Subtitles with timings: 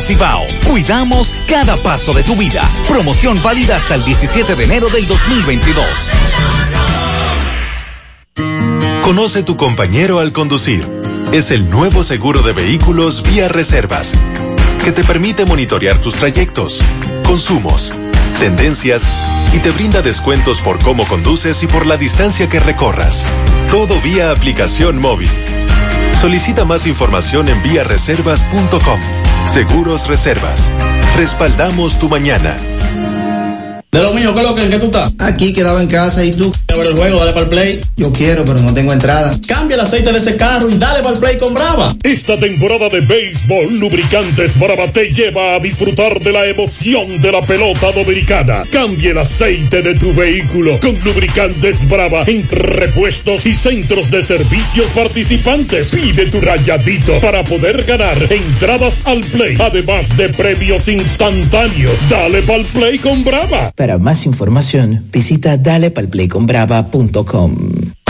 [0.00, 0.44] Cibao.
[0.68, 2.62] Cuidamos cada paso de tu vida.
[2.88, 5.84] Promoción válida hasta el 17 de enero del 2022.
[9.02, 10.86] Conoce tu compañero al conducir.
[11.32, 14.14] Es el nuevo seguro de vehículos vía reservas,
[14.84, 16.82] que te permite monitorear tus trayectos,
[17.24, 17.92] consumos,
[18.38, 19.02] tendencias
[19.52, 23.26] y te brinda descuentos por cómo conduces y por la distancia que recorras.
[23.70, 25.30] Todo vía aplicación móvil.
[26.20, 29.25] Solicita más información en viareservas.com.
[29.56, 30.70] Seguros Reservas.
[31.16, 32.58] Respaldamos tu mañana.
[33.92, 35.14] De lo mío, ¿qué es lo que, en qué tú estás?
[35.18, 36.52] Aquí quedaba en casa y tú.
[36.68, 37.80] A ver el juego, dale para el play.
[37.96, 39.34] Yo quiero, pero no tengo entrada.
[39.48, 41.94] Cambia el aceite de ese carro y dale para el play con Brava.
[42.02, 47.46] Esta temporada de béisbol, Lubricantes Brava te lleva a disfrutar de la emoción de la
[47.46, 48.64] pelota dominicana.
[48.70, 54.86] Cambia el aceite de tu vehículo con Lubricantes Brava en repuestos y centros de servicios
[54.94, 55.88] participantes.
[55.88, 61.98] Pide tu rayadito para poder ganar entradas al play, además de premios instantáneos.
[62.10, 63.72] Dale para el play con Brava.
[63.86, 68.05] Para más información, visita dalepalplayconbrava.com.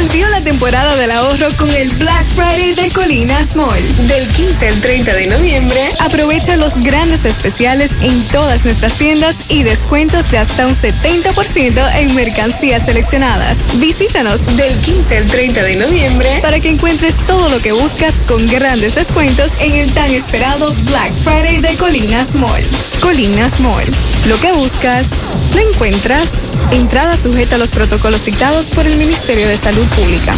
[0.00, 4.06] Volvió la temporada del ahorro con el Black Friday de Colinas Mall.
[4.06, 9.64] Del 15 al 30 de noviembre, aprovecha los grandes especiales en todas nuestras tiendas y
[9.64, 13.58] descuentos de hasta un 70% en mercancías seleccionadas.
[13.80, 18.46] Visítanos del 15 al 30 de noviembre para que encuentres todo lo que buscas con
[18.46, 22.62] grandes descuentos en el tan esperado Black Friday de Colinas Mall.
[23.00, 23.84] Colinas Mall.
[24.28, 25.08] Lo que buscas,
[25.54, 26.30] lo encuentras.
[26.70, 30.32] Entrada sujeta a los protocolos dictados por el Ministerio de Salud Pública.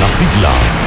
[0.00, 0.86] Las siglas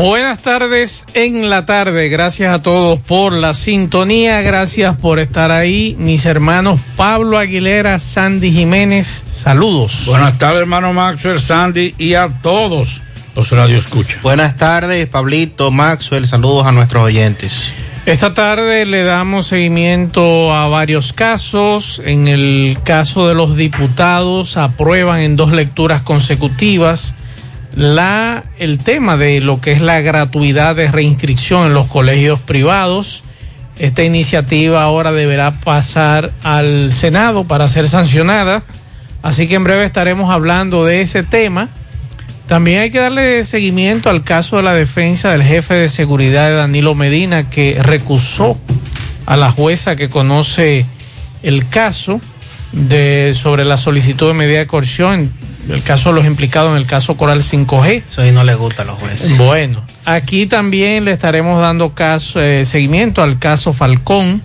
[0.00, 2.08] Buenas tardes en la tarde.
[2.08, 4.40] Gracias a todos por la sintonía.
[4.40, 5.94] Gracias por estar ahí.
[5.98, 9.22] Mis hermanos Pablo Aguilera, Sandy Jiménez.
[9.30, 10.04] Saludos.
[10.06, 13.02] Buenas tardes, hermano Maxwell, Sandy y a todos
[13.36, 14.18] los Radio Escucha.
[14.22, 16.26] Buenas tardes, Pablito, Maxwell.
[16.26, 17.70] Saludos a nuestros oyentes.
[18.06, 22.00] Esta tarde le damos seguimiento a varios casos.
[22.06, 27.16] En el caso de los diputados, aprueban en dos lecturas consecutivas
[27.74, 33.22] la, el tema de lo que es la gratuidad de reinscripción en los colegios privados.
[33.78, 38.62] Esta iniciativa ahora deberá pasar al Senado para ser sancionada.
[39.22, 41.68] Así que en breve estaremos hablando de ese tema.
[42.46, 46.56] También hay que darle seguimiento al caso de la defensa del jefe de seguridad de
[46.56, 48.58] Danilo Medina, que recusó
[49.26, 50.84] a la jueza que conoce
[51.44, 52.20] el caso
[52.72, 55.32] de, sobre la solicitud de medida de coerción,
[55.68, 58.04] el caso de los implicados en el caso Coral 5G.
[58.08, 59.36] Eso ahí no le gusta a los jueces.
[59.36, 64.42] Bueno, aquí también le estaremos dando caso, eh, seguimiento al caso Falcón.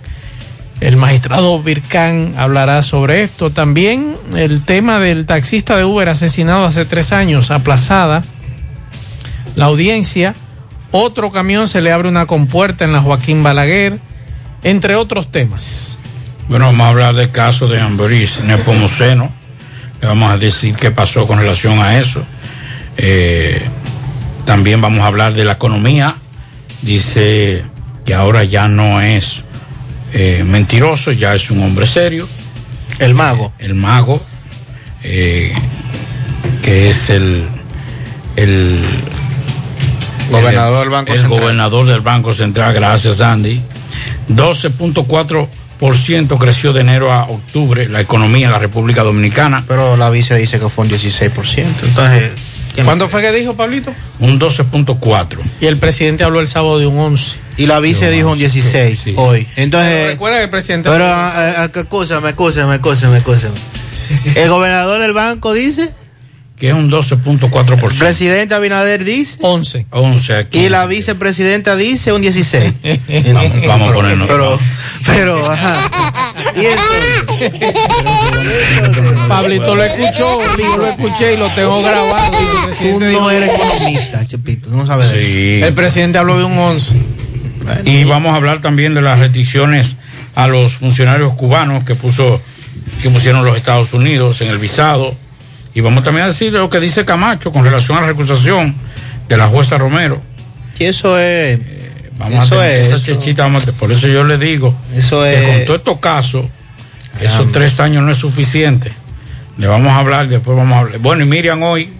[0.80, 3.50] El magistrado Vircán hablará sobre esto.
[3.50, 8.22] También el tema del taxista de Uber asesinado hace tres años, aplazada.
[9.54, 10.34] La audiencia.
[10.90, 13.98] Otro camión se le abre una compuerta en la Joaquín Balaguer,
[14.62, 15.98] entre otros temas.
[16.48, 19.30] Bueno, vamos a hablar del caso de Ambrís Nepomuceno.
[20.00, 22.24] Le vamos a decir qué pasó con relación a eso.
[22.96, 23.60] Eh,
[24.44, 26.16] también vamos a hablar de la economía.
[26.82, 27.64] Dice
[28.04, 29.42] que ahora ya no es
[30.12, 32.28] eh, mentiroso, ya es un hombre serio.
[32.98, 33.52] El mago.
[33.58, 34.22] El mago,
[35.02, 35.52] eh,
[36.62, 37.46] que es el,
[38.36, 38.78] el
[40.30, 41.40] Gobernador del Banco el Central.
[41.40, 43.60] gobernador del Banco Central, gracias Andy.
[44.28, 45.48] 12.4%
[46.38, 49.64] creció de enero a octubre la economía en la República Dominicana.
[49.66, 51.64] Pero la vice dice que fue un 16%.
[51.82, 52.30] Entonces,
[52.74, 53.92] ¿quién ¿Cuándo fue que dijo Pablito?
[54.18, 55.38] Un 12.4.
[55.60, 57.36] Y el presidente habló el sábado de un 11.
[57.58, 59.14] Y la vice dijo un 16 sí.
[59.16, 59.46] hoy.
[59.54, 60.90] Pero Entonces, recuerda que el presidente...
[60.90, 63.54] pero, ah, ah, escúchame, escúchame, escúchame, escúchame.
[64.34, 65.90] El gobernador del banco dice,
[66.56, 67.98] Que es un el 12.4%.
[67.98, 69.86] presidente Abinader dice, 11.
[69.90, 70.58] 11 aquí.
[70.58, 72.72] y la vicepresidenta dice un 16.
[73.34, 74.28] Vamos, vamos a ponernos.
[74.28, 74.58] Pero,
[75.04, 76.32] pero, ajá.
[76.56, 77.74] Y entonces,
[79.28, 82.32] Pablito lo escuchó, yo lo escuché y lo tengo grabado.
[82.78, 83.66] tú no eres un 11.
[83.66, 85.28] economista, Chepito, no sabes de eso.
[85.28, 85.60] Sí.
[85.62, 86.96] El presidente habló de un 11.
[87.84, 89.96] Y vamos a hablar también de las restricciones
[90.34, 92.40] a los funcionarios cubanos que puso
[93.02, 95.16] que pusieron los Estados Unidos en el visado.
[95.76, 98.74] Y vamos también a decir lo que dice Camacho con relación a la recusación
[99.28, 100.22] de la jueza Romero.
[100.78, 101.60] Y eso es.
[102.16, 105.22] Vamos eso a tener es, esa chechita, vamos a- por eso yo le digo Eso
[105.22, 106.46] que es- con todos estos casos,
[107.20, 107.52] esos Caramba.
[107.52, 108.90] tres años no es suficiente.
[109.58, 110.98] Le vamos a hablar, después vamos a hablar.
[110.98, 111.90] Bueno, y Miriam hoy,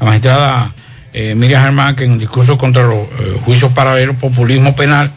[0.00, 0.72] la magistrada
[1.12, 5.10] eh, Miriam Germán, que en un discurso contra los eh, juicios paralelos, populismo penal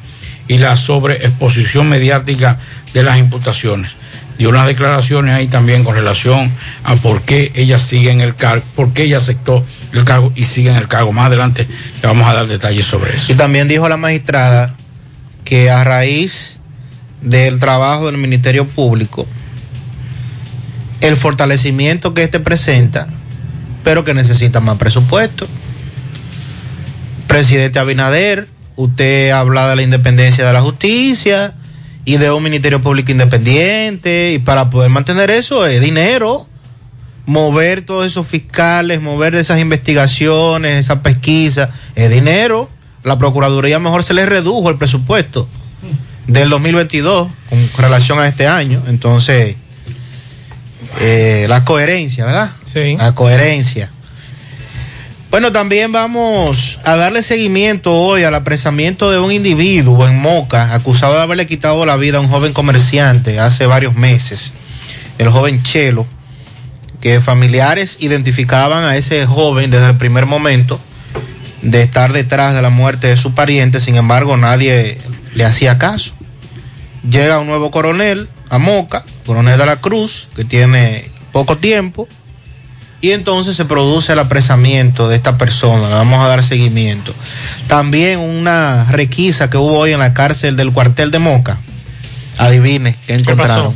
[0.50, 2.57] y la sobreexposición mediática
[2.94, 3.95] de las imputaciones.
[4.40, 6.50] Dio unas declaraciones ahí también con relación
[6.86, 10.46] a por qué ella sigue en el cargo, por qué ella aceptó el cargo y
[10.46, 11.12] sigue en el cargo.
[11.12, 11.68] Más adelante
[12.02, 13.34] le vamos a dar detalles sobre eso.
[13.34, 14.74] Y también dijo la magistrada
[15.44, 16.58] que a raíz
[17.22, 19.28] del trabajo del Ministerio Público,
[21.02, 23.08] el fortalecimiento que este presenta,
[23.84, 25.48] pero que necesita más presupuesto.
[27.28, 28.48] Presidente Abinader,
[28.78, 31.56] usted habla de la independencia de la justicia
[32.06, 36.48] y de un Ministerio Público independiente, y para poder mantener eso es dinero
[37.30, 42.68] mover todos esos fiscales, mover esas investigaciones, esa pesquisa, es dinero.
[43.04, 45.48] La Procuraduría mejor se le redujo el presupuesto
[46.25, 48.81] del 2022 con relación a este año.
[48.88, 49.56] Entonces,
[51.02, 52.52] eh, la coherencia, ¿verdad?
[52.66, 52.98] Sí.
[52.98, 53.92] La coherencia.
[55.31, 61.14] Bueno, también vamos a darle seguimiento hoy al apresamiento de un individuo en Moca, acusado
[61.14, 64.54] de haberle quitado la vida a un joven comerciante hace varios meses,
[65.20, 66.08] el joven Chelo
[67.00, 70.80] que familiares identificaban a ese joven desde el primer momento
[71.62, 74.98] de estar detrás de la muerte de su pariente, sin embargo nadie
[75.36, 76.14] le hacía caso.
[77.08, 82.08] Llega un nuevo coronel a Moca, coronel de la Cruz, que tiene poco tiempo,
[83.01, 87.13] y entonces se produce el apresamiento de esta persona, le vamos a dar seguimiento.
[87.68, 91.57] También una requisa que hubo hoy en la cárcel del cuartel de Moca.
[92.38, 93.74] Adivine, ¿qué encontraron?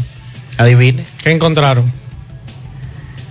[0.58, 1.04] Adivine.
[1.24, 1.92] ¿Qué encontraron?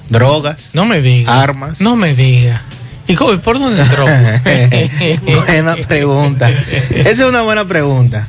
[0.09, 0.71] Drogas.
[0.75, 1.43] No me diga.
[1.43, 1.81] Armas.
[1.81, 2.63] No me diga.
[3.09, 4.05] ¿Y cómo- por dónde entró?
[5.47, 6.51] buena pregunta.
[6.51, 8.27] Esa es una buena pregunta.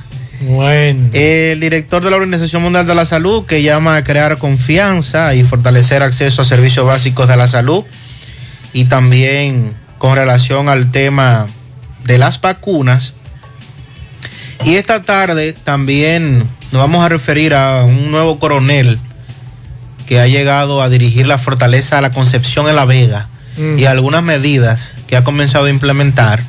[0.48, 1.10] Bueno.
[1.14, 5.44] El director de la Organización Mundial de la Salud que llama a crear confianza y
[5.44, 7.84] fortalecer acceso a servicios básicos de la salud
[8.74, 11.48] y también con relación al tema
[12.06, 13.14] de las vacunas.
[14.66, 16.40] Y esta tarde también
[16.72, 19.00] nos vamos a referir a un nuevo coronel
[20.08, 23.78] que ha llegado a dirigir la fortaleza a la Concepción en La Vega Mm.
[23.78, 26.42] y algunas medidas que ha comenzado a implementar.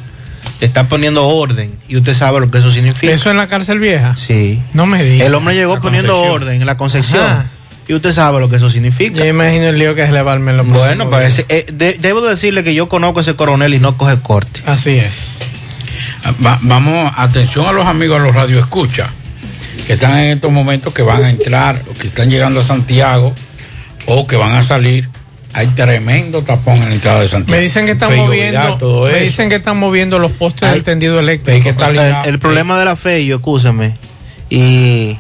[0.65, 3.13] Está poniendo orden y usted sabe lo que eso significa.
[3.13, 4.17] ¿Eso en la cárcel vieja?
[4.17, 4.61] Sí.
[4.73, 5.27] No me diga.
[5.27, 6.43] El hombre llegó La poniendo Concepción.
[6.43, 7.23] orden en la Concepción.
[7.25, 7.45] Ajá.
[7.87, 9.19] Y usted sabe lo que eso significa.
[9.19, 12.65] Yo imagino el lío que es elevarme en los Bueno, pues eh, de- debo decirle
[12.65, 14.63] que yo conozco a ese coronel y no coge corte.
[14.65, 15.41] Así es.
[16.45, 19.11] Va- vamos, atención a los amigos de los radioescuchas
[19.87, 23.35] que están en estos momentos que van a entrar o que están llegando a Santiago
[24.07, 25.11] o que van a salir.
[25.55, 27.57] Hay tremendo tapón en la entrada de Santiago.
[27.57, 29.21] Me dicen que están moviendo, todo me eso.
[29.21, 31.63] dicen que están moviendo los postes del tendido eléctrico.
[31.63, 33.95] Que El, el problema de la fe, yo escúchame,
[34.51, 35.17] y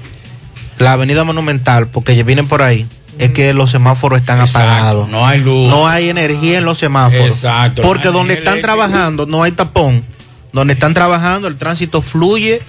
[0.79, 2.87] la avenida monumental, porque ya vienen por ahí,
[3.19, 5.09] es que los semáforos están apagados.
[5.09, 5.71] No hay luz.
[5.71, 7.27] No hay energía en los semáforos.
[7.29, 10.05] Exacto, Porque donde están trabajando no hay tapón.
[10.53, 12.61] Donde están trabajando el tránsito fluye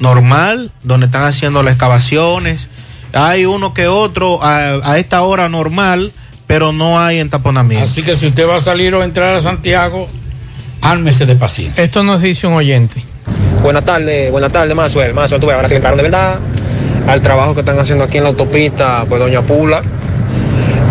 [0.00, 2.68] normal, donde están haciendo las excavaciones.
[3.14, 6.12] Hay uno que otro a, a esta hora normal,
[6.46, 7.84] pero no hay entaponamiento.
[7.84, 10.08] Así que si usted va a salir o entrar a Santiago,
[10.80, 11.82] ármese de paciencia.
[11.82, 13.02] Esto nos dice un oyente.
[13.62, 15.14] Buenas tardes, buenas tardes, Mazuel.
[15.14, 16.38] Mazuel, tú ves, ahora que entraron de verdad
[17.06, 19.82] al trabajo que están haciendo aquí en la autopista, pues Doña Pula.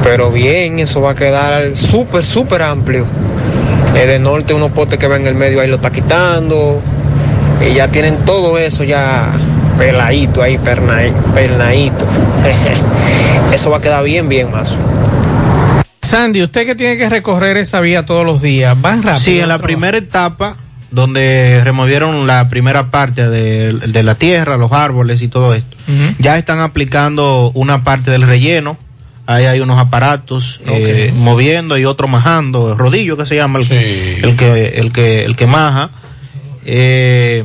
[0.03, 3.05] Pero bien, eso va a quedar súper, súper amplio.
[3.95, 6.81] Eh, de norte, unos potes que ven en el medio ahí lo está quitando.
[7.61, 9.31] Y ya tienen todo eso ya
[9.77, 12.05] peladito ahí, pernadito.
[13.53, 14.75] eso va a quedar bien, bien, más.
[16.13, 19.19] Sandy, usted que tiene que recorrer esa vía todos los días, van rápido.
[19.19, 20.55] Sí, en la primera etapa,
[20.91, 25.75] donde removieron la primera parte de, de la tierra, los árboles y todo esto,
[26.19, 28.77] ya están aplicando una parte del relleno.
[29.25, 34.19] Ahí hay unos aparatos eh, moviendo y otro majando, rodillo que se llama el, que,
[34.19, 35.89] el que el que el que maja.
[36.63, 37.43] Eh,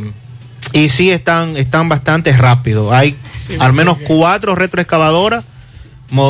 [0.75, 2.93] y sí están están bastante rápidos.
[2.93, 3.17] Hay
[3.61, 5.45] al menos cuatro retroexcavadoras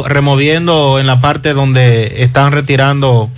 [0.06, 3.30] removiendo en la parte donde están retirando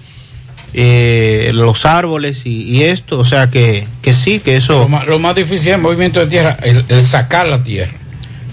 [0.73, 4.81] eh, los árboles y, y esto, o sea que, que sí, que eso...
[4.81, 7.93] Lo más, lo más difícil es el movimiento de tierra, el, el sacar la tierra.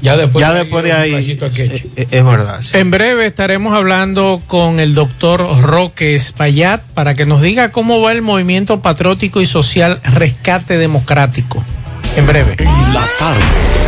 [0.01, 1.61] Ya después, ya después de ahí, aquí.
[1.61, 2.61] eh, es verdad.
[2.61, 2.77] sí.
[2.77, 8.11] En breve estaremos hablando con el doctor Roque Espaillat para que nos diga cómo va
[8.11, 11.63] el movimiento patriótico y social Rescate Democrático.
[12.15, 12.55] En breve.
[12.59, 13.41] En la tarde,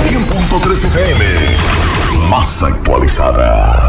[0.09, 1.25] 100.3 FM,
[2.29, 3.88] más actualizada.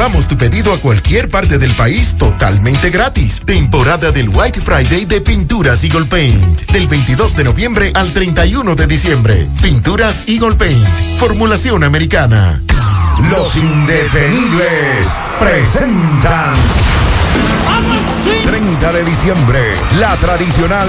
[0.00, 3.42] llevamos tu pedido a cualquier parte del país totalmente gratis.
[3.44, 6.70] Temporada del White Friday de Pinturas Eagle Paint.
[6.72, 9.50] Del 22 de noviembre al 31 de diciembre.
[9.60, 10.88] Pinturas Eagle Paint.
[11.18, 12.62] Formulación americana.
[13.30, 16.54] Los indetenibles presentan
[18.46, 19.60] 30 de diciembre,
[19.98, 20.88] la tradicional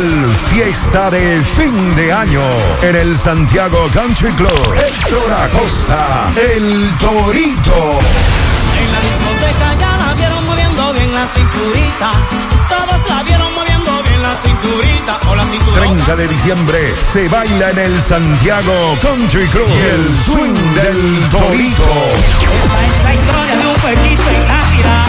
[0.54, 2.44] fiesta de fin de año
[2.82, 4.74] en el Santiago Country Club.
[4.78, 8.51] Héctor Acosta, el Torito.
[8.80, 12.12] En la discoteca ya la vieron moviendo bien la cinturita.
[12.70, 13.41] Todos la vieron
[14.32, 15.20] la cinturita.
[15.30, 15.80] O la cinturita.
[15.80, 19.68] 30 de diciembre se baila en el Santiago Country Club.
[19.68, 21.84] Y el swing del Torito.
[21.84, 25.04] Es la historia de un pueblito en Navidad.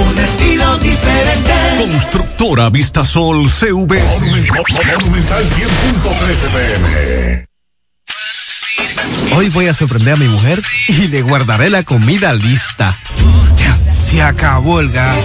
[0.00, 1.52] un estilo diferente.
[1.78, 4.02] Constructora Vista Sol CV.
[4.02, 7.46] Monumental 100.13 pm.
[9.32, 12.96] Hoy voy a sorprender a mi mujer y le guardaré la comida lista.
[13.56, 15.24] Ya, se acabó el gas.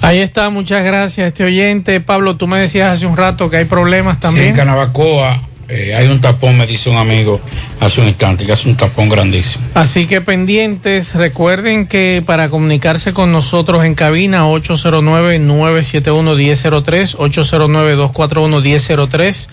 [0.03, 2.01] Ahí está, muchas gracias este oyente.
[2.01, 4.47] Pablo, tú me decías hace un rato que hay problemas Sí, también.
[4.47, 7.39] en Canabacoa eh, hay un tapón, me dice un amigo
[7.79, 9.63] hace un instante, que es un tapón grandísimo.
[9.73, 19.47] Así que pendientes, recuerden que para comunicarse con nosotros en cabina 809-971-1003, 809-241-1003.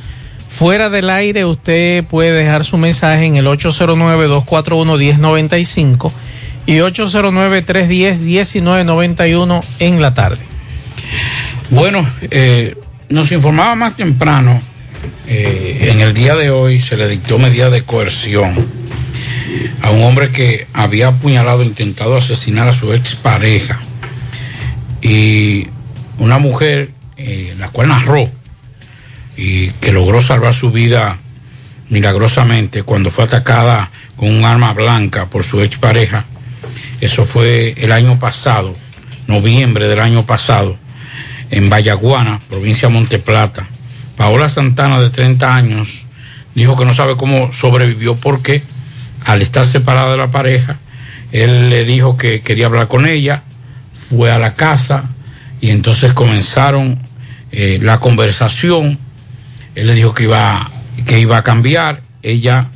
[0.50, 6.11] Fuera del aire usted puede dejar su mensaje en el 809-241-1095
[6.71, 10.39] y 809-310-1991 en la tarde.
[11.71, 12.77] Bueno, eh,
[13.09, 14.62] nos informaba más temprano,
[15.27, 18.55] eh, en el día de hoy se le dictó medida de coerción
[19.83, 23.81] a un hombre que había apuñalado, intentado asesinar a su expareja
[25.03, 25.67] y
[26.19, 28.31] una mujer, eh, la cual narró
[29.37, 31.19] y que logró salvar su vida
[31.89, 36.27] milagrosamente cuando fue atacada con un arma blanca por su expareja.
[37.00, 38.75] Eso fue el año pasado,
[39.26, 40.76] noviembre del año pasado,
[41.50, 43.66] en Vallaguana, provincia de Monteplata.
[44.16, 46.04] Paola Santana, de 30 años,
[46.54, 48.62] dijo que no sabe cómo sobrevivió porque
[49.25, 50.78] al estar separada de la pareja,
[51.33, 53.42] él le dijo que quería hablar con ella,
[54.11, 55.04] fue a la casa
[55.61, 56.99] y entonces comenzaron
[57.52, 58.99] eh, la conversación.
[59.75, 60.71] Él le dijo que iba,
[61.07, 62.02] que iba a cambiar.
[62.23, 62.69] Ella,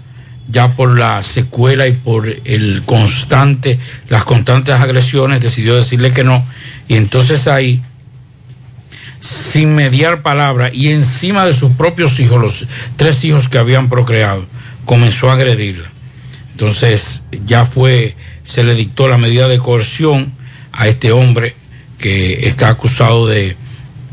[0.48, 3.78] ya por la secuela y por el constante,
[4.08, 6.44] las constantes agresiones, decidió decirle que no.
[6.88, 7.82] Y entonces ahí,
[9.20, 14.46] sin mediar palabra y encima de sus propios hijos, los tres hijos que habían procreado,
[14.84, 15.88] comenzó a agredirla.
[16.52, 20.32] Entonces ya fue, se le dictó la medida de coerción
[20.72, 21.54] a este hombre
[21.98, 23.56] que está acusado de,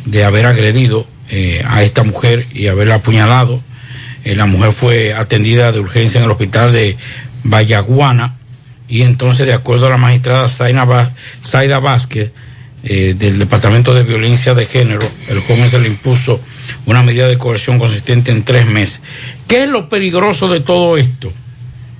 [0.05, 3.61] de haber agredido eh, a esta mujer y haberla apuñalado.
[4.23, 6.97] Eh, la mujer fue atendida de urgencia en el hospital de
[7.43, 8.37] Vallaguana
[8.87, 12.31] y entonces, de acuerdo a la magistrada Zaida Vázquez
[12.83, 16.41] eh, del Departamento de Violencia de Género, el joven se le impuso
[16.85, 19.01] una medida de coerción consistente en tres meses.
[19.47, 21.31] ¿Qué es lo peligroso de todo esto?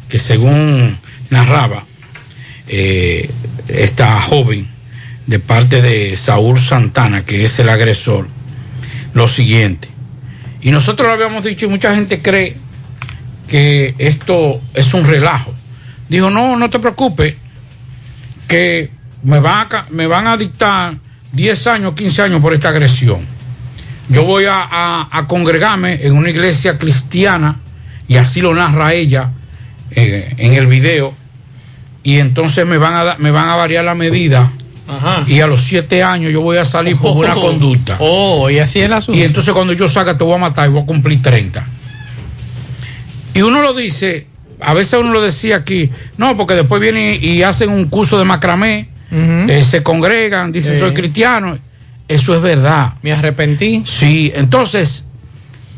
[0.10, 0.98] Que según
[1.30, 1.86] narraba
[2.68, 3.30] eh,
[3.70, 4.68] esta joven
[5.28, 8.28] de parte de Saúl Santana, que es el agresor,
[9.14, 9.91] lo siguiente.
[10.62, 12.56] Y nosotros lo habíamos dicho y mucha gente cree
[13.48, 15.54] que esto es un relajo.
[16.08, 17.36] Dijo, no, no te preocupes,
[18.48, 18.92] que
[19.24, 20.96] me van a, dictar
[21.32, 23.26] 10 años, 15 años por esta agresión.
[24.10, 27.60] Yo voy a, congregarme en una iglesia cristiana,
[28.08, 29.32] y así lo narra ella
[29.92, 31.14] eh, en el video,
[32.04, 34.52] y entonces me van a, me van a variar la medida.
[35.28, 37.42] Y a los siete años yo voy a salir por una Oh.
[37.42, 37.96] conducta.
[38.00, 39.18] Oh, y así es el asunto.
[39.20, 41.66] Y entonces cuando yo salga te voy a matar y voy a cumplir 30.
[43.34, 44.28] Y uno lo dice,
[44.60, 48.26] a veces uno lo decía aquí, no, porque después vienen y hacen un curso de
[48.26, 50.80] macramé, eh, se congregan, dicen Sí.
[50.80, 51.58] soy cristiano.
[52.08, 52.94] Eso es verdad.
[53.02, 53.84] Me arrepentí.
[53.86, 55.06] Sí, entonces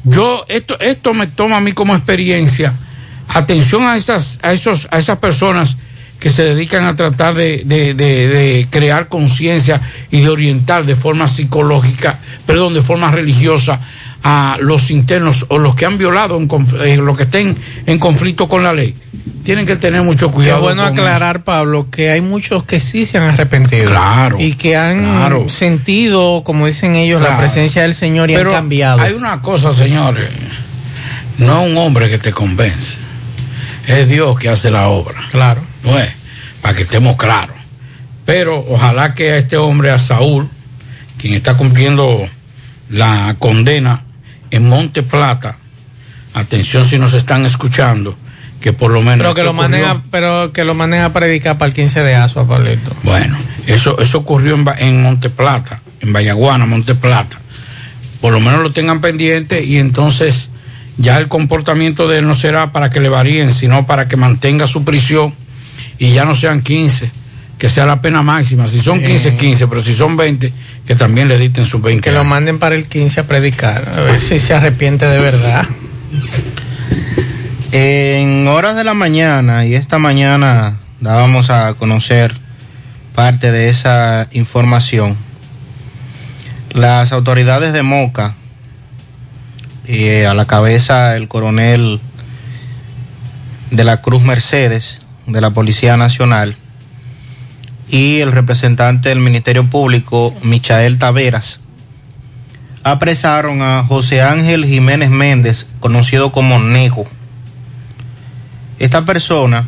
[0.04, 2.74] yo esto esto me toma a mí como experiencia.
[3.28, 5.78] Atención a esas a esos a esas personas
[6.24, 10.96] que se dedican a tratar de, de- de- de crear conciencia y de orientar de
[10.96, 13.82] forma psicológica, perdón, de forma religiosa
[14.24, 16.48] a los internos o los que han violado, en
[16.86, 18.96] eh, los que estén en conflicto con la ley.
[19.44, 20.62] Tienen que tener mucho cuidado.
[20.62, 23.90] bueno con aclarar, Pablo, que hay muchos que sí se han arrepentido.
[23.90, 25.50] Claro, Y que han claro.
[25.50, 29.02] sentido, como dicen ellos, la presencia del Señor y Pero han cambiado.
[29.02, 30.30] Hay una cosa, señores.
[31.38, 32.96] No es un hombre que te convence.
[33.88, 35.20] Es Dios que hace la obra.
[35.32, 35.60] Claro.
[35.84, 36.12] No es,
[36.62, 37.56] para que estemos claros.
[38.26, 40.50] Pero ojalá que a este hombre, a Saúl,
[41.18, 42.26] quien está cumpliendo
[42.90, 44.04] la condena
[44.52, 45.58] en Monte Plata,
[46.34, 48.16] atención si nos están escuchando,
[48.62, 49.20] que por lo menos.
[49.20, 52.48] pero que lo maneja, pero que lo maneja a predicar para el 15 de Asua,
[52.48, 52.96] Pablito.
[53.04, 57.40] Bueno, eso, eso ocurrió en, en Monte Plata, en Vallaguana, Monte Plata.
[58.22, 60.50] Por lo menos lo tengan pendiente y entonces
[60.98, 64.66] ya el comportamiento de él no será para que le varíen, sino para que mantenga
[64.66, 65.34] su prisión
[66.04, 67.10] y ya no sean 15,
[67.58, 68.68] que sea la pena máxima.
[68.68, 70.52] Si son 15, 15, pero si son 20,
[70.86, 72.02] que también le dicten sus 20.
[72.02, 75.66] Que lo manden para el 15 a predicar, a ver si se arrepiente de verdad.
[77.72, 82.36] En horas de la mañana y esta mañana dábamos a conocer
[83.16, 85.16] parte de esa información.
[86.74, 88.36] Las autoridades de Moca,
[89.88, 92.02] y eh, a la cabeza el coronel
[93.72, 96.56] de la Cruz Mercedes, de la Policía Nacional,
[97.90, 101.60] y el representante del Ministerio Público, Michael Taveras,
[102.84, 107.06] apresaron a José Ángel Jiménez Méndez, conocido como Nego.
[108.80, 109.68] Esta persona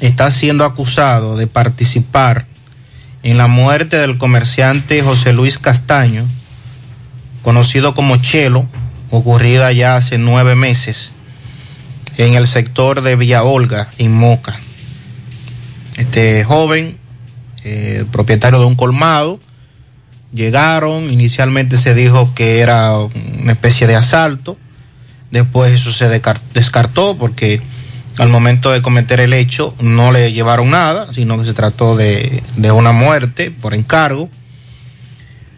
[0.00, 2.46] está siendo acusado de participar
[3.22, 6.24] en la muerte del comerciante José Luis Castaño,
[7.42, 8.66] conocido como Chelo,
[9.10, 11.13] ocurrida ya hace nueve meses
[12.16, 14.58] en el sector de Villa Olga, en Moca.
[15.96, 16.96] Este joven,
[17.64, 19.40] eh, propietario de un colmado,
[20.32, 24.56] llegaron, inicialmente se dijo que era una especie de asalto,
[25.30, 27.60] después eso se descartó porque
[28.18, 32.42] al momento de cometer el hecho no le llevaron nada, sino que se trató de,
[32.56, 34.28] de una muerte por encargo,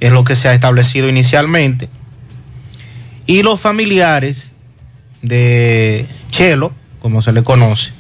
[0.01, 1.89] es lo que se ha establecido inicialmente.
[3.27, 4.53] Y los familiares
[5.23, 7.93] de Chelo, como se le conoce,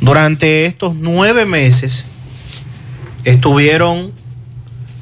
[0.00, 2.06] durante estos nueve meses
[3.24, 4.12] estuvieron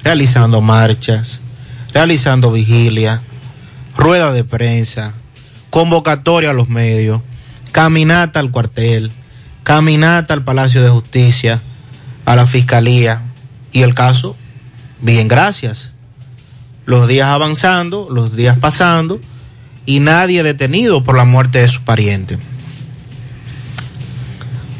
[0.02, 1.40] realizando marchas,
[1.92, 3.20] realizando vigilia,
[3.96, 5.14] rueda de prensa,
[5.70, 7.20] convocatoria a los medios,
[7.72, 9.10] caminata al cuartel,
[9.62, 11.60] caminata al Palacio de Justicia,
[12.24, 13.22] a la Fiscalía
[13.72, 14.36] y el caso,
[15.00, 15.92] bien, gracias.
[16.86, 19.20] Los días avanzando, los días pasando
[19.86, 22.38] y nadie detenido por la muerte de su pariente.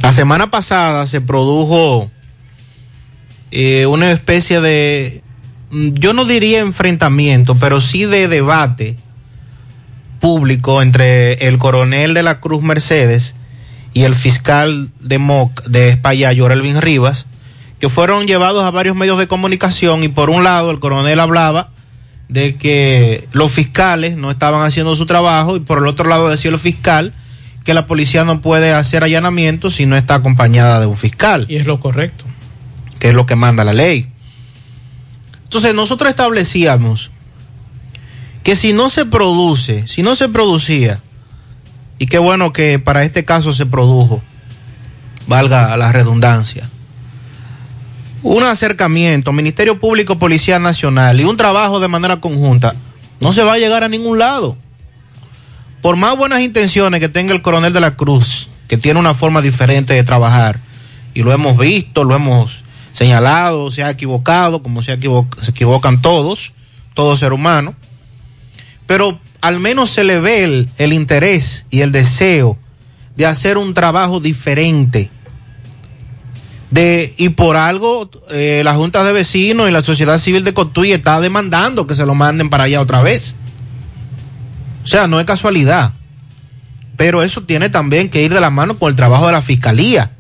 [0.03, 2.11] La semana pasada se produjo
[3.51, 5.23] eh, una especie de,
[5.71, 8.97] yo no diría enfrentamiento, pero sí de debate
[10.21, 13.35] público entre el coronel de la Cruz Mercedes
[13.95, 17.27] y el fiscal de MOC de España, Yorelvin Rivas,
[17.81, 21.71] que fueron llevados a varios medios de comunicación y por un lado el coronel hablaba
[22.29, 26.51] de que los fiscales no estaban haciendo su trabajo y por el otro lado decía
[26.51, 27.13] el fiscal
[27.65, 31.47] que la policía no puede hacer allanamientos si no está acompañada de un fiscal.
[31.49, 32.25] Y es lo correcto.
[32.99, 34.09] Que es lo que manda la ley.
[35.45, 37.11] Entonces nosotros establecíamos
[38.43, 41.01] que si no se produce, si no se producía,
[41.99, 44.23] y qué bueno que para este caso se produjo,
[45.27, 46.69] valga la redundancia,
[48.35, 52.75] un acercamiento, Ministerio Público, Policía Nacional y un trabajo de manera conjunta,
[53.21, 54.57] no se va a llegar a ningún lado.
[55.81, 59.43] Por más buenas intenciones que tenga el coronel de la Cruz, que tiene una forma
[59.43, 60.59] diferente de trabajar,
[61.15, 66.53] y lo hemos visto, lo hemos señalado, se ha equivocado, como se, equivocan todos,
[66.95, 67.77] todo ser humano,
[68.89, 72.59] pero al menos se le ve el interés y el deseo
[73.15, 75.11] de hacer un trabajo diferente.
[76.71, 80.93] De, y por algo eh, la Junta de Vecinos y la Sociedad Civil de Cotuí
[80.93, 83.37] está demandando que se lo manden para allá otra vez.
[84.85, 85.93] O sea, no es casualidad.
[86.97, 90.13] Pero eso tiene también que ir de la mano con el trabajo de la Fiscalía.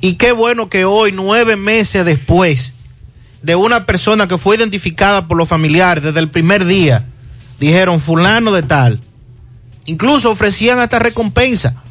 [0.00, 2.74] Y qué bueno que hoy, nueve meses después
[3.42, 7.04] de una persona que fue identificada por los familiares desde el primer día,
[7.58, 9.00] dijeron fulano de tal.
[9.86, 11.82] Incluso ofrecían hasta recompensa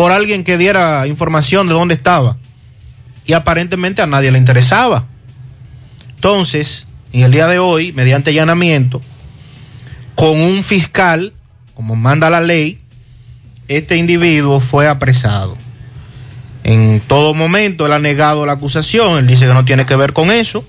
[0.00, 2.38] por alguien que diera información de dónde estaba.
[3.26, 5.04] Y aparentemente a nadie le interesaba.
[6.14, 9.02] Entonces, en el día de hoy, mediante allanamiento,
[10.14, 11.34] con un fiscal,
[11.74, 12.78] como manda la ley,
[13.68, 15.54] este individuo fue apresado.
[16.64, 20.14] En todo momento él ha negado la acusación, él dice que no tiene que ver
[20.14, 20.64] con eso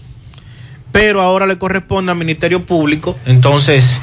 [0.91, 4.01] pero ahora le corresponde al Ministerio Público, entonces,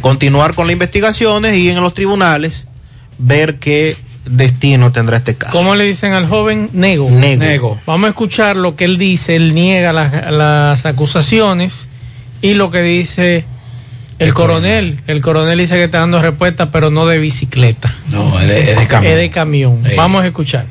[0.00, 2.66] continuar con las investigaciones y en los tribunales
[3.18, 5.52] ver qué destino tendrá este caso.
[5.52, 6.70] ¿Cómo le dicen al joven?
[6.72, 7.10] Nego.
[7.10, 7.80] Nego.
[7.86, 11.88] Vamos a escuchar lo que él dice, él niega las, las acusaciones
[12.40, 13.44] y lo que dice
[14.18, 15.00] el, el coronel.
[15.06, 17.94] El coronel dice que está dando respuesta, pero no de bicicleta.
[18.10, 19.12] No, es de, es de camión.
[19.12, 19.82] Es de camión.
[19.86, 19.94] Sí.
[19.96, 20.66] Vamos a escuchar.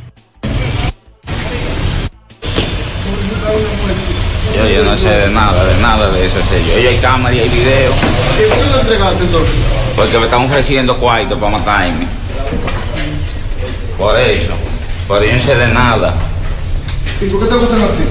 [4.55, 6.79] Yo, yo no sé de nada, de nada de eso sé yo.
[6.79, 7.91] Yo hay cámara y hay video.
[7.91, 9.55] ¿Y por qué lo entregaste entonces?
[9.95, 12.05] Porque me están ofreciendo cuarto para matarme.
[13.97, 14.53] Por eso.
[15.07, 16.13] Pero yo no sé de nada.
[17.21, 18.03] ¿Y por qué te acusan a ti?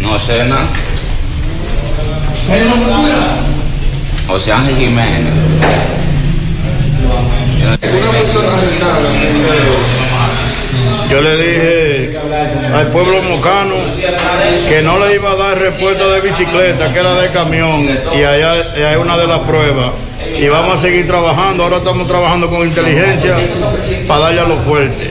[0.00, 0.66] No sé nada.
[2.50, 3.14] ¿Hay una factura?
[4.26, 5.32] José Ángel Jiménez.
[11.10, 12.18] Yo le dije
[12.74, 13.74] al pueblo mocano
[14.68, 18.52] que no le iba a dar respuesta de bicicleta, que era de camión, y allá
[18.88, 19.90] hay una de las pruebas.
[20.38, 23.36] Y vamos a seguir trabajando, ahora estamos trabajando con inteligencia
[24.06, 25.10] para darle a lo fuerte.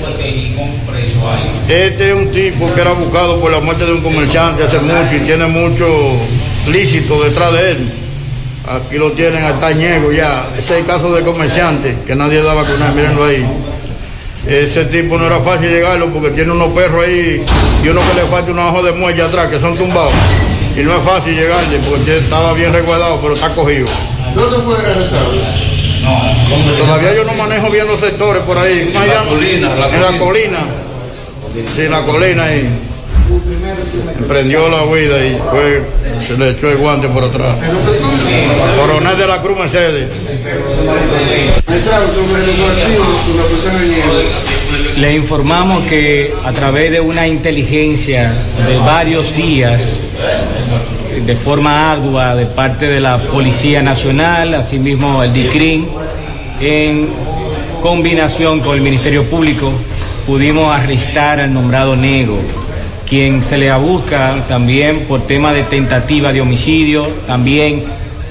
[1.67, 5.15] Este es un tipo que era buscado por la muerte de un comerciante hace mucho
[5.15, 5.86] y tiene mucho
[6.71, 7.91] lícito detrás de él.
[8.67, 10.47] Aquí lo tienen hasta Ñego ya.
[10.57, 13.45] Ese es el caso de comerciante que nadie da a vacunar, mírenlo ahí.
[14.47, 17.43] Ese tipo no era fácil llegarlo porque tiene unos perros ahí
[17.83, 20.13] y uno que le falta una hoja de muelle atrás que son tumbados.
[20.75, 23.86] Y no es fácil llegarle porque estaba bien resguardado, pero está cogido.
[24.33, 25.31] ¿Dónde fue arrestado?
[26.79, 28.89] Todavía yo no manejo bien los sectores por ahí.
[28.91, 30.59] ¿Cómo se la colina, la En la colina.
[31.75, 32.67] Sí, la colina ahí.
[34.27, 35.83] Prendió la huida y fue,
[36.25, 37.55] se le echó el guante por atrás.
[38.77, 40.09] Coronel de la Cruz Mercedes.
[41.67, 41.81] En.
[45.01, 48.31] Le informamos que a través de una inteligencia
[48.67, 49.81] de varios días,
[51.26, 55.88] de forma ardua de parte de la Policía Nacional, asimismo el DICRIN,
[56.60, 57.10] en
[57.82, 59.71] combinación con el Ministerio Público,
[60.26, 62.38] pudimos arrestar al nombrado Nego,
[63.08, 67.84] quien se le busca también por tema de tentativa de homicidio, también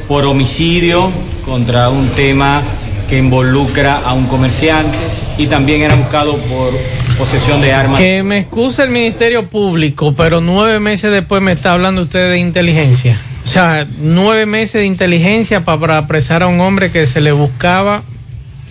[0.09, 1.11] por homicidio
[1.45, 2.63] contra un tema
[3.09, 4.99] que involucra a un comerciante
[5.39, 6.73] y también era buscado por
[7.23, 8.01] posesión de armas.
[8.01, 12.39] Que me excuse el Ministerio Público, pero nueve meses después me está hablando usted de
[12.39, 13.17] inteligencia.
[13.45, 17.31] O sea, nueve meses de inteligencia pa- para apresar a un hombre que se le
[17.31, 18.03] buscaba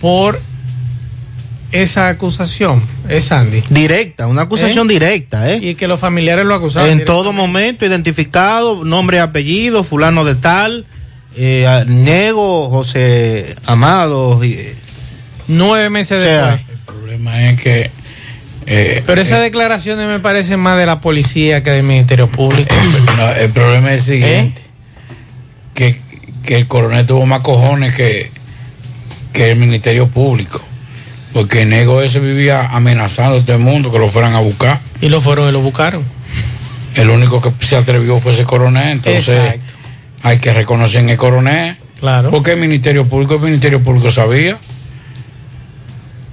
[0.02, 0.38] por
[1.70, 2.82] esa acusación.
[3.08, 3.62] Es Sandy.
[3.70, 4.92] Directa, una acusación ¿Eh?
[4.94, 5.58] directa, ¿eh?
[5.62, 6.90] Y que los familiares lo acusaban.
[6.90, 10.84] En todo momento, identificado, nombre y apellido, fulano de tal,
[11.36, 14.44] eh, Nego, José Amado.
[14.44, 14.74] y- eh,
[15.48, 16.68] Nueve meses o sea, después.
[16.78, 17.90] El problema es que.
[18.66, 22.74] Eh, Pero esas declaraciones me parecen más de la policía que del Ministerio Público.
[23.16, 24.62] no, el problema es el siguiente:
[25.74, 26.00] que,
[26.44, 28.30] que el coronel tuvo más cojones que,
[29.32, 30.62] que el Ministerio Público.
[31.32, 34.80] Porque el nego ese vivía amenazando a todo el mundo que lo fueran a buscar.
[35.00, 36.04] Y lo fueron y lo buscaron.
[36.94, 38.88] El único que se atrevió fue ese coronel.
[38.88, 39.74] Entonces, Exacto.
[40.22, 41.76] hay que reconocer en el coronel.
[42.00, 42.30] Claro.
[42.30, 44.58] Porque el Ministerio Público, el Ministerio Público sabía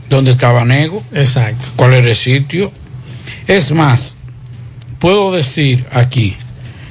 [0.09, 1.03] dónde estaba Nego.
[1.13, 1.69] Exacto.
[1.75, 2.71] ¿Cuál era el sitio?
[3.47, 4.17] Es más,
[4.99, 6.35] puedo decir aquí,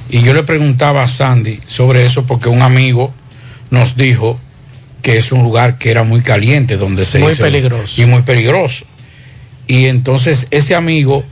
[0.09, 3.13] y yo le preguntaba a Sandy sobre eso porque un amigo
[3.69, 4.39] nos dijo
[5.01, 8.01] que es un lugar que era muy caliente, donde se Muy hizo- peligroso.
[8.01, 8.85] Y muy peligroso.
[9.67, 11.23] Y entonces ese amigo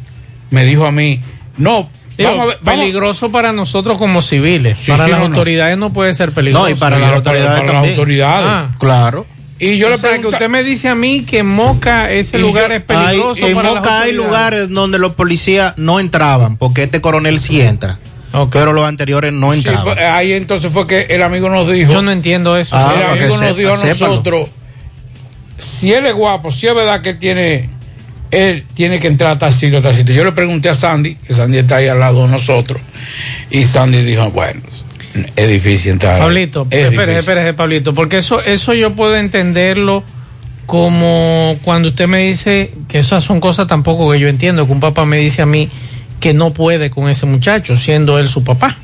[0.51, 1.19] me dijo a mí,
[1.57, 4.79] no, Digo, vamos a ver, vamos- peligroso para nosotros como civiles.
[4.79, 6.65] Sí, para sí, las no, autoridades no puede ser peligroso.
[6.65, 8.21] No, y para las autoridades para también.
[8.23, 8.71] Ah.
[8.79, 9.25] Claro.
[9.59, 12.69] Y yo o le que pregunta- usted me dice a mí que Moca, ese lugar
[12.69, 16.83] yo- es peligroso hay- en para Moca hay lugares donde los policías no entraban, porque
[16.83, 17.97] este coronel sí entra.
[18.51, 19.83] Pero los anteriores no Sí, entraban.
[19.83, 21.91] pues, ahí entonces fue que el amigo nos dijo.
[21.91, 22.75] Yo no entiendo eso.
[22.75, 24.49] Ah, el amigo nos dijo a nosotros:
[25.57, 27.69] si él es guapo, si es verdad que él tiene.
[28.29, 30.13] Él tiene que entrar a tal sitio, a tal sitio.
[30.13, 32.81] Yo le pregunté a Sandy, que Sandy está ahí al lado de nosotros,
[33.49, 34.61] y Sandy dijo: Bueno,
[35.35, 36.19] es difícil entrar.
[36.19, 40.03] Pablito, es espérese, Pablito, porque eso, eso yo puedo entenderlo
[40.65, 44.79] como cuando usted me dice que esas son cosas tampoco que yo entiendo, que un
[44.81, 45.69] papá me dice a mí
[46.19, 48.75] que no puede con ese muchacho, siendo él su papá.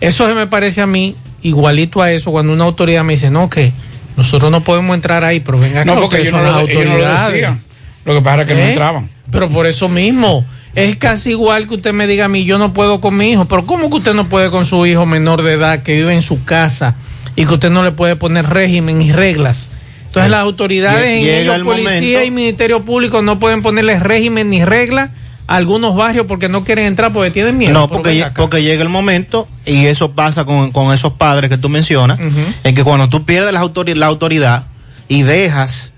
[0.00, 3.50] Eso se me parece a mí igualito a eso cuando una autoridad me dice, no,
[3.50, 3.72] que
[4.16, 6.68] nosotros no podemos entrar ahí, pero venga acá, No, porque ellos son no, las lo,
[6.68, 7.32] ellos no lo autoridades.
[7.32, 7.60] decían.
[8.04, 8.68] Lo que pasa era que no ¿Eh?
[8.70, 9.08] entraban.
[9.30, 12.72] Pero por eso mismo, es casi igual que usted me diga a mí, yo no
[12.72, 15.52] puedo con mi hijo, pero ¿cómo que usted no puede con su hijo menor de
[15.52, 16.96] edad que vive en su casa
[17.36, 19.70] y que usted no le puede poner régimen y reglas?
[20.06, 24.50] Entonces las autoridades en ellos, el policía momento- y ministerio público no pueden ponerle régimen
[24.50, 25.10] ni reglas
[25.46, 27.72] a algunos barrios porque no quieren entrar porque tienen miedo.
[27.72, 31.68] No, porque, porque llega el momento, y eso pasa con, con esos padres que tú
[31.68, 32.18] mencionas,
[32.64, 33.60] en que cuando tú pierdes la,
[33.94, 34.66] la autoridad
[35.08, 35.92] y dejas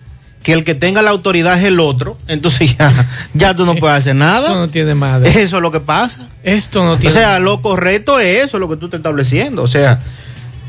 [0.45, 2.93] que el que tenga la autoridad es el otro, entonces ya,
[3.33, 4.47] ya tú no puedes hacer nada.
[4.47, 5.29] Esto no tiene madre.
[5.43, 6.29] Eso es lo que pasa.
[6.45, 9.63] Esto no O tiene sea, lo correcto es eso, lo que tú estás estableciendo.
[9.63, 9.99] O sea,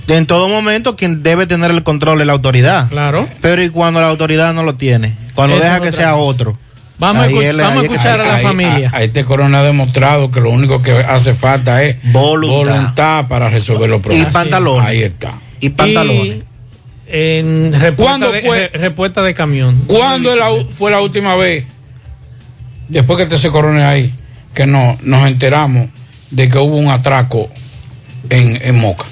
[0.08, 2.90] en todo momento quien debe tener el control es la autoridad.
[2.90, 3.28] Claro.
[3.42, 6.58] Pero y cuando la autoridad no lo tiene, cuando deja que sea otro.
[6.98, 8.90] Vamos a vamos a ahí escuchar a la Ahí- familia.
[8.94, 13.50] a- a este corona ha demostrado que lo único que hace falta es voluntad, para
[13.50, 14.30] resolver los problemas.
[14.30, 14.88] Y pantalones.
[14.88, 15.34] Ahí está.
[15.60, 16.38] Y pantalones.
[16.38, 16.44] Y
[17.08, 18.68] en respuesta ¿Cuándo de, fue?
[18.70, 19.84] re- respuesta de camión.
[19.88, 21.65] ¿Cuándo la fue la última vez,
[22.88, 24.13] después que este se coronel ahí,
[24.54, 25.89] que no, nos enteramos
[26.32, 27.50] de que hubo un atraco
[28.30, 29.06] en, en Moca?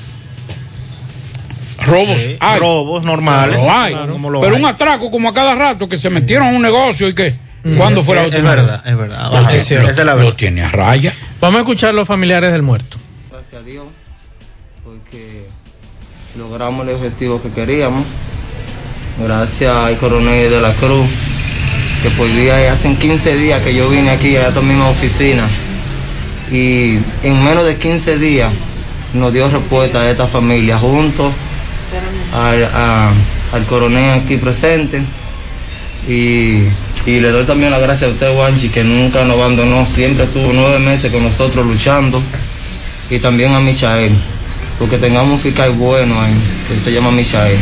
[1.86, 2.60] Robos hay.
[2.60, 3.58] Robos normales.
[3.60, 3.94] Lo hay.
[4.10, 4.62] Como lo Pero hay.
[4.62, 7.36] un atraco como a cada rato que se metieron a un negocio y que.
[7.78, 8.38] ¿Cuándo fue la última?
[8.50, 9.32] Es verdad, es verdad.
[9.32, 10.34] Lo Ajá, tiene- esa es la lo verdad.
[10.34, 11.14] tiene a raya.
[11.40, 12.98] Vamos a escuchar los familiares del muerto.
[13.32, 13.86] Gracias a Dios,
[16.38, 18.04] logramos el objetivo que queríamos.
[19.24, 21.06] Gracias al coronel de la Cruz,
[22.02, 25.48] que por día hace 15 días que yo vine aquí a esta misma oficina.
[26.52, 28.52] Y en menos de 15 días
[29.14, 31.32] nos dio respuesta a esta familia junto
[32.34, 35.02] al, coronel aquí presente.
[36.08, 36.64] Y,
[37.06, 40.52] y le doy también las gracias a usted, Wanchi, que nunca nos abandonó, siempre estuvo
[40.52, 42.20] nueve meses con nosotros luchando.
[43.10, 44.16] Y también a Michael,
[44.80, 46.34] porque tengamos un fiscal bueno ahí,
[46.68, 47.58] que se llama Michael.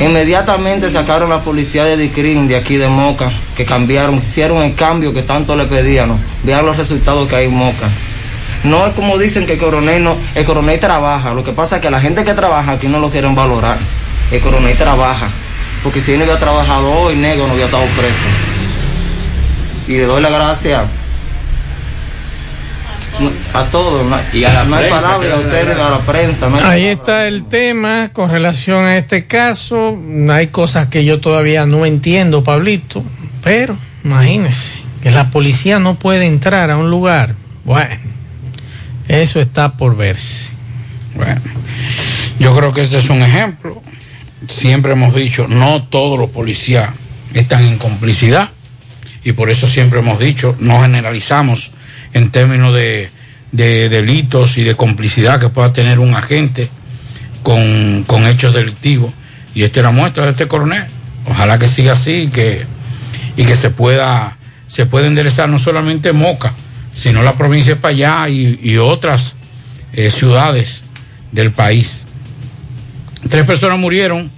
[0.00, 5.12] Inmediatamente sacaron la policía de Dicrin de aquí de Moca, que cambiaron, hicieron el cambio
[5.12, 6.20] que tanto le pedíamos.
[6.44, 7.88] Vean los resultados que hay en Moca.
[8.64, 11.34] No es como dicen que el coronel no, el coronel trabaja.
[11.34, 13.78] Lo que pasa es que la gente que trabaja aquí no lo quieren valorar.
[14.30, 15.30] El coronel trabaja.
[15.82, 18.26] Porque si él no hubiera trabajado hoy, negro no hubiera estado preso.
[19.86, 20.84] Y le doy la gracia
[23.54, 24.06] a todos.
[24.06, 26.48] No, Y a la no hay prensa, palabras, a ustedes, a la prensa.
[26.48, 29.98] No hay Ahí está el tema con relación a este caso.
[30.30, 33.02] Hay cosas que yo todavía no entiendo, Pablito,
[33.42, 37.34] pero imagínese que la policía no puede entrar a un lugar.
[37.64, 37.96] Bueno,
[39.08, 40.50] eso está por verse.
[41.14, 41.40] Bueno,
[42.38, 43.82] yo creo que este es un ejemplo.
[44.48, 46.90] Siempre hemos dicho, no todos los policías
[47.34, 48.50] están en complicidad
[49.24, 51.72] y por eso siempre hemos dicho, no generalizamos
[52.12, 53.10] en términos de,
[53.52, 56.68] de delitos y de complicidad que pueda tener un agente
[57.42, 59.12] con, hechos delictivos.
[59.54, 60.84] Y esta es la muestra de este coronel.
[61.26, 62.64] Ojalá que siga así y que,
[63.36, 66.52] y que se pueda, se pueda enderezar no solamente Moca,
[66.94, 69.34] sino la provincia de Payá y, y otras
[69.92, 70.84] eh, ciudades
[71.32, 72.06] del país.
[73.28, 74.30] Tres personas murieron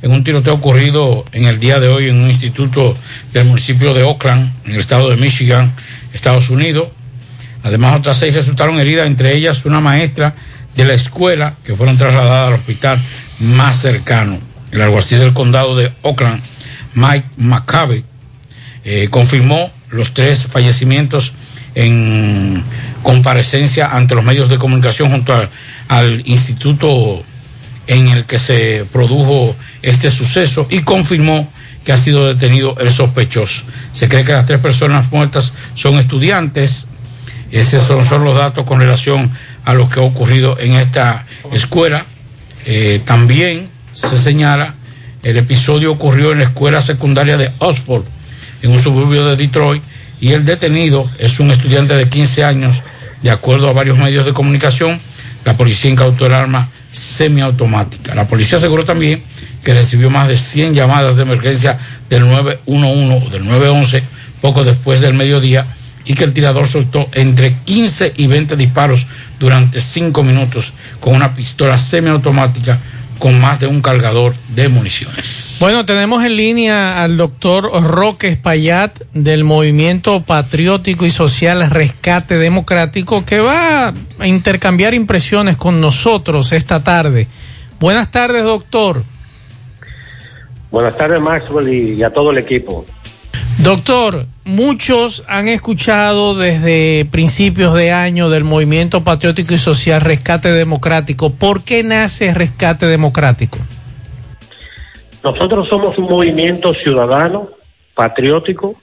[0.00, 2.96] en un tiroteo ocurrido en el día de hoy en un instituto
[3.32, 5.72] del municipio de Oakland, en el estado de Michigan,
[6.12, 6.88] Estados Unidos.
[7.62, 10.34] Además, otras seis resultaron heridas, entre ellas una maestra
[10.76, 13.02] de la escuela que fueron trasladadas al hospital
[13.40, 14.38] más cercano.
[14.70, 16.42] El alguacil del condado de Oakland,
[16.94, 18.04] Mike McCabe,
[18.84, 21.32] eh, confirmó los tres fallecimientos
[21.74, 22.62] en
[23.02, 25.48] comparecencia ante los medios de comunicación junto al,
[25.88, 27.22] al instituto
[27.86, 31.48] en el que se produjo este suceso y confirmó
[31.84, 33.64] que ha sido detenido el sospechoso.
[33.92, 36.86] Se cree que las tres personas muertas son estudiantes.
[37.50, 39.30] Esos son, los datos con relación
[39.64, 42.04] a lo que ha ocurrido en esta escuela.
[42.66, 44.74] Eh, también se señala,
[45.22, 48.04] el episodio ocurrió en la escuela secundaria de Oxford,
[48.62, 49.82] en un suburbio de Detroit,
[50.20, 52.82] y el detenido es un estudiante de 15 años,
[53.22, 55.00] de acuerdo a varios medios de comunicación.
[55.44, 58.14] La policía incautó el arma semiautomática.
[58.14, 59.22] La policía aseguró también
[59.64, 61.78] que recibió más de 100 llamadas de emergencia
[62.10, 64.02] del 911 o del 911
[64.40, 65.66] poco después del mediodía
[66.08, 69.06] y que el tirador soltó entre 15 y 20 disparos
[69.38, 72.78] durante 5 minutos con una pistola semiautomática
[73.18, 75.58] con más de un cargador de municiones.
[75.60, 83.24] Bueno, tenemos en línea al doctor Roque Espaillat del Movimiento Patriótico y Social Rescate Democrático
[83.26, 87.26] que va a intercambiar impresiones con nosotros esta tarde.
[87.80, 89.02] Buenas tardes, doctor.
[90.70, 92.86] Buenas tardes, Maxwell, y, y a todo el equipo.
[93.58, 101.30] Doctor, muchos han escuchado desde principios de año del Movimiento Patriótico y Social Rescate Democrático.
[101.30, 103.58] ¿Por qué nace Rescate Democrático?
[105.24, 107.50] Nosotros somos un movimiento ciudadano,
[107.94, 108.80] patriótico,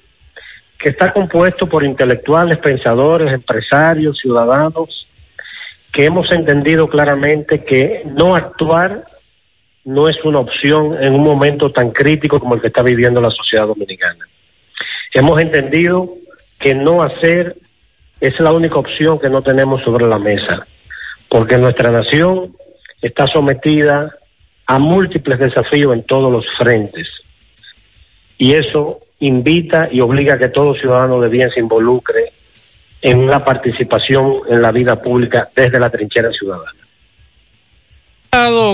[0.77, 5.07] que está compuesto por intelectuales, pensadores, empresarios, ciudadanos,
[5.93, 9.05] que hemos entendido claramente que no actuar
[9.85, 13.31] no es una opción en un momento tan crítico como el que está viviendo la
[13.31, 14.25] sociedad dominicana.
[15.15, 16.09] Hemos entendido
[16.59, 17.55] que no hacer
[18.19, 20.67] es la única opción que no tenemos sobre la mesa,
[21.29, 22.53] porque nuestra nación
[23.01, 24.13] está sometida
[24.65, 27.07] a múltiples desafíos en todos los frentes.
[28.37, 32.33] Y eso invita y obliga a que todo ciudadano de bien se involucre
[33.01, 36.84] en una participación en la vida pública desde la trinchera ciudadana.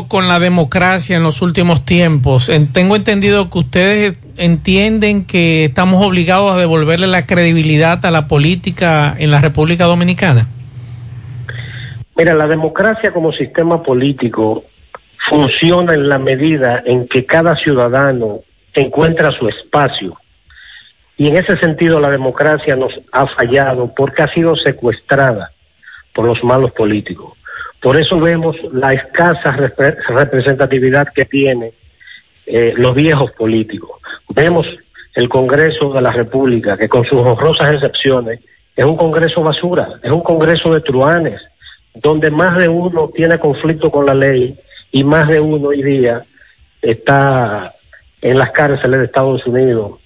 [0.07, 2.49] Con la democracia en los últimos tiempos.
[2.49, 8.27] En- tengo entendido que ustedes entienden que estamos obligados a devolverle la credibilidad a la
[8.27, 10.47] política en la República Dominicana.
[12.15, 14.63] Mira, la democracia como sistema político
[15.29, 18.39] funciona en la medida en que cada ciudadano
[18.73, 20.17] encuentra su espacio.
[21.17, 25.51] Y en ese sentido la democracia nos ha fallado porque ha sido secuestrada
[26.13, 27.33] por los malos políticos.
[27.81, 31.71] Por eso vemos la escasa repre- representatividad que tienen
[32.45, 33.99] eh, los viejos políticos.
[34.29, 34.67] Vemos
[35.15, 38.39] el Congreso de la República, que con sus honrosas excepciones
[38.75, 41.41] es un Congreso basura, es un Congreso de truanes,
[41.95, 44.55] donde más de uno tiene conflicto con la ley
[44.91, 46.21] y más de uno hoy día
[46.81, 47.73] está
[48.21, 49.99] en las cárceles de Estados Unidos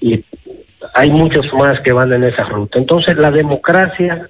[0.00, 0.22] y
[0.94, 2.78] hay muchos más que van en esa ruta.
[2.78, 4.28] Entonces la democracia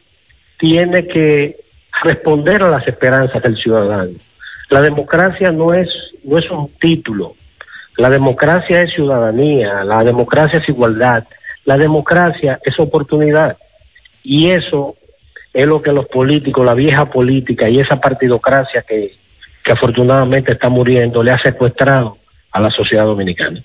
[0.58, 1.56] tiene que
[2.02, 4.12] responder a las esperanzas del ciudadano.
[4.70, 5.88] La democracia no es
[6.24, 7.34] no es un título.
[7.96, 11.24] La democracia es ciudadanía, la democracia es igualdad,
[11.64, 13.56] la democracia es oportunidad.
[14.22, 14.96] Y eso
[15.52, 19.10] es lo que los políticos, la vieja política y esa partidocracia que,
[19.62, 22.16] que afortunadamente está muriendo, le ha secuestrado
[22.52, 23.60] a la sociedad dominicana.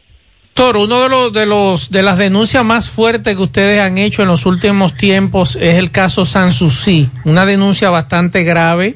[0.58, 4.22] Doctor, uno de los de los de las denuncias más fuertes que ustedes han hecho
[4.22, 8.95] en los últimos tiempos es el caso Sanssouci, una denuncia bastante grave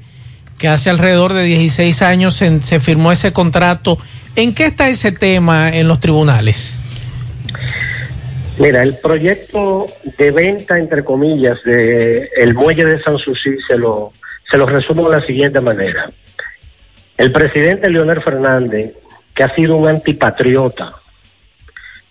[0.58, 3.98] que hace alrededor de 16 años se, firmó ese contrato.
[4.38, 6.80] ¿En qué está ese tema en los tribunales?
[8.58, 9.86] Mira, el proyecto
[10.18, 14.14] de venta, entre comillas, de el muelle de Sanssouci se lo,
[14.50, 16.10] se lo resumo de la siguiente manera.
[17.18, 18.94] El presidente Leonel Fernández,
[19.36, 20.94] que ha sido un antipatriota,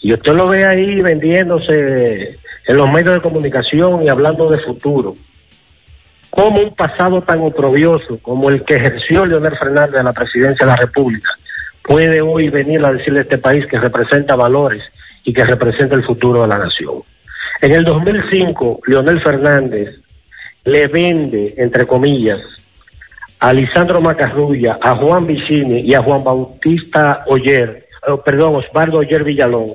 [0.00, 5.14] y usted lo ve ahí vendiéndose en los medios de comunicación y hablando de futuro,
[6.30, 10.72] como un pasado tan oprobioso como el que ejerció Leonel Fernández en la presidencia de
[10.72, 11.30] la República
[11.88, 14.82] puede hoy venir a decirle a este país que representa valores
[15.24, 17.02] y que representa el futuro de la nación.
[17.62, 19.96] En el 2005, Leonel Fernández
[20.64, 22.40] le vende, entre comillas,
[23.40, 29.24] a Lisandro Macarrulla, a Juan Vicini y a Juan Bautista Oyer, eh, perdón, Osvaldo Oyer
[29.24, 29.68] Villalón,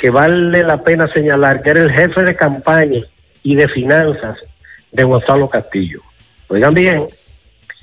[0.00, 3.04] que vale la pena señalar que era el jefe de campaña
[3.42, 4.38] y de finanzas
[4.90, 6.00] de Gonzalo Castillo.
[6.48, 7.06] Oigan bien,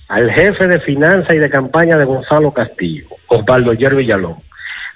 [0.07, 4.35] al jefe de finanzas y de campaña de Gonzalo Castillo, Osvaldo Oyer Villalón,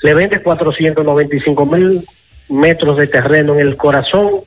[0.02, 2.04] le vende 495 mil
[2.50, 4.42] metros de terreno en el corazón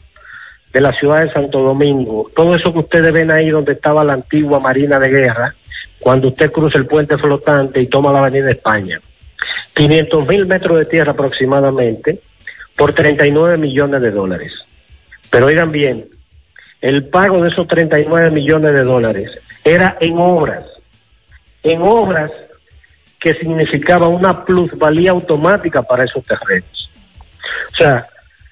[0.72, 2.28] de la ciudad de Santo Domingo.
[2.34, 5.54] Todo eso que ustedes ven ahí donde estaba la antigua Marina de Guerra,
[6.00, 9.00] cuando usted cruza el puente flotante y toma la Avenida España.
[9.74, 12.18] 500 mil metros de tierra aproximadamente
[12.76, 14.66] por 39 millones de dólares.
[15.30, 16.04] Pero oigan bien,
[16.80, 20.64] el pago de esos 39 millones de dólares era en obras,
[21.62, 22.30] en obras
[23.20, 26.90] que significaba una plusvalía automática para esos terrenos.
[27.72, 28.04] O sea,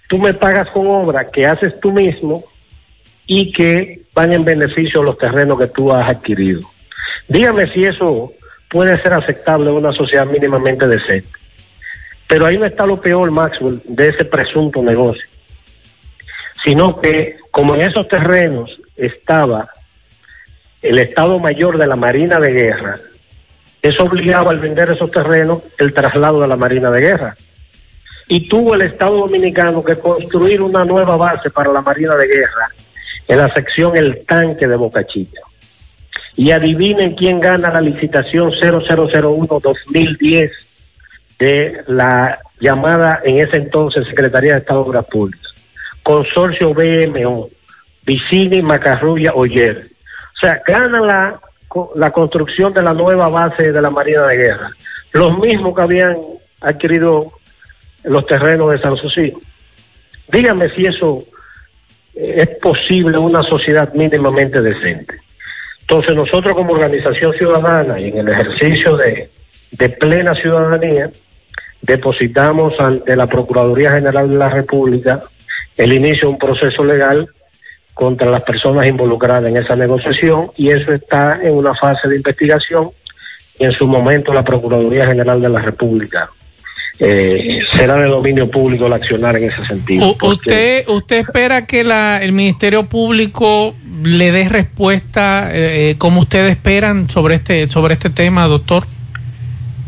[0.08, 2.42] tú me pagas con obra que haces tú mismo
[3.26, 6.60] y que van en beneficio de los terrenos que tú has adquirido.
[7.28, 8.32] Dígame si eso
[8.70, 11.28] puede ser aceptable en una sociedad mínimamente decente.
[12.32, 15.28] Pero ahí no está lo peor, Maxwell, de ese presunto negocio,
[16.64, 19.68] sino que como en esos terrenos estaba
[20.80, 22.94] el Estado Mayor de la Marina de Guerra,
[23.82, 27.36] eso obligaba al vender esos terrenos el traslado de la Marina de Guerra.
[28.28, 32.68] Y tuvo el Estado Dominicano que construir una nueva base para la Marina de Guerra
[33.28, 35.42] en la sección El Tanque de Boca Chica.
[36.36, 40.50] Y adivinen quién gana la licitación 0001-2010
[41.42, 45.52] de la llamada en ese entonces Secretaría de Estado de Obras Públicas.
[46.04, 47.48] Consorcio BMO,
[48.06, 49.82] Vicini, Macarrulla, Oyer.
[50.36, 51.40] O sea, gana la,
[51.96, 54.70] la construcción de la nueva base de la Marina de Guerra.
[55.12, 56.16] Los mismos que habían
[56.60, 57.32] adquirido
[58.04, 59.32] los terrenos de San Susi.
[60.28, 61.18] Dígame si eso
[62.14, 65.16] eh, es posible en una sociedad mínimamente decente.
[65.80, 69.28] Entonces nosotros como organización ciudadana y en el ejercicio de,
[69.72, 71.10] de plena ciudadanía,
[71.82, 75.20] depositamos ante la Procuraduría General de la República
[75.76, 77.28] el inicio de un proceso legal
[77.92, 82.90] contra las personas involucradas en esa negociación y eso está en una fase de investigación
[83.58, 86.30] y en su momento la Procuraduría General de la República
[86.98, 90.14] eh, será de dominio público el accionar en ese sentido.
[90.22, 93.74] ¿Usted, ¿Usted espera que la, el Ministerio Público
[94.04, 98.84] le dé respuesta eh, como ustedes esperan sobre este, sobre este tema, doctor?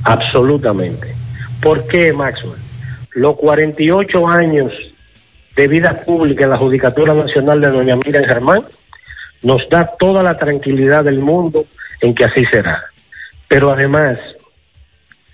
[0.03, 1.14] Absolutamente.
[1.65, 2.61] ¿Por qué, Maxwell?
[3.15, 4.71] Los 48 años
[5.57, 8.67] de vida pública en la Judicatura Nacional de Doña Miriam Germán
[9.43, 11.65] nos da toda la tranquilidad del mundo
[12.03, 12.85] en que así será.
[13.49, 14.19] Pero además,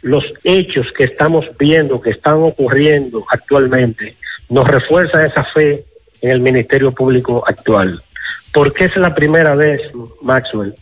[0.03, 4.14] los hechos que estamos viendo, que están ocurriendo actualmente,
[4.51, 5.85] nos refuerzan esa fe
[6.22, 8.01] en el Ministerio Público actual.
[8.53, 9.81] Porque es la primera vez,
[10.22, 10.76] Maxwell,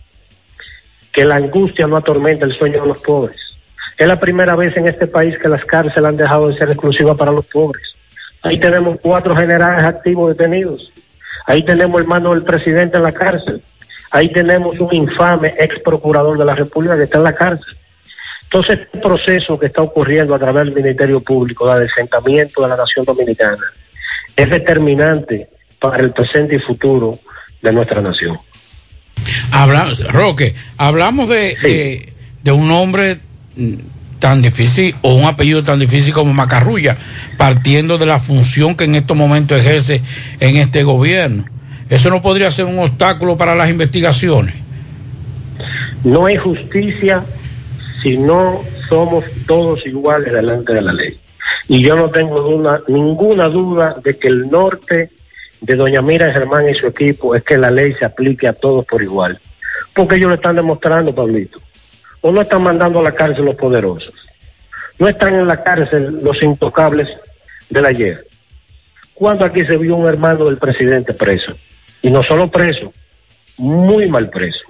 [1.11, 3.48] que la angustia no atormenta el sueño de los pobres.
[3.99, 7.17] Es la primera vez en este país que las cárceles han dejado de ser exclusivas
[7.17, 7.83] para los pobres.
[8.43, 10.93] Ahí tenemos cuatro generales activos detenidos.
[11.47, 13.61] Ahí tenemos hermano del presidente en la cárcel.
[14.13, 17.77] Ahí tenemos un infame ex procurador de la República que está en la cárcel.
[18.45, 22.77] Entonces, este proceso que está ocurriendo a través del Ministerio Público de asentamiento de la
[22.77, 23.65] nación dominicana
[24.37, 25.49] es determinante
[25.81, 27.19] para el presente y futuro
[27.61, 28.39] de nuestra nación.
[29.53, 33.19] Hablamos, Roque, hablamos de, de, de un hombre
[34.19, 36.97] tan difícil o un apellido tan difícil como Macarrulla,
[37.37, 40.03] partiendo de la función que en estos momentos ejerce
[40.41, 41.45] en este gobierno.
[41.89, 44.55] ¿Eso no podría ser un obstáculo para las investigaciones?
[46.05, 47.25] No hay justicia
[48.03, 51.19] si no somos todos iguales delante de la ley.
[51.69, 55.11] Y yo no tengo duda, ninguna duda de que el norte
[55.61, 58.85] de doña Mira Germán y su equipo es que la ley se aplique a todos
[58.87, 59.39] por igual.
[59.95, 61.59] Porque ellos lo están demostrando, Pablito.
[62.21, 64.15] O no están mandando a la cárcel los poderosos.
[64.99, 67.09] No están en la cárcel los intocables
[67.71, 68.25] del ayer.
[69.15, 71.53] ¿Cuándo aquí se vio un hermano del presidente preso?
[72.03, 72.93] Y no solo preso,
[73.57, 74.61] muy mal preso.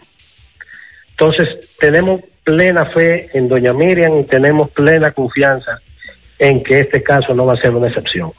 [1.11, 5.81] Entonces, tenemos plena fe en doña Miriam y tenemos plena confianza
[6.39, 8.33] en que este caso no va a ser una excepción.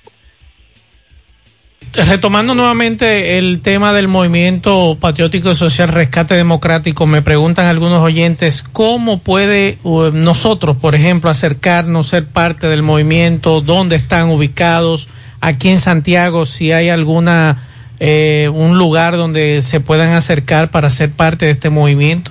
[1.93, 8.61] Retomando nuevamente el tema del movimiento patriótico y social rescate democrático, me preguntan algunos oyentes
[8.61, 15.09] cómo puede uh, nosotros, por ejemplo, acercarnos, ser parte del movimiento, dónde están ubicados,
[15.41, 17.57] aquí en Santiago, si hay alguna
[17.99, 22.29] eh, un lugar donde se puedan acercar para ser parte de este movimiento.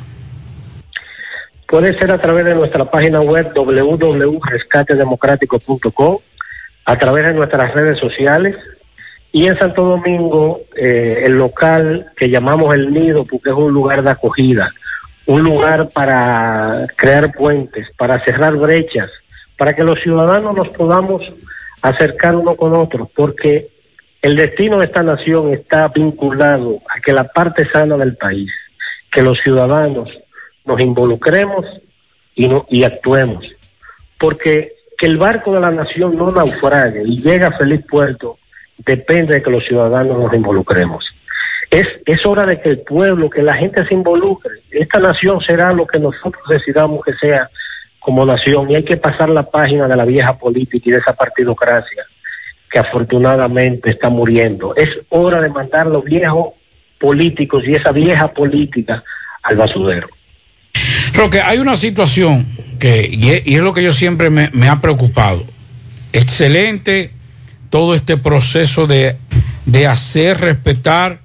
[1.67, 6.17] Puede ser a través de nuestra página web www.rescatedemocrático.com,
[6.85, 8.55] a través de nuestras redes sociales
[9.33, 14.03] y en Santo Domingo eh, el local que llamamos El Nido porque es un lugar
[14.03, 14.69] de acogida,
[15.27, 19.11] un lugar para crear puentes, para cerrar brechas,
[19.57, 21.23] para que los ciudadanos nos podamos
[21.83, 23.69] acercar uno con otro, porque
[24.23, 28.53] el destino de esta nación está vinculado a que la parte sana del país,
[29.13, 30.09] que los ciudadanos
[30.65, 31.67] nos involucremos
[32.35, 33.45] y, no, y actuemos.
[34.19, 38.38] Porque que el barco de la nación no naufrague y llegue a feliz puerto
[38.79, 41.05] depende de que los ciudadanos nos involucremos.
[41.71, 44.53] Es, es hora de que el pueblo, que la gente se involucre.
[44.71, 47.49] Esta nación será lo que nosotros decidamos que sea
[47.99, 51.13] como nación y hay que pasar la página de la vieja política y de esa
[51.13, 52.05] partidocracia
[52.71, 54.75] que afortunadamente está muriendo.
[54.77, 56.55] Es hora de mandar los viejos
[56.99, 59.03] políticos y esa vieja política
[59.43, 60.09] al basurero.
[61.15, 62.47] Roque, hay una situación
[62.79, 65.45] que, y es, lo que yo siempre me, ha preocupado.
[66.13, 67.13] Excelente
[67.71, 69.17] todo este proceso de,
[69.67, 71.21] de hacer respetar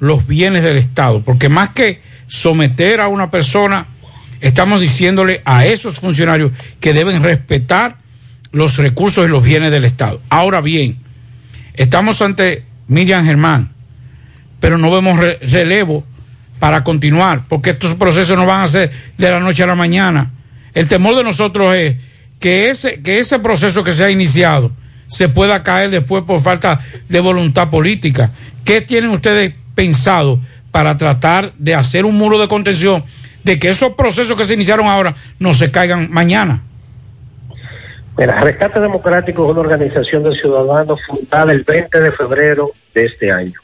[0.00, 3.86] los bienes del Estado, porque más que someter a una persona,
[4.40, 7.96] estamos diciéndole a esos funcionarios que deben respetar
[8.52, 10.20] los recursos y los bienes del Estado.
[10.28, 10.98] Ahora bien,
[11.74, 13.72] estamos ante Miriam Germán,
[14.60, 16.04] pero no vemos re relevo
[16.58, 20.32] para continuar, porque estos procesos no van a ser de la noche a la mañana.
[20.74, 21.96] El temor de nosotros es
[22.40, 24.72] que ese, que ese proceso que se ha iniciado
[25.08, 28.30] se pueda caer después por falta de voluntad política.
[28.64, 30.38] ¿Qué tienen ustedes pensado
[30.70, 33.02] para tratar de hacer un muro de contención
[33.42, 36.62] de que esos procesos que se iniciaron ahora no se caigan mañana?
[38.16, 43.30] Mira, Rescate Democrático es una organización de ciudadanos fundada el 20 de febrero de este
[43.32, 43.54] año.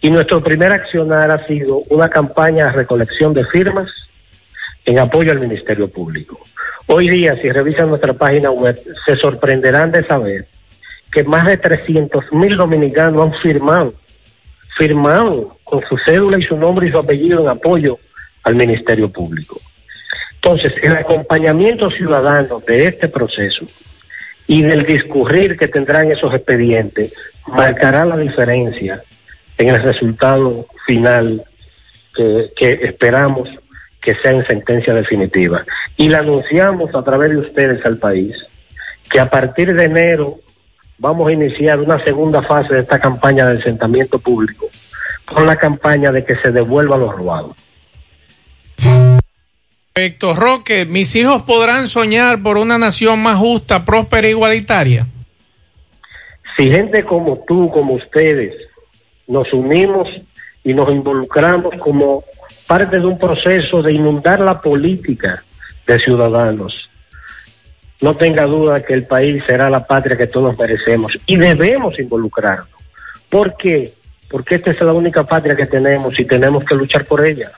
[0.00, 3.88] Y nuestro primer accionar ha sido una campaña de recolección de firmas
[4.86, 6.38] en apoyo al Ministerio Público.
[6.86, 10.46] Hoy día, si revisan nuestra página web, se sorprenderán de saber
[11.12, 13.92] que más de 300 mil dominicanos han firmado,
[14.76, 17.98] firmado con su cédula y su nombre y su apellido en apoyo
[18.44, 19.60] al Ministerio Público.
[20.36, 23.66] Entonces, el acompañamiento ciudadano de este proceso
[24.46, 27.12] y del discurrir que tendrán esos expedientes
[27.48, 29.02] marcará la diferencia
[29.58, 31.42] en el resultado final
[32.14, 33.48] que, que esperamos
[34.06, 35.64] que sea en sentencia definitiva.
[35.96, 38.46] Y le anunciamos a través de ustedes al país
[39.10, 40.36] que a partir de enero
[40.96, 44.68] vamos a iniciar una segunda fase de esta campaña de asentamiento público
[45.24, 47.56] con la campaña de que se devuelvan los robados.
[49.92, 55.04] Perfecto, Roque, mis hijos podrán soñar por una nación más justa, próspera e igualitaria.
[56.56, 58.54] Si gente como tú, como ustedes,
[59.26, 60.06] nos unimos
[60.62, 62.22] y nos involucramos como
[62.66, 65.42] parte de un proceso de inundar la política
[65.86, 66.90] de ciudadanos.
[68.00, 72.68] No tenga duda que el país será la patria que todos merecemos y debemos involucrarnos.
[73.30, 73.92] ¿Por qué?
[74.30, 77.50] Porque esta es la única patria que tenemos y tenemos que luchar por ella.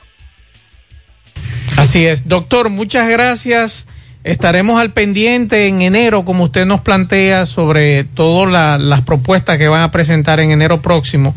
[1.77, 2.29] Así es.
[2.29, 3.89] Doctor, muchas gracias.
[4.25, 9.69] Estaremos al pendiente en enero, como usted nos plantea, sobre todas la, las propuestas que
[9.69, 11.35] van a presentar en enero próximo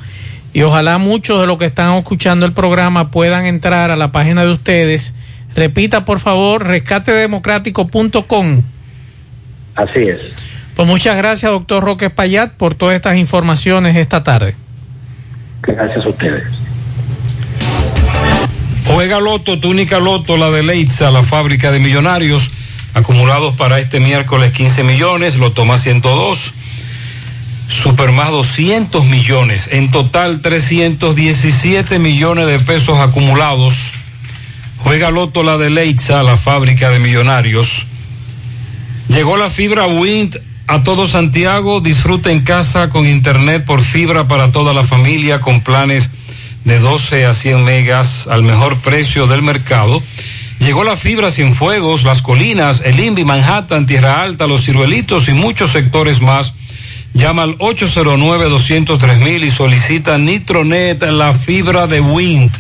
[0.54, 4.44] y ojalá muchos de los que están escuchando el programa puedan entrar a la página
[4.44, 5.16] de ustedes.
[5.56, 8.62] Repita, por favor, rescatedemocrático.com.
[9.76, 10.20] Así es.
[10.76, 14.56] Pues muchas gracias, doctor Roque Payat, por todas estas informaciones esta tarde.
[15.62, 16.44] Gracias a ustedes.
[18.88, 22.52] Juega Loto, túnica Loto, la de Leitza, la fábrica de millonarios,
[22.94, 26.54] acumulados para este miércoles 15 millones, Loto más 102,
[27.72, 33.94] Super más 200 millones, en total 317 millones de pesos acumulados.
[34.78, 37.86] Juega Loto, la de Leitza, la fábrica de millonarios.
[39.08, 44.52] Llegó la fibra Wind a todo Santiago, disfruta en casa con internet por fibra para
[44.52, 46.12] toda la familia con planes
[46.66, 50.04] de 12 a 100 megas al mejor precio del mercado.
[50.60, 55.34] Llegó la fibra sin fuegos, las colinas, el INVI, Manhattan, Tierra Alta, los ciruelitos y
[55.34, 56.54] muchos sectores más.
[57.14, 62.52] Llama al 809-203 y solicita Nitronet, la fibra de Wind.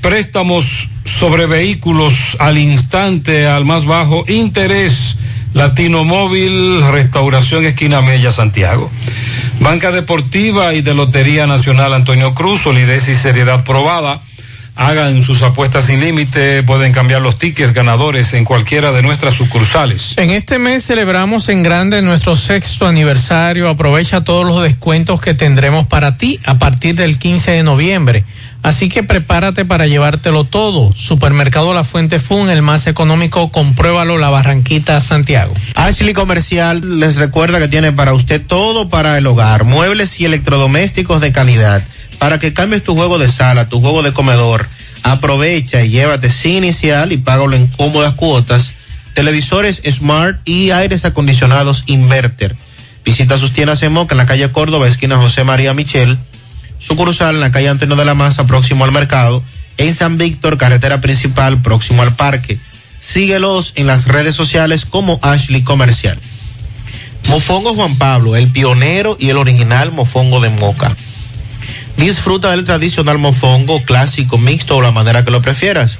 [0.00, 5.16] Préstamos sobre vehículos al instante, al más bajo interés.
[5.54, 8.90] Latino Móvil, Restauración Esquina Mella, Santiago.
[9.60, 14.20] Banca Deportiva y de Lotería Nacional Antonio Cruz, solidez y seriedad probada.
[14.80, 20.14] Hagan sus apuestas sin límite, pueden cambiar los tickets ganadores en cualquiera de nuestras sucursales.
[20.16, 23.68] En este mes celebramos en grande nuestro sexto aniversario.
[23.68, 28.24] Aprovecha todos los descuentos que tendremos para ti a partir del 15 de noviembre.
[28.62, 30.92] Así que prepárate para llevártelo todo.
[30.94, 35.54] Supermercado La Fuente Fun, el más económico, compruébalo, La Barranquita, Santiago.
[35.74, 41.20] Ashley Comercial les recuerda que tiene para usted todo para el hogar, muebles y electrodomésticos
[41.20, 41.82] de calidad.
[42.18, 44.66] Para que cambies tu juego de sala, tu juego de comedor,
[45.02, 48.72] aprovecha y llévate sin inicial y págalo en cómodas cuotas.
[49.14, 52.56] Televisores Smart y aires acondicionados Inverter.
[53.04, 56.18] Visita sus tiendas en Moca en la calle Córdoba, esquina José María Michel.
[56.78, 59.42] Sucursal en la calle Antonio de la Maza, próximo al mercado.
[59.76, 62.58] En San Víctor, carretera principal, próximo al parque.
[63.00, 66.18] Síguelos en las redes sociales como Ashley Comercial.
[67.28, 70.94] Mofongo Juan Pablo, el pionero y el original mofongo de Moca.
[71.98, 75.98] Disfruta del tradicional mofongo clásico, mixto o la manera que lo prefieras.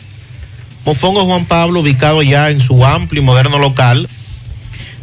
[0.85, 4.09] Mofongo Juan Pablo, ubicado ya en su amplio y moderno local,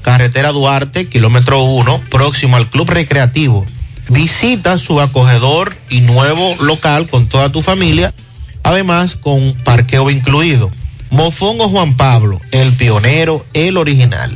[0.02, 3.66] carretera Duarte, kilómetro 1, próximo al Club Recreativo.
[4.08, 8.14] Visita su acogedor y nuevo local con toda tu familia,
[8.64, 10.72] además con parqueo incluido.
[11.10, 14.34] Mofongo Juan Pablo, el pionero, el original.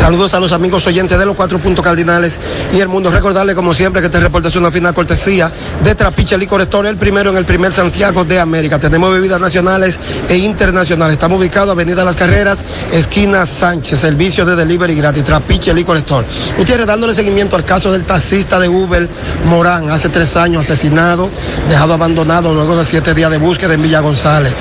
[0.00, 2.40] Saludos a los amigos oyentes de los cuatro puntos cardinales
[2.72, 3.10] y el mundo.
[3.10, 5.52] Recordarle, como siempre, que este reporte es una final cortesía
[5.84, 8.78] de Trapiche Licor Store, el primero en el primer Santiago de América.
[8.78, 11.14] Tenemos bebidas nacionales e internacionales.
[11.14, 12.60] Estamos ubicados Avenida Las Carreras,
[12.92, 15.22] esquina Sánchez, servicio de delivery gratis.
[15.22, 16.26] Trapiche Licor Store.
[16.58, 19.06] Ustedes dándole seguimiento al caso del taxista de Uber
[19.44, 21.28] Morán, hace tres años asesinado,
[21.68, 24.56] dejado abandonado luego de siete días de búsqueda en Villa González.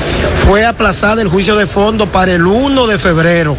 [0.49, 3.55] Fue aplazado el juicio de fondo para el 1 de febrero,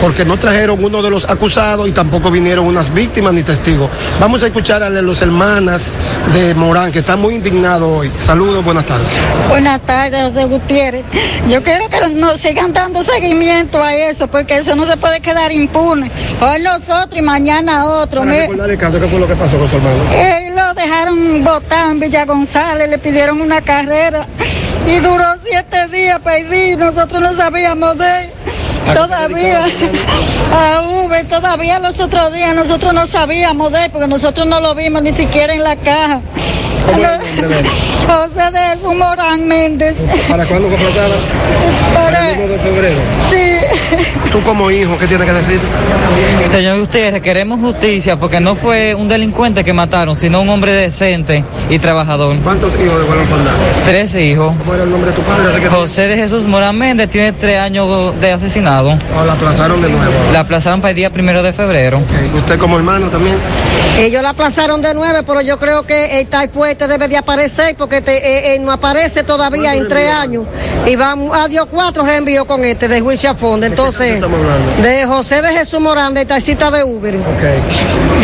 [0.00, 3.88] porque no trajeron uno de los acusados y tampoco vinieron unas víctimas ni testigos.
[4.18, 5.96] Vamos a escuchar a los hermanas
[6.34, 8.10] de Morán, que están muy indignados hoy.
[8.16, 9.06] Saludos, buenas tardes.
[9.48, 11.04] Buenas tardes, José Gutiérrez.
[11.48, 15.52] Yo quiero que nos sigan dando seguimiento a eso, porque eso no se puede quedar
[15.52, 16.10] impune.
[16.40, 18.22] Hoy nosotros y mañana otro.
[18.22, 20.02] Para recordar el caso, ¿qué fue lo que pasó con su hermano?
[20.10, 24.26] Eh, lo dejaron botado en Villa González, le pidieron una carrera
[24.86, 26.86] y duró siete días perdido.
[26.86, 28.30] Nosotros no sabíamos de él.
[28.94, 29.64] Todavía,
[30.52, 34.74] a Uber, todavía los otros días nosotros no sabíamos de él porque nosotros no lo
[34.74, 36.20] vimos ni siquiera en la caja.
[38.06, 39.96] José de Jesús Morán Méndez.
[40.28, 41.14] ¿Para cuándo aplazada?
[41.94, 43.00] Para el 1 de febrero.
[43.30, 43.98] Sí.
[44.30, 45.60] Tú como hijo, ¿qué tienes que decir?
[46.46, 51.44] Señor Gutiérrez, queremos justicia porque no fue un delincuente que mataron, sino un hombre decente
[51.68, 52.36] y trabajador.
[52.38, 53.54] ¿Cuántos hijos de Juan Fondán?
[53.84, 54.54] Tres hijos.
[54.58, 55.60] ¿Cómo era el nombre de tu padre?
[55.60, 58.98] Que- José de Jesús Morán Méndez tiene tres años de asesinado.
[59.18, 60.12] ¿O la aplazaron de nuevo?
[60.32, 62.00] La aplazaron para el día primero de febrero.
[62.36, 63.36] ¿Usted como hermano también?
[63.98, 67.74] Ellos la aplazaron de nueve, pero yo creo que el Tai fuerte debe de aparecer
[67.76, 70.44] porque te- eh, eh, no aparece todavía en tres años.
[70.86, 73.66] Y vamos a Dios cuatro reenvió con este de juicio a fondo.
[73.66, 74.20] Entonces,
[74.80, 77.16] de José de Jesús Morán, de taxista de Uber.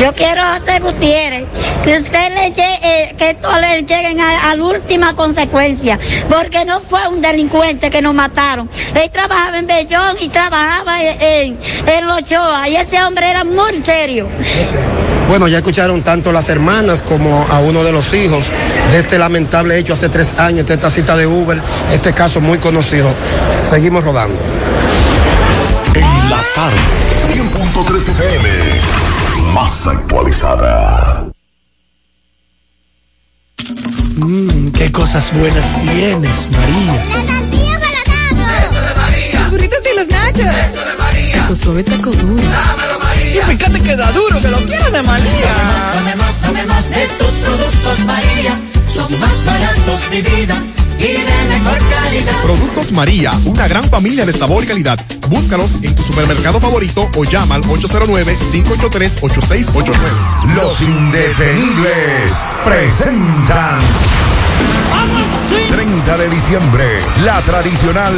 [0.01, 1.47] Yo quiero a José Gutiérrez
[1.83, 6.65] que usted le llegue, eh, que esto le lleguen a, a la última consecuencia, porque
[6.65, 8.71] no fue un delincuente que nos mataron.
[8.95, 11.59] Él trabajaba en Bellón y trabajaba en, en,
[11.89, 14.29] en Ochoa y ese hombre era muy serio.
[15.29, 18.47] Bueno, ya escucharon tanto las hermanas como a uno de los hijos
[18.91, 21.61] de este lamentable hecho hace tres años, de esta cita de Uber,
[21.93, 23.09] este caso muy conocido.
[23.69, 24.41] Seguimos rodando.
[25.95, 26.77] En la tarde,
[27.35, 28.49] 100.3 FM,
[29.53, 31.27] más actualizada.
[34.17, 36.95] Mmm, qué cosas buenas tienes, María.
[37.03, 39.41] Eso de María.
[39.41, 40.55] Los burritos y los nachos.
[40.71, 41.47] Eso de María.
[41.49, 42.43] Tu suave taco duro.
[42.43, 42.98] Dámelo,
[43.29, 43.53] María.
[43.53, 45.55] Y fíjate que da duro, que lo quiero de María.
[45.95, 48.61] Tomemos, tomemos de tus productos, María.
[48.95, 50.63] Son más baratos de vida
[50.99, 51.19] y de
[51.49, 52.43] mejor calidad.
[52.43, 54.99] Productos María, una gran familia de sabor y calidad.
[55.29, 59.95] Búscalos en tu supermercado favorito o llama al 809-583-8689.
[60.57, 63.79] Los indetenibles presentan
[65.71, 66.85] 30 de diciembre,
[67.25, 68.15] la tradicional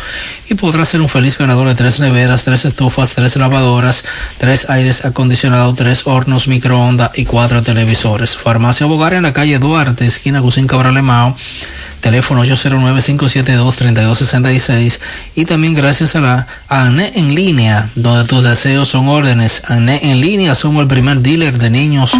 [0.48, 4.04] y podrás ser un feliz ganador de tres neveras, tres estufas, tres lavadoras,
[4.38, 8.36] tres aires acondicionados, tres hornos microondas y cuatro televisores.
[8.36, 11.36] Farmacia Bogar en la calle Duarte, esquina Gusín Cabral Emao,
[12.00, 15.00] teléfono 809-572-3266
[15.34, 19.62] y también gracias a la ANE en línea, donde tus deseos son órdenes.
[19.68, 22.12] ANE en línea somos el primer dealer de niños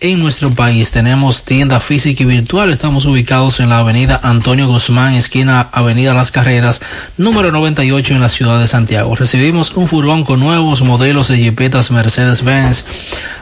[0.00, 0.90] en nuestro país.
[0.90, 2.72] Tenemos tienda física y virtual.
[2.72, 6.80] Estamos ubicados en la avenida Antonio Guzmán, esquina Avenida Las Carreras,
[7.18, 9.14] número 98 en la ciudad de Santiago.
[9.14, 12.84] Recibimos un furgón con nuevos modelos de jipetas Mercedes-Benz,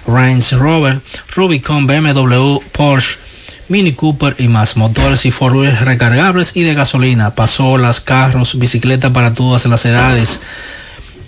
[0.07, 1.01] Range Rover,
[1.35, 3.19] Rubicon, BMW, Porsche,
[3.69, 9.13] Mini Cooper y más motores y four wheels recargables y de gasolina, pasolas, carros, bicicletas
[9.13, 10.41] para todas las edades.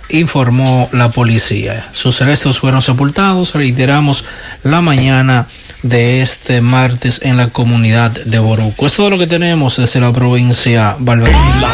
[0.09, 1.83] informó la policía.
[1.93, 4.25] Sus restos fueron sepultados, reiteramos,
[4.63, 5.47] la mañana
[5.81, 8.85] de este martes en la comunidad de Boruco.
[8.85, 11.33] Es todo lo que tenemos desde la provincia Valverde.
[11.59, 11.73] La.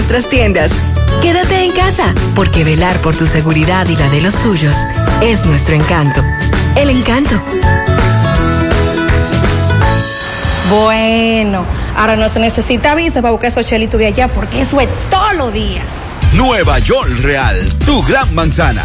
[0.00, 0.70] nuestras tiendas.
[1.20, 4.74] Quédate en casa, porque velar por tu seguridad y la de los tuyos
[5.20, 6.22] es nuestro encanto.
[6.74, 7.38] El encanto.
[10.70, 11.66] Bueno,
[11.98, 15.34] ahora no se necesita visa para buscar esos chelitos de allá, porque eso es todo
[15.34, 15.82] lo día.
[16.32, 18.84] Nueva York Real, tu gran manzana.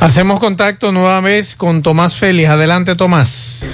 [0.00, 2.48] Hacemos contacto nueva vez con Tomás Félix.
[2.48, 3.66] Adelante, Tomás.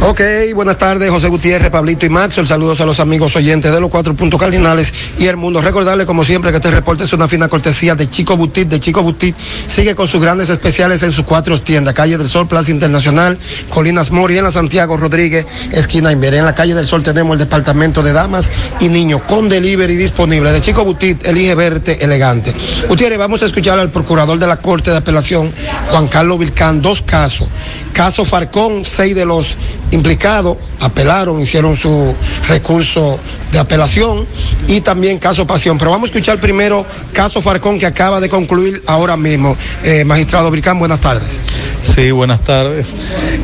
[0.00, 0.20] Ok,
[0.56, 2.48] buenas tardes, José Gutiérrez, Pablito y Maxwell.
[2.48, 5.62] Saludos a los amigos oyentes de los cuatro puntos cardinales y el mundo.
[5.62, 8.68] Recordarle, como siempre, que este reporte es una fina cortesía de Chico Butit.
[8.68, 9.36] De Chico Butit
[9.68, 13.38] sigue con sus grandes especiales en sus cuatro tiendas: Calle del Sol, Plaza Internacional,
[13.68, 16.34] Colinas Mori, en la Santiago Rodríguez, esquina Inver.
[16.34, 18.50] En la Calle del Sol tenemos el departamento de damas
[18.80, 20.50] y niños con delivery disponible.
[20.50, 22.52] De Chico Butit, elige verte elegante.
[22.88, 25.51] Gutiérrez, vamos a escuchar al procurador de la Corte de Apelación,
[25.90, 27.48] Juan Carlos Vilcán, dos casos.
[27.92, 29.56] Caso Farcón, seis de los
[29.90, 32.14] implicados apelaron, hicieron su
[32.48, 33.18] recurso
[33.52, 34.26] de apelación
[34.66, 35.76] y también caso Pasión.
[35.78, 39.56] Pero vamos a escuchar primero caso Farcón que acaba de concluir ahora mismo.
[39.84, 41.40] Eh, magistrado Vilcán, buenas tardes.
[41.82, 42.94] Sí, buenas tardes.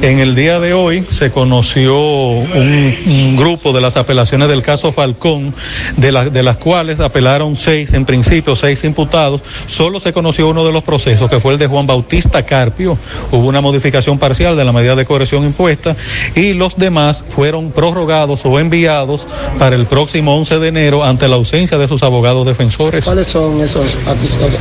[0.00, 5.54] En el día de hoy se conoció un, grupo de las apelaciones del caso Falcón,
[5.96, 9.42] de, de las cuales apelaron seis, en principio seis imputados.
[9.66, 11.97] Solo se conoció uno de los procesos, que fue el de Juan Bautista.
[11.99, 12.96] Bautista Carpio.
[13.32, 15.96] Hubo una modificación parcial de la medida de corrección impuesta
[16.36, 19.26] y los demás fueron prorrogados o enviados
[19.59, 23.05] para el próximo 11 de enero ante la ausencia de sus abogados defensores.
[23.05, 24.53] ¿Cuáles son esos acusados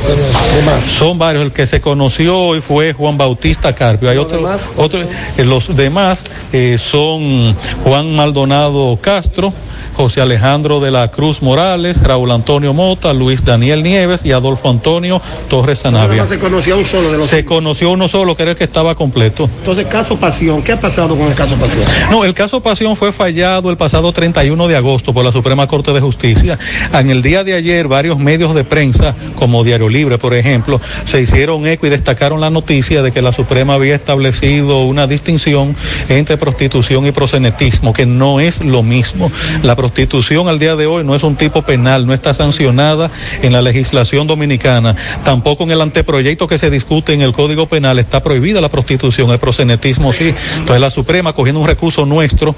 [0.56, 0.84] demás?
[0.84, 1.44] Son varios.
[1.44, 4.10] El que se conoció hoy fue Juan Bautista Carpio.
[4.10, 4.42] Hay ¿Los otros.
[4.42, 5.06] demás?
[5.36, 9.52] eh, los demás eh, son Juan Maldonado Castro.
[9.94, 15.20] José Alejandro de la Cruz Morales, Raúl Antonio Mota, Luis Daniel Nieves y Adolfo Antonio
[15.48, 18.56] Torres más se conoció un solo de los Se conoció uno solo, que era el
[18.56, 19.50] que estaba completo.
[19.58, 21.84] Entonces, caso Pasión, ¿qué ha pasado con el caso Pasión?
[22.10, 25.92] No, el caso Pasión fue fallado el pasado 31 de agosto por la Suprema Corte
[25.92, 26.58] de Justicia.
[26.90, 31.20] En el día de ayer, varios medios de prensa, como Diario Libre, por ejemplo, se
[31.20, 35.76] hicieron eco y destacaron la noticia de que la Suprema había establecido una distinción
[36.08, 39.30] entre prostitución y prosenetismo, que no es lo mismo.
[39.62, 43.10] La prostitución al día de hoy no es un tipo penal, no está sancionada
[43.42, 44.96] en la legislación dominicana.
[45.22, 49.30] Tampoco en el anteproyecto que se discute en el Código Penal está prohibida la prostitución,
[49.30, 50.34] el prosenetismo sí.
[50.56, 52.54] Entonces la Suprema, cogiendo un recurso nuestro,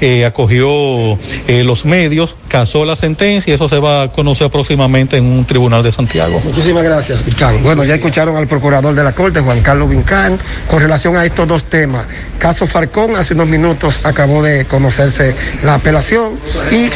[0.00, 5.16] eh, acogió eh, los medios, casó la sentencia y eso se va a conocer próximamente
[5.16, 6.40] en un tribunal de Santiago.
[6.44, 7.62] Muchísimas gracias, Vincán.
[7.62, 11.46] Bueno, ya escucharon al procurador de la Corte, Juan Carlos Vincán, con relación a estos
[11.46, 12.06] dos temas.
[12.38, 16.34] Caso Farcón, hace unos minutos acabó de conocerse la apelación
[16.70, 16.90] y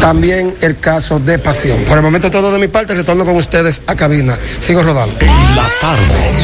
[0.00, 1.78] también el caso de Pasión.
[1.84, 4.38] Por el momento todo de mi parte, retorno con ustedes a cabina.
[4.60, 5.16] Sigo rodando.
[5.20, 6.43] La tarde.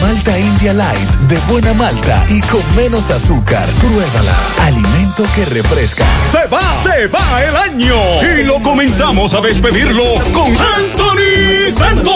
[0.00, 0.32] Malta
[0.72, 3.68] Light de buena malta y con menos azúcar.
[3.80, 4.34] Pruébala.
[4.62, 6.06] Alimento que refresca.
[6.32, 7.96] Se va, se va el año.
[8.22, 12.14] Y lo comenzamos a despedirlo con Anthony Santos.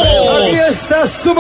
[0.70, 1.34] está su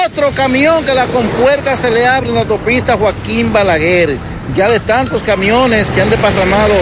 [0.07, 4.16] Otro camión que la compuerta se le abre en la autopista Joaquín Balaguer.
[4.57, 6.74] Ya de tantos camiones que han desparramado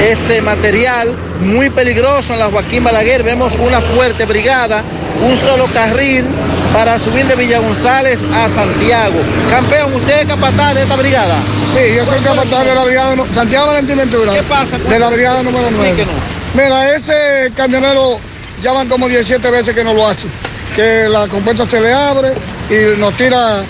[0.00, 4.82] este material muy peligroso en la Joaquín Balaguer, vemos una fuerte brigada,
[5.26, 6.24] un solo carril
[6.72, 9.16] para subir de Villa González a Santiago.
[9.50, 11.36] Campeón, ¿usted es capataz de esta brigada?
[11.74, 14.34] Sí, yo soy capataz de la brigada Santiago Valentín Ventura.
[14.34, 14.78] ¿Qué pasa?
[14.78, 15.88] De la brigada número 9.
[15.88, 16.22] Explíquenos.
[16.54, 18.18] Mira, ese camionero
[18.62, 20.26] ya van como 17 veces que no lo hace.
[20.74, 22.32] Que la compuerta se le abre
[22.70, 23.62] y nos tira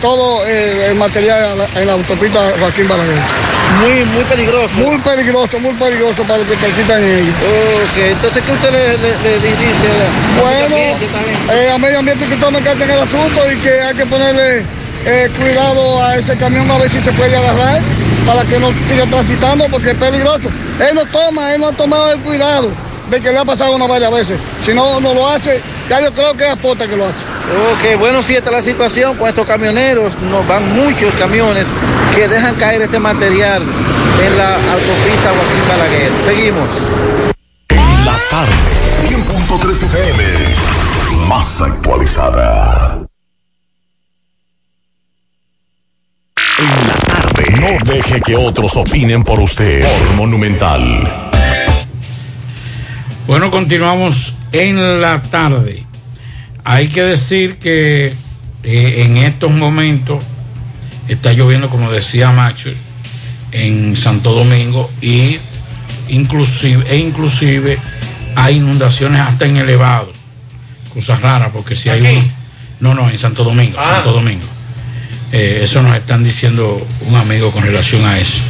[0.00, 3.14] todo eh, el material en la- en la autopista Joaquín Balaguer.
[3.80, 4.74] Muy, muy peligroso.
[4.76, 7.34] Muy peligroso, muy peligroso para los que transitan en ellos.
[7.34, 9.88] Ok, entonces, ¿qué usted le, le- le dice?
[10.40, 10.76] Bueno,
[11.52, 14.62] eh, a medio ambiente que tomen carta en el asunto y que hay que ponerle
[15.04, 17.80] eh, cuidado a ese camión a ver si se puede agarrar
[18.26, 20.48] para que no siga transitando porque es peligroso.
[20.80, 22.70] Él no toma, él no ha tomado el cuidado
[23.10, 24.38] de que le ha pasado una varias veces.
[24.64, 27.24] Si no, no lo hace, ya yo creo que es apota que lo hace.
[27.72, 30.18] Ok, bueno, sí, esta es la situación con estos camioneros.
[30.30, 31.68] Nos van muchos camiones
[32.14, 36.10] que dejan caer este material en la autopista Joaquín Balaguer.
[36.24, 36.68] Seguimos.
[38.04, 38.52] La tarde,
[39.08, 40.24] 100.3 FM,
[41.28, 43.06] más actualizada.
[46.58, 49.84] En la tarde, no deje que otros opinen por usted.
[49.84, 51.30] Por Monumental.
[53.26, 55.84] Bueno, continuamos en la tarde.
[56.64, 58.12] Hay que decir que
[58.64, 60.22] eh, en estos momentos
[61.08, 62.70] está lloviendo, como decía Macho,
[63.52, 65.38] en Santo Domingo y
[66.08, 67.78] inclusive, e inclusive
[68.34, 70.16] hay inundaciones hasta en elevados.
[70.92, 72.16] Cosas raras, porque si hay ¿Aquí?
[72.16, 72.30] uno-
[72.78, 73.84] No, no, en Santo Domingo, Ah.
[73.88, 74.44] Santo Domingo.
[75.32, 78.40] Eh, eso nos están diciendo un amigo con relación a eso.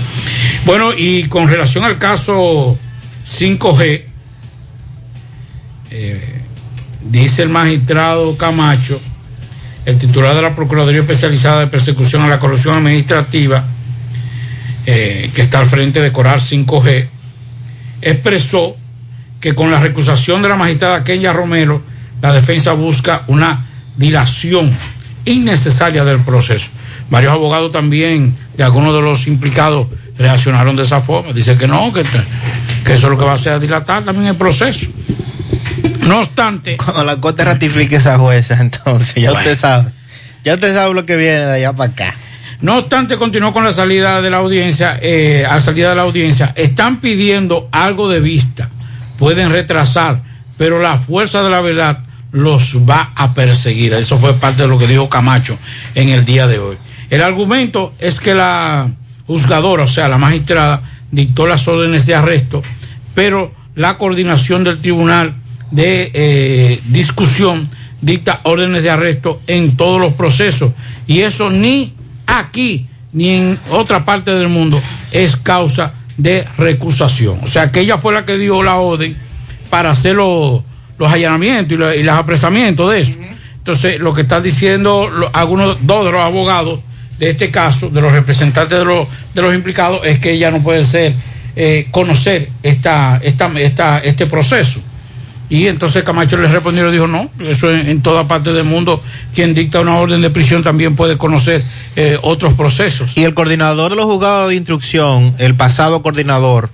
[0.65, 2.77] Bueno, y con relación al caso
[3.25, 4.06] 5G,
[5.91, 6.43] eh,
[7.11, 9.01] dice el magistrado Camacho,
[9.85, 13.65] el titular de la Procuraduría Especializada de Persecución a la Corrupción Administrativa,
[14.85, 17.07] eh, que está al frente de Coral 5G,
[18.03, 18.77] expresó
[19.41, 21.83] que con la recusación de la magistrada Kenya Romero,
[22.21, 23.67] la defensa busca una
[23.97, 24.71] dilación
[25.25, 26.71] innecesaria del proceso.
[27.11, 29.87] Varios abogados también de algunos de los implicados
[30.19, 31.33] reaccionaron de esa forma.
[31.33, 32.03] Dice que no, que,
[32.85, 34.87] que eso lo que va a hacer es dilatar también el proceso.
[36.07, 36.77] No obstante.
[36.77, 39.39] Cuando la corte ratifique esa jueza, entonces ya Bueno.
[39.41, 39.91] usted sabe.
[40.45, 42.15] Ya usted sabe lo que viene de allá para acá.
[42.61, 46.53] No obstante, continuó con la salida de la audiencia, eh, a salida de la audiencia,
[46.57, 48.71] están pidiendo algo de vista,
[49.19, 50.23] pueden retrasar,
[50.57, 51.99] pero la fuerza de la verdad
[52.33, 53.93] los va a perseguir.
[53.93, 55.59] Eso fue parte de lo que dijo Camacho
[55.95, 56.77] en el día de hoy.
[57.11, 58.89] El argumento es que la
[59.27, 62.63] juzgadora, o sea, la magistrada, dictó las órdenes de arresto,
[63.15, 65.35] pero la coordinación del tribunal
[65.71, 67.69] de eh, discusión
[68.01, 70.73] dicta órdenes de arresto en todos los procesos
[71.07, 71.95] y eso ni
[72.27, 74.81] aquí ni en otra parte del mundo
[75.13, 77.41] es causa de recusación.
[77.43, 79.17] O sea que ella fue la que dio la orden
[79.71, 80.63] para hacer los,
[80.99, 83.19] los allanamientos y, lo- y los apresamientos de eso.
[83.59, 86.81] Entonces, lo que están diciendo lo- algunos, dos de los abogados
[87.19, 90.63] de este caso, de los representantes de los, de los implicados, es que ella no
[90.63, 91.15] puede ser,
[91.57, 94.81] eh, conocer esta, esta, esta, este proceso.
[95.49, 98.65] Y entonces Camacho le respondió y le dijo, no, eso en, en toda parte del
[98.65, 99.03] mundo,
[99.35, 101.63] quien dicta una orden de prisión también puede conocer
[101.95, 103.17] eh, otros procesos.
[103.17, 106.69] Y el coordinador de los juzgados de instrucción, el pasado coordinador,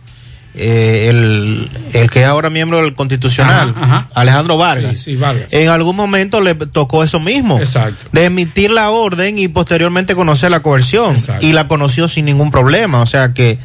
[0.54, 4.08] eh, el, el que es ahora miembro del Constitucional, Ajá, ajá.
[4.14, 5.52] Alejandro Vargas, Sí, sí, Vargas.
[5.52, 7.58] en algún momento le tocó eso mismo.
[7.58, 8.06] Exacto.
[8.12, 11.16] De emitir la orden y posteriormente conocer la coerción.
[11.16, 11.44] Exacto.
[11.46, 13.02] Y la conoció sin ningún problema.
[13.02, 13.58] O sea que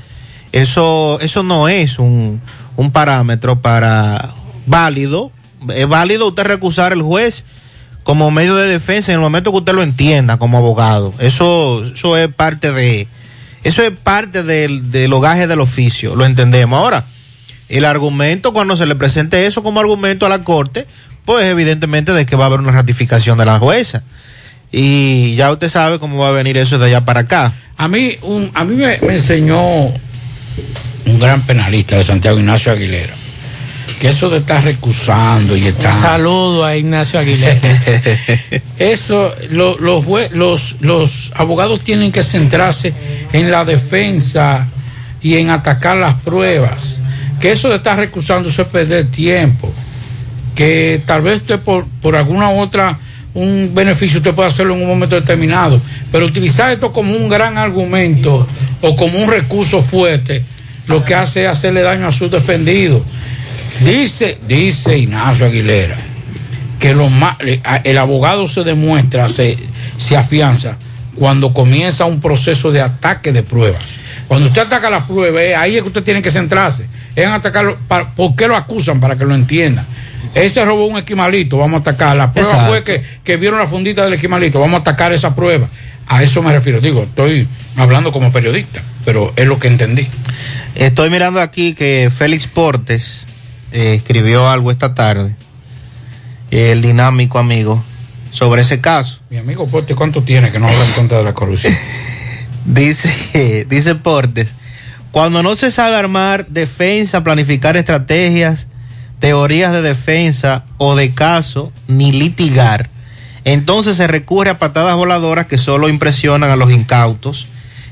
[0.51, 2.41] eso, eso no es un,
[2.77, 4.29] un parámetro para
[4.68, 5.32] válido.
[5.74, 7.43] Es válido usted recusar el juez
[8.03, 11.13] como medio de defensa en el momento que usted lo entienda como abogado.
[11.20, 13.07] Eso, eso es parte de,
[13.63, 16.80] eso es parte del, del hogaje del oficio, lo entendemos.
[16.80, 17.03] Ahora,
[17.70, 20.86] el argumento cuando se le presente eso como argumento a la corte,
[21.26, 24.03] pues evidentemente de que va a haber una ratificación de la jueza.
[24.72, 27.53] Y ya usted sabe cómo va a venir eso de allá para acá.
[27.76, 33.15] A mí, un, a mí me, me enseñó un gran penalista de Santiago Ignacio Aguilera,
[33.99, 35.93] que eso de estar recusando y estar...
[35.95, 37.59] Un saludo a Ignacio Aguilera.
[38.79, 42.93] Eso, lo- los, los, los abogados tienen que centrarse
[43.33, 44.67] en la defensa
[45.21, 46.99] y en atacar las pruebas.
[47.41, 49.71] Que eso de estar recusando es perder tiempo.
[50.55, 52.99] Que tal vez usted por, por alguna otra,
[53.33, 55.81] un beneficio usted puede hacerlo en un momento determinado.
[56.11, 58.47] Pero utilizar esto como un gran argumento
[58.81, 60.43] o como un recurso fuerte,
[60.87, 63.01] lo que hace es hacerle daño a sus defendidos.
[63.82, 65.95] Dice, dice Ignacio Aguilera
[66.80, 69.57] que lo ma- le- a- el abogado se demuestra, se,
[69.97, 70.78] se afianza
[71.15, 73.97] cuando comienza un proceso de ataque de pruebas.
[74.28, 76.86] Cuando usted ataca las pruebas, eh, ahí es que usted tiene que centrarse.
[77.15, 77.78] Es en atacarlo.
[77.88, 78.99] Para, ¿Por qué lo acusan?
[78.99, 79.84] Para que lo entienda.
[80.36, 82.15] Ese robó un esquimalito, vamos a atacar.
[82.15, 82.69] La prueba Exacto.
[82.71, 85.67] fue que, que vieron la fundita del esquimalito, vamos a atacar esa prueba.
[86.05, 86.80] A eso me refiero.
[86.80, 90.07] Digo, estoy hablando como periodista, pero es lo que entendí.
[90.75, 93.26] Estoy mirando aquí que Félix Portes
[93.72, 95.36] eh, escribió algo esta tarde,
[96.51, 97.84] el dinámico amigo,
[98.32, 99.20] sobre ese caso.
[99.30, 101.76] Mi amigo Porte, ¿cuánto tiene que no habla en contra de la corrupción?
[102.65, 104.53] Dice, dice Portes,
[105.11, 108.68] cuando no se sabe armar defensa, planificar estrategias,
[109.20, 112.89] teorías de defensa o de caso, ni litigar,
[113.45, 117.47] entonces se recurre a patadas voladoras que solo impresionan a los incautos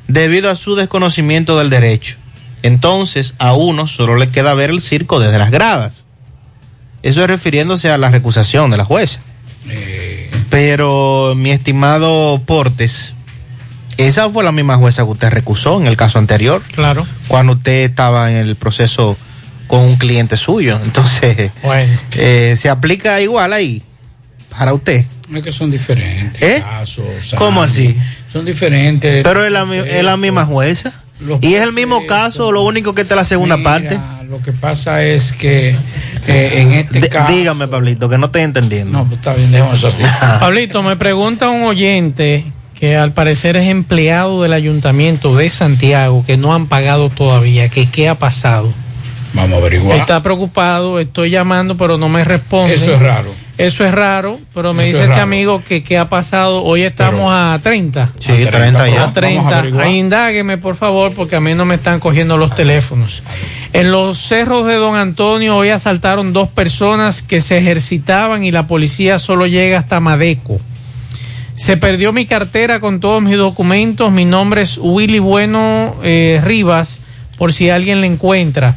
[0.09, 2.17] debido a su desconocimiento del derecho.
[2.65, 6.05] Entonces a uno solo le queda ver el circo desde las gradas.
[7.03, 9.19] Eso es refiriéndose a la recusación de la jueza.
[10.49, 13.13] Pero mi estimado Portes,
[13.97, 16.61] esa fue la misma jueza que usted recusó en el caso anterior.
[16.73, 17.05] Claro.
[17.27, 19.17] Cuando usted estaba en el proceso
[19.67, 20.79] con un cliente suyo.
[20.83, 21.91] Entonces, Bueno.
[22.17, 23.83] eh, se aplica igual ahí
[24.57, 25.05] para usted.
[25.33, 26.41] Es que son diferentes.
[26.41, 26.63] ¿Eh?
[26.63, 27.95] casos, ¿Cómo así?
[28.31, 29.23] Son diferentes.
[29.23, 30.93] Pero es la, mi- es la misma jueza.
[31.21, 33.99] Los Y es el mismo caso, lo único que está en la segunda Mira, parte.
[34.29, 35.69] Lo que pasa es que
[36.27, 37.31] eh, en este D- caso.
[37.31, 38.91] dígame, Pablito, que no estoy entendiendo.
[38.97, 40.03] No, pues está bien, dejemos eso así.
[40.39, 42.45] Pablito, me pregunta un oyente
[42.77, 47.89] que al parecer es empleado del ayuntamiento de Santiago que no han pagado todavía, que
[47.89, 48.71] qué ha pasado.
[49.33, 49.97] Vamos a averiguar.
[49.97, 52.73] Está preocupado, estoy llamando, pero no me responde.
[52.73, 53.33] Eso es raro.
[53.57, 56.63] Eso es raro, pero me Eso dice es este amigo que qué ha pasado.
[56.63, 58.11] Hoy estamos a 30.
[58.19, 59.03] Sí, 30 ya.
[59.05, 59.63] A 30.
[59.79, 63.23] Ahí indágueme, por favor, porque a mí no me están cogiendo los teléfonos.
[63.71, 68.67] En los cerros de Don Antonio hoy asaltaron dos personas que se ejercitaban y la
[68.67, 70.59] policía solo llega hasta Madeco.
[71.55, 74.11] Se perdió mi cartera con todos mis documentos.
[74.11, 76.99] Mi nombre es Willy Bueno eh, Rivas,
[77.37, 78.75] por si alguien le encuentra.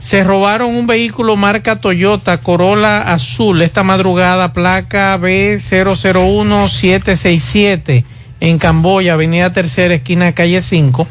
[0.00, 8.04] Se robaron un vehículo marca Toyota Corolla Azul esta madrugada, placa B001767
[8.40, 11.06] en Camboya, Avenida Tercera, esquina calle 5.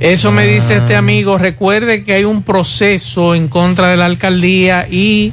[0.00, 0.76] Eso me dice Ah.
[0.78, 1.38] este amigo.
[1.38, 5.32] Recuerde que hay un proceso en contra de la alcaldía y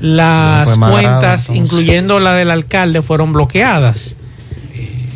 [0.00, 4.16] las cuentas, incluyendo la del alcalde, fueron bloqueadas.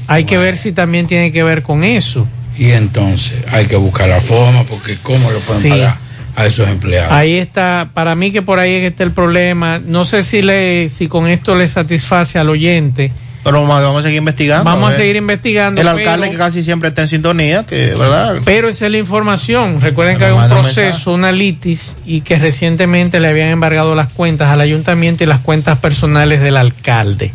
[0.06, 2.26] Hay que ver si también tiene que ver con eso.
[2.56, 5.68] Y entonces hay que buscar la forma porque cómo le pueden Sí.
[5.70, 5.96] pagar
[6.36, 7.12] a esos empleados.
[7.12, 9.78] Ahí está, para mí que por ahí es que está el problema.
[9.84, 13.10] No sé si le, si con esto le satisface al oyente.
[13.46, 14.64] Pero vamos a- seguir investigando.
[14.64, 15.80] Vamos a seguir investigando.
[15.80, 18.40] El alcalde pero- que casi siempre está en sintonía, que, ¿verdad?
[18.44, 19.80] Pero esa es la información.
[19.80, 24.50] Recuerden que hay un proceso, una litis, y que recientemente le habían embargado las cuentas
[24.50, 27.32] al ayuntamiento y las cuentas personales del alcalde.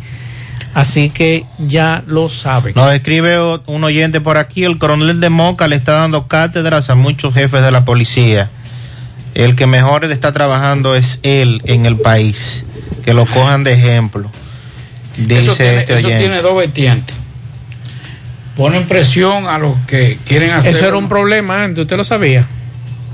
[0.74, 2.74] Así que ya lo saben.
[2.76, 6.94] Nos escribe un oyente por aquí, el coronel de Moca le está dando cátedras a
[6.94, 8.50] muchos jefes de la policía.
[9.34, 12.66] El que mejor está trabajando es él en el país.
[13.02, 14.30] Que lo cojan de ejemplo.
[15.16, 17.14] Dice eso tiene, este eso tiene dos vertientes.
[18.56, 20.76] Ponen presión a los que quieren hacer.
[20.76, 22.46] Eso era un problema antes, usted lo sabía.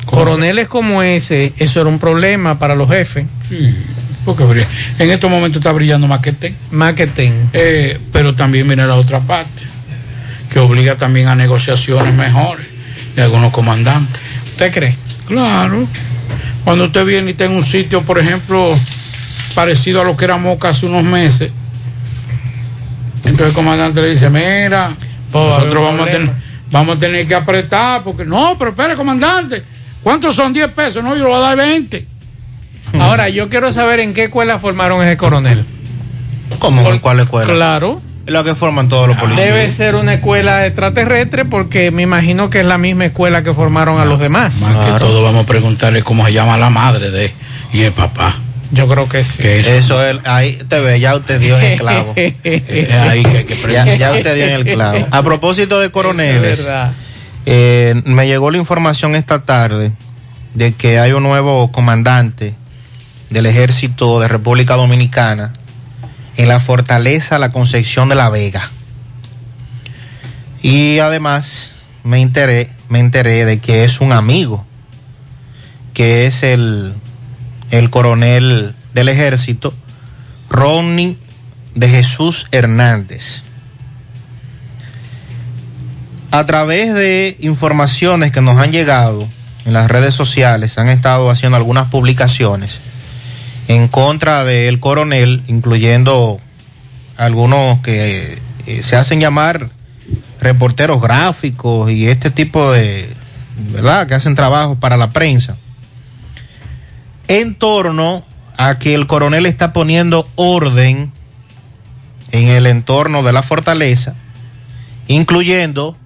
[0.04, 3.26] Coroneles como ese, eso era un problema para los jefes.
[3.48, 3.74] Sí,
[4.24, 4.66] porque brilla-
[4.98, 6.56] en estos momentos está brillando más que ten.
[6.70, 7.50] Más que ten.
[7.52, 9.62] Eh, pero también viene la otra parte,
[10.52, 12.66] que obliga también a negociaciones mejores
[13.14, 14.20] de algunos comandantes.
[14.50, 14.96] ¿Usted cree?
[15.26, 15.86] Claro.
[16.64, 18.76] Cuando usted viene y está en un sitio, por ejemplo,
[19.54, 21.50] parecido a lo que era Moca hace unos meses,
[23.28, 24.94] entonces el comandante le dice, mira,
[25.32, 26.44] nosotros vamos a, tener, problema".
[26.70, 29.62] vamos a tener que apretar, porque no, pero espere, comandante,
[30.02, 31.04] ¿cuántos son 10 pesos?
[31.04, 32.06] No, yo le voy a dar 20.
[33.00, 35.64] Ahora, yo quiero saber en qué escuela formaron ese coronel.
[36.58, 36.90] ¿Cómo?
[36.90, 37.52] ¿En cuál escuela?
[37.52, 38.00] Claro.
[38.26, 39.46] Es la que forman todos los policías.
[39.46, 43.98] Debe ser una escuela extraterrestre porque me imagino que es la misma escuela que formaron
[44.00, 44.60] a los demás.
[44.60, 47.32] Más que todo vamos a preguntarle cómo se llama la madre de
[47.72, 48.34] y el papá.
[48.70, 49.38] Yo creo que sí.
[49.42, 52.12] Que eso, Eso es, ahí te ve, ya usted dio en el clavo.
[52.16, 53.96] es ahí que hay que ya, preguntar.
[53.98, 55.06] ya usted dio en el clavo.
[55.10, 56.92] A propósito de coroneles, Es verdad.
[57.46, 59.92] eh, me llegó la información esta tarde
[60.54, 62.54] de que hay un nuevo comandante
[63.30, 65.52] del ejército de República Dominicana
[66.36, 68.70] en la fortaleza La Concepción de la Vega.
[70.62, 71.72] Y además
[72.04, 74.64] me enteré, me enteré de que es un amigo,
[75.94, 76.94] que es el,
[77.70, 79.72] el coronel del ejército,
[80.50, 81.16] Ronnie
[81.74, 83.42] de Jesús Hernández.
[86.30, 89.26] A través de informaciones que nos han llegado
[89.64, 92.80] en las redes sociales, han estado haciendo algunas publicaciones
[93.68, 96.40] en contra del coronel, incluyendo
[97.16, 99.70] algunos que eh, se hacen llamar
[100.40, 103.08] reporteros gráficos y este tipo de,
[103.72, 105.56] ¿verdad?, que hacen trabajo para la prensa,
[107.28, 108.24] en torno
[108.56, 111.12] a que el coronel está poniendo orden
[112.32, 114.14] en el entorno de la fortaleza,
[115.06, 115.96] incluyendo,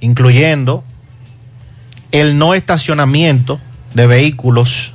[0.00, 0.82] incluyendo
[2.10, 3.60] el no estacionamiento
[3.94, 4.92] de vehículos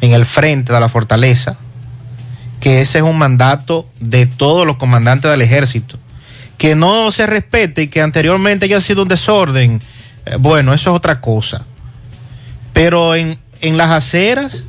[0.00, 1.56] en el frente de la fortaleza,
[2.60, 5.98] que ese es un mandato de todos los comandantes del ejército.
[6.58, 9.80] Que no se respete y que anteriormente haya sido un desorden,
[10.24, 11.66] eh, bueno, eso es otra cosa.
[12.72, 14.64] Pero en, en las aceras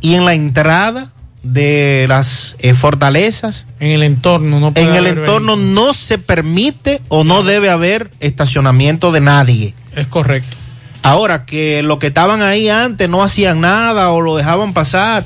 [0.00, 1.10] y en la entrada
[1.42, 7.00] de las eh, fortalezas, En el entorno, no puede en el entorno no se permite
[7.08, 9.74] o no debe haber estacionamiento de nadie.
[9.94, 10.56] Es correcto.
[11.02, 15.24] Ahora que los que estaban ahí antes no hacían nada o lo dejaban pasar,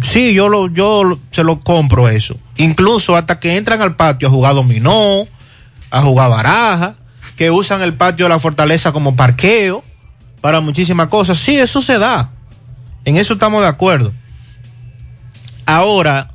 [0.00, 2.36] sí, yo lo, yo se lo compro eso.
[2.56, 5.28] Incluso hasta que entran al patio a jugar dominó,
[5.90, 6.94] a jugar baraja,
[7.36, 9.84] que usan el patio de la fortaleza como parqueo
[10.46, 11.38] para muchísimas cosas.
[11.38, 12.30] Sí, eso se da.
[13.04, 14.12] En eso estamos de acuerdo.
[15.66, 16.30] Ahora,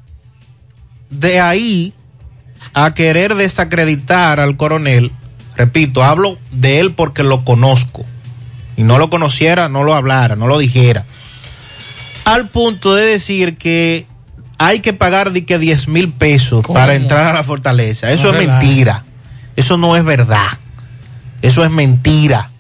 [1.10, 1.94] de ahí
[2.74, 5.14] a querer desacreditar al coronel,
[5.56, 8.06] repito, hablo de él porque lo conozco.
[8.76, 11.06] Y no lo conociera, no lo hablara, no lo dijera.
[12.26, 14.08] Al punto de decir que
[14.58, 16.78] hay que pagar de que 10 mil pesos ¿Cómo?
[16.78, 18.12] para entrar a la fortaleza.
[18.12, 19.06] Eso No es mentira.
[19.56, 20.50] Eso no es verdad.
[21.42, 22.51] Eso es mentira.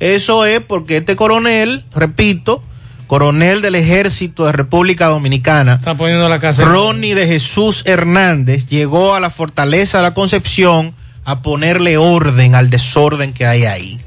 [0.00, 2.62] Eso es porque este coronel, repito,
[3.06, 6.64] coronel del ejército de República Dominicana, Está poniendo la casa.
[6.64, 10.94] Ronnie de Jesús Hernández llegó a la fortaleza de la Concepción
[11.24, 14.00] a ponerle orden al desorden que hay ahí.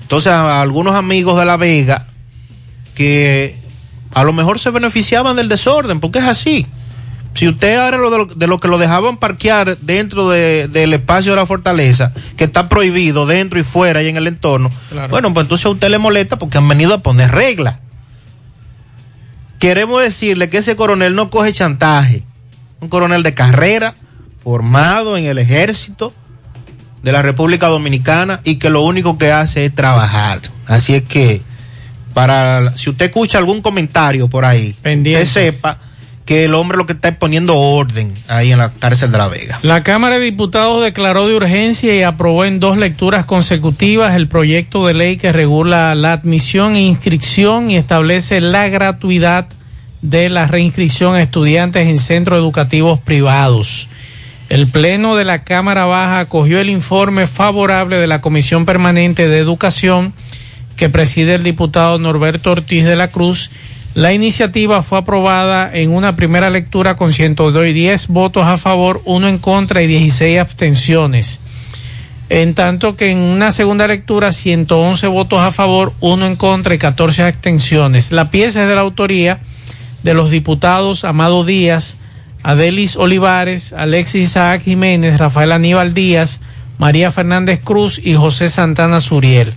[0.00, 2.06] Entonces, a algunos amigos de La Vega
[2.94, 3.56] que
[4.14, 6.66] a lo mejor se beneficiaban del desorden, porque es así.
[7.36, 10.92] Si usted era lo de, lo, de lo que lo dejaban parquear dentro de- del
[10.94, 15.08] espacio de la fortaleza, que está prohibido dentro y fuera y en el entorno, Claro.
[15.08, 17.76] bueno, pues entonces a usted le molesta porque han venido a poner reglas.
[19.58, 22.22] Queremos decirle que ese coronel no coge chantaje.
[22.80, 23.94] Un coronel de carrera,
[24.42, 26.12] formado en el ejército
[27.02, 30.40] de la República Dominicana y que lo único que hace es trabajar.
[30.66, 31.40] Así es que,
[32.12, 35.28] para si usted escucha algún comentario por ahí, Pendientes.
[35.28, 35.78] usted sepa
[36.26, 39.28] que el hombre lo que está es poniendo orden ahí en la cárcel de La
[39.28, 39.58] Vega.
[39.62, 44.86] La Cámara de Diputados declaró de urgencia y aprobó en dos lecturas consecutivas el proyecto
[44.86, 49.46] de ley que regula la admisión e inscripción y establece la gratuidad
[50.02, 53.88] de la reinscripción a estudiantes en centros educativos privados.
[54.48, 59.38] El Pleno de la Cámara Baja acogió el informe favorable de la Comisión Permanente de
[59.38, 60.12] Educación
[60.76, 63.50] que preside el diputado Norberto Ortiz de la Cruz.
[63.96, 69.38] La iniciativa fue aprobada en una primera lectura con 110 votos a favor, uno en
[69.38, 71.40] contra y 16 abstenciones.
[72.28, 76.78] En tanto que en una segunda lectura 111 votos a favor, uno en contra y
[76.78, 78.12] 14 abstenciones.
[78.12, 79.40] La pieza es de la autoría
[80.02, 81.96] de los diputados Amado Díaz,
[82.42, 86.40] Adelis Olivares, Alexis Isaac Jiménez, Rafael Aníbal Díaz,
[86.76, 89.54] María Fernández Cruz y José Santana Suriel.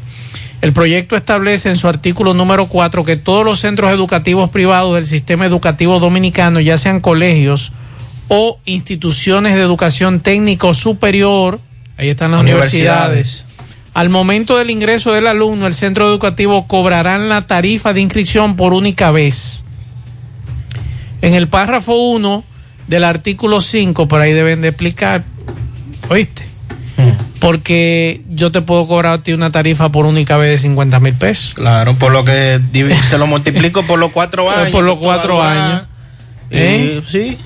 [0.62, 5.06] El proyecto establece en su artículo número 4 que todos los centros educativos privados del
[5.06, 7.72] sistema educativo dominicano, ya sean colegios
[8.28, 11.60] o instituciones de educación técnico superior,
[11.98, 13.46] ahí están las universidades,
[13.94, 18.74] al momento del ingreso del alumno, el centro educativo cobrarán la tarifa de inscripción por
[18.74, 19.64] única vez.
[21.22, 22.44] En el párrafo 1
[22.88, 25.24] del artículo 5, por ahí deben de explicar,
[26.10, 26.49] ¿oíste?
[27.40, 31.14] Porque yo te puedo cobrar a ti una tarifa por única vez de 50 mil
[31.14, 31.54] pesos.
[31.54, 32.60] Claro, por lo que
[33.10, 34.70] te lo multiplico por los cuatro años.
[34.70, 35.84] Por los cuatro años.
[36.52, 37.04] Y- ¿Eh?
[37.08, 37.38] sí.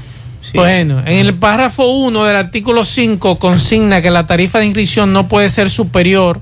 [0.54, 5.28] Bueno, en el párrafo 1 del artículo 5 consigna que la tarifa de inscripción no
[5.28, 6.42] puede ser superior,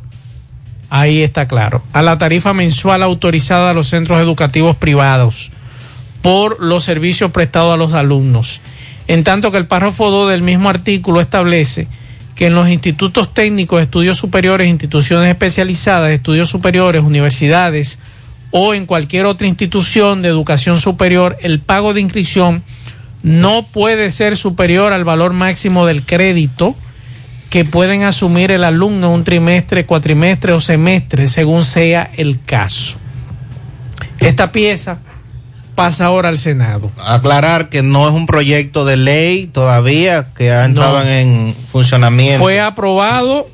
[0.90, 5.52] ahí está claro, a la tarifa mensual autorizada a los centros educativos privados
[6.22, 8.60] por los servicios prestados a los alumnos.
[9.07, 11.88] En tanto que el párrafo 2 del mismo artículo establece
[12.41, 17.99] que en los institutos técnicos, estudios superiores, instituciones especializadas, estudios superiores, universidades
[18.49, 22.63] o en cualquier otra institución de educación superior, el pago de inscripción
[23.22, 26.76] no puede ser superior al valor máximo del crédito
[27.51, 32.97] que pueden asumir el alumno un trimestre, cuatrimestre o semestre, según sea el caso.
[34.18, 34.97] Esta pieza
[35.76, 36.91] pasa ahora al Senado.
[37.03, 41.10] Aclarar que no es un proyecto de ley todavía que ha entrado No.
[41.10, 42.39] en funcionamiento.
[42.39, 43.48] Fue aprobado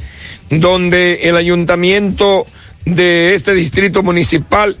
[0.50, 2.46] donde el ayuntamiento
[2.84, 4.76] de este distrito municipal,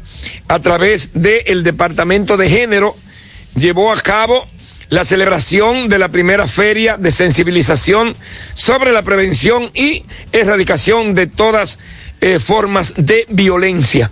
[0.48, 2.96] a través del Departamento de Género,
[3.54, 4.46] llevó a cabo
[4.88, 8.14] la celebración de la primera feria de sensibilización
[8.54, 11.78] sobre la prevención y erradicación de todas
[12.20, 14.10] eh, formas de violencia.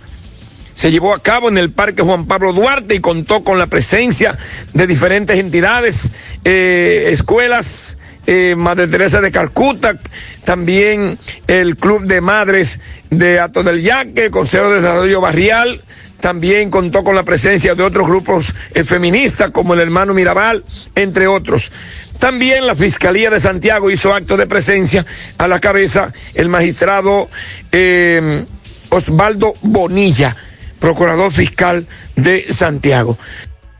[0.73, 4.37] Se llevó a cabo en el Parque Juan Pablo Duarte y contó con la presencia
[4.73, 6.13] de diferentes entidades,
[6.43, 9.99] eh, escuelas, eh, Madre Teresa de Calcuta,
[10.43, 12.79] también el Club de Madres
[13.11, 15.83] de Ato del Yaque, Consejo de Desarrollo Barrial,
[16.23, 20.63] también contó con la presencia de otros grupos eh, feministas como el hermano Mirabal,
[20.95, 21.69] entre otros.
[22.17, 25.05] También la Fiscalía de Santiago hizo acto de presencia
[25.37, 27.29] a la cabeza el magistrado
[27.73, 28.45] eh,
[28.87, 30.33] Osvaldo Bonilla,
[30.79, 33.17] procurador fiscal de Santiago.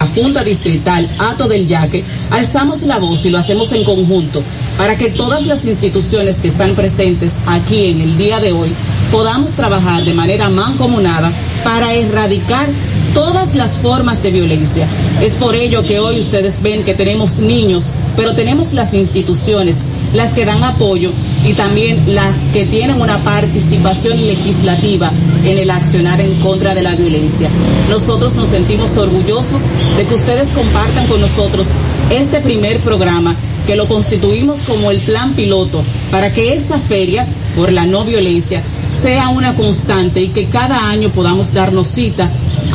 [0.08, 4.44] Junta Distrital Ato del Yaque, alzamos la voz y lo hacemos en conjunto
[4.78, 8.72] para que todas las instituciones que están presentes aquí en el día de hoy
[9.12, 11.32] podamos trabajar de manera mancomunada
[11.64, 12.70] para erradicar
[13.14, 14.88] todas las formas de violencia.
[15.22, 20.34] Es por ello que hoy ustedes ven que tenemos niños, pero tenemos las instituciones, las
[20.34, 21.12] que dan apoyo
[21.46, 25.12] y también las que tienen una participación legislativa
[25.44, 27.50] en el accionar en contra de la violencia.
[27.90, 29.62] Nosotros nos sentimos orgullosos
[29.98, 31.70] de que ustedes compartan con nosotros
[32.10, 33.36] este primer programa
[33.68, 37.26] que lo constituimos como el plan piloto para que esta feria
[37.56, 42.30] por la no violencia sea una constante y que cada año podamos darnos cita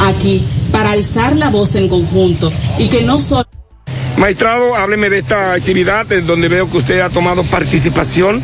[0.06, 0.42] aquí
[0.72, 3.44] para alzar la voz en conjunto y que no solo
[4.18, 8.42] Maestrado, hábleme de esta actividad en donde veo que usted ha tomado participación.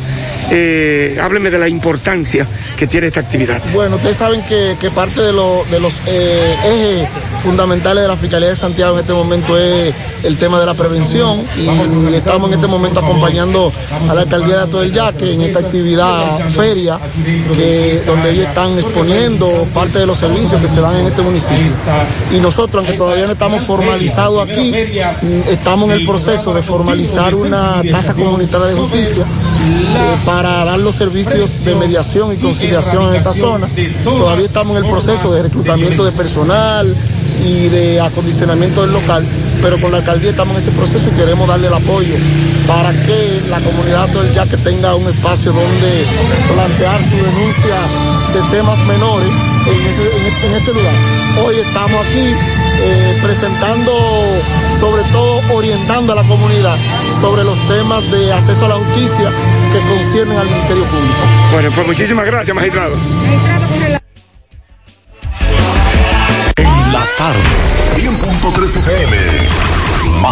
[0.51, 2.47] Eh, hábleme de la importancia
[2.77, 3.61] que tiene esta actividad.
[3.73, 7.09] Bueno, ustedes saben que, parte de, lo- de los eh, ejes
[7.43, 9.93] fundamentales de la Fiscalía de Santiago en este momento es
[10.23, 13.71] el tema de la prevención y estamos en este momento acompañando
[14.09, 16.97] a la alcaldía de Ato del Yaque en esta actividad feria
[17.55, 21.55] que- donde ellos están exponiendo parte de los servicios que se dan en este municipio.
[22.31, 24.71] Y nosotros, aunque todavía no estamos formalizados aquí,
[25.49, 30.95] estamos en el proceso de formalizar una tasa comunitaria de justicia eh, para dar los
[30.95, 33.69] servicios de mediación y conciliación en esta zona.
[34.03, 36.95] Todavía estamos en el proceso de reclutamiento de personal
[37.43, 39.25] y de acondicionamiento del local,
[39.61, 42.15] pero con la alcaldía estamos en ese proceso y queremos darle el apoyo
[42.67, 46.05] para que la comunidad del Yaque tenga un espacio donde
[46.53, 47.75] plantear su denuncia
[48.33, 50.93] de temas menores en, ese- en este, en este lugar.
[51.45, 52.33] Hoy estamos aquí
[52.81, 53.91] eh, presentando,
[54.79, 56.75] sobre todo orientando a la comunidad
[57.21, 59.31] sobre los temas de acceso a la justicia
[59.73, 61.15] que conciernen al Ministerio Público.
[61.51, 62.95] Bueno, pues muchísimas gracias, magistrado.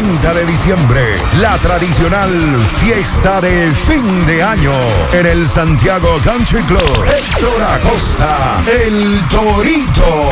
[0.00, 1.00] 30 de diciembre,
[1.42, 2.30] la tradicional
[2.78, 4.72] fiesta de fin de año
[5.12, 7.04] en el Santiago Country Club.
[7.06, 10.30] Héctor Acosta, el Torito.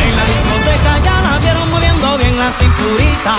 [0.00, 3.34] En la discoteca ya la vieron moviendo bien la cinturita.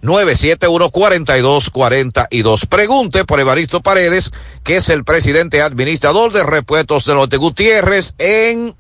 [0.01, 2.65] 809-971-4242.
[2.67, 4.31] Pregunte por Evaristo Paredes,
[4.63, 8.75] que es el presidente administrador de Repuestos del Norte Gutiérrez en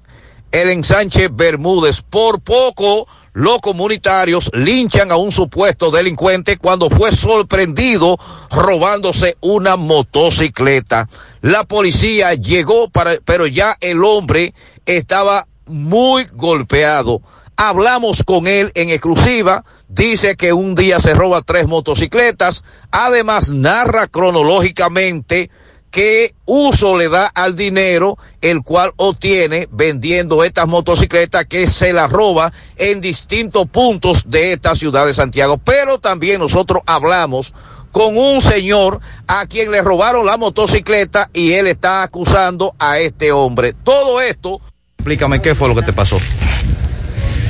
[0.51, 2.01] el ensanche Bermúdez.
[2.01, 8.17] Por poco, los comunitarios linchan a un supuesto delincuente cuando fue sorprendido
[8.51, 11.07] robándose una motocicleta.
[11.41, 14.53] La policía llegó, para, pero ya el hombre
[14.85, 17.21] estaba muy golpeado.
[17.55, 24.07] Hablamos con él en exclusiva, dice que un día se roba tres motocicletas, además narra
[24.07, 25.49] cronológicamente
[25.91, 32.11] qué uso le da al dinero el cual obtiene vendiendo estas motocicletas que se las
[32.11, 35.57] roba en distintos puntos de esta ciudad de Santiago.
[35.57, 37.53] Pero también nosotros hablamos
[37.91, 43.31] con un señor a quien le robaron la motocicleta y él está acusando a este
[43.31, 43.73] hombre.
[43.83, 44.61] Todo esto...
[44.97, 46.19] Explícame qué fue lo que te pasó.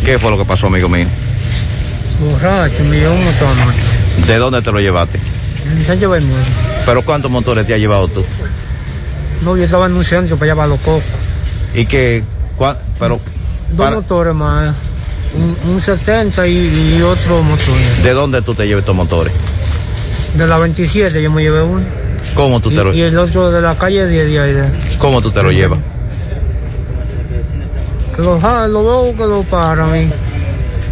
[0.05, 1.07] ¿Qué fue lo que pasó, amigo mío?
[2.19, 3.47] Borracho, me llevó un motor.
[4.27, 5.19] ¿De dónde te lo llevaste?
[5.65, 6.47] En Sánchez Bermúdez.
[6.85, 8.23] ¿Pero cuántos motores te has llevado tú?
[9.43, 11.03] No, yo estaba en un centro para llevar los cocos.
[11.73, 12.23] ¿Y qué?
[12.57, 13.19] cua- pero,
[13.69, 14.75] Dos para- motores más.
[15.33, 17.75] Un, un 70 y, y otro motor.
[18.01, 19.31] ¿de dónde tú te llevas estos motores?
[20.33, 21.83] De la 27 yo me llevé uno.
[22.33, 24.53] ¿Cómo tú Y, te lo, y el otro de la calle 10 de ahí.
[24.53, 25.79] de- cómo tú te lo llevas?
[28.15, 30.09] Que lo jala, lo veo que lo para a mí.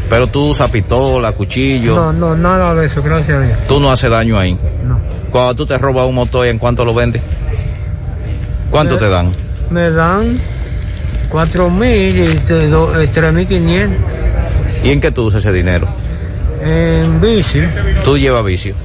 [0.10, 3.58] Pero tú usas pistola, cuchillo, No, no, nada de eso, gracias a Dios.
[3.68, 4.58] tú no haces daño ahí.
[4.86, 5.00] No.
[5.32, 7.22] Cuando tú te robas un motor, ¿en cuánto lo vendes?
[8.72, 9.32] ¿Cuánto te dan?
[9.70, 10.38] Me dan
[11.30, 13.98] 4 mil y eh, 3 mil 500
[14.86, 15.88] ¿Y en qué tú usas ese dinero?
[16.64, 17.62] en bici.
[18.04, 18.76] Tú llevas vicio.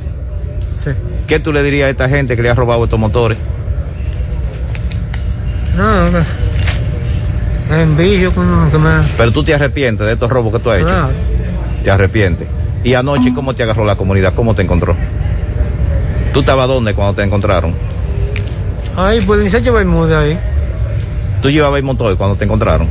[0.82, 0.90] Sí.
[1.27, 3.39] ¿Qué tú le dirías a esta gente que le ha robado estos motores?
[5.77, 6.24] Nada.
[7.73, 8.90] En vicio con que me.
[9.16, 10.86] Pero tú te arrepientes de estos robos que tú has hecho.
[10.89, 11.09] Claro.
[11.82, 12.47] Te arrepientes.
[12.85, 14.35] Y anoche, ¿cómo te agarró la comunidad?
[14.35, 14.94] ¿Cómo te encontró?
[16.32, 17.74] ¿Tú estabas dónde cuando te encontraron?
[18.97, 20.39] Ahí, pues en Sánchez Bermúdez ahí.
[21.40, 22.86] ¿Tú llevabas el motor cuando te encontraron?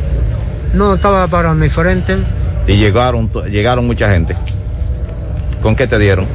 [0.73, 2.17] No, estaba parando diferente.
[2.67, 4.35] Y llegaron, llegaron mucha gente.
[5.61, 6.25] ¿Con qué te dieron?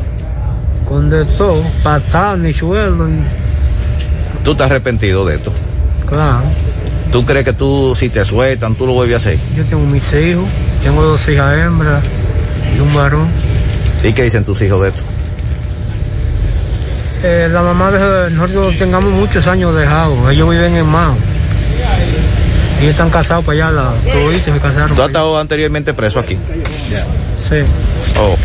[0.89, 3.09] Con de todo, patán y suelo.
[3.09, 5.53] y- ¿Tú te has arrepentido de esto?
[6.07, 6.43] Claro.
[7.17, 9.39] ¿Tú crees que tú, si te sueltan, tú lo vuelves a hacer?
[9.57, 10.45] Yo tengo mis hijos.
[10.83, 12.05] Tengo dos hijas hembras
[12.77, 13.31] y un varón.
[14.05, 15.01] ¿Y qué dicen tus hijos de esto?
[17.25, 20.31] Eh, la mamá de nosotros tengamos muchos años dejados.
[20.31, 21.15] Ellos viven en Mao.
[22.81, 24.95] Ellos están casados para allá, todos se casaron.
[24.95, 26.37] ¿Tú has estado anteriormente preso aquí?
[27.49, 27.63] Sí.
[28.21, 28.41] Oh, ok.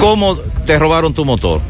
[0.00, 1.60] ¿Cómo te robaron tu motor?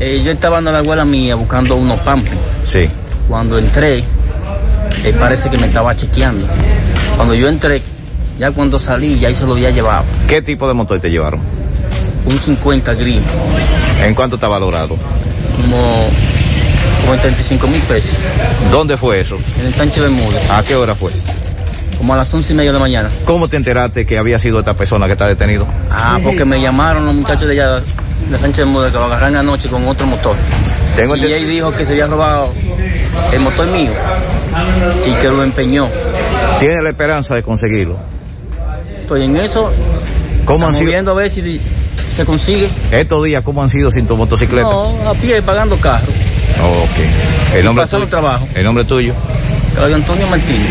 [0.00, 2.53] Eh, yo estaba en la abuela mía buscando unos pampers.
[2.64, 2.88] Sí.
[3.28, 6.46] Cuando entré, eh, parece que me estaba chequeando.
[7.16, 7.82] Cuando yo entré,
[8.38, 10.04] ya cuando salí, ya ahí se lo había llevado.
[10.28, 11.40] ¿Qué tipo de motor te llevaron?
[12.26, 13.20] Un 50 gris,
[14.02, 14.96] ¿En cuánto está valorado?
[15.60, 16.06] como,
[17.02, 18.16] como en 35 mil pesos.
[18.70, 19.36] ¿Dónde fue eso?
[19.60, 21.12] En el Sánchez Bermúdez, ¿A qué hora fue?
[21.98, 23.08] como a las once y media de la mañana.
[23.24, 25.66] ¿Cómo te enteraste que había sido esta persona que está detenido?
[25.90, 27.80] Ah, porque me llamaron los muchachos de allá
[28.28, 30.34] de Sánchez Bermúdez que lo agarraron anoche con otro motor.
[30.96, 32.52] Tengo y ahí dijo que se había robado
[33.32, 33.90] el motor mío
[35.06, 35.88] y que lo empeñó.
[36.60, 37.96] ¿Tiene la esperanza de conseguirlo?
[39.00, 39.70] Estoy en eso.
[40.44, 40.90] ¿Cómo han Estamos sido?
[40.90, 41.60] viendo a ver si
[42.16, 42.68] se consigue.
[42.90, 44.68] Estos días, ¿cómo han sido sin tu motocicleta?
[44.68, 46.06] No, a pie, pagando carro.
[46.62, 47.54] Oh, ok.
[47.56, 48.06] El nombre tuyo.
[48.06, 48.46] trabajo.
[48.54, 49.14] El nombre tuyo.
[49.74, 50.70] Claudio Antonio Martínez.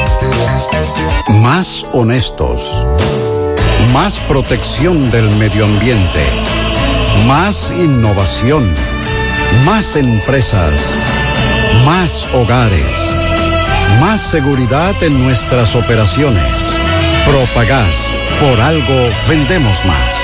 [1.31, 2.85] Más honestos,
[3.93, 6.25] más protección del medio ambiente,
[7.27, 8.69] más innovación,
[9.65, 10.73] más empresas,
[11.85, 12.85] más hogares,
[13.99, 16.53] más seguridad en nuestras operaciones.
[17.25, 18.09] Propagás,
[18.39, 20.21] por algo vendemos más.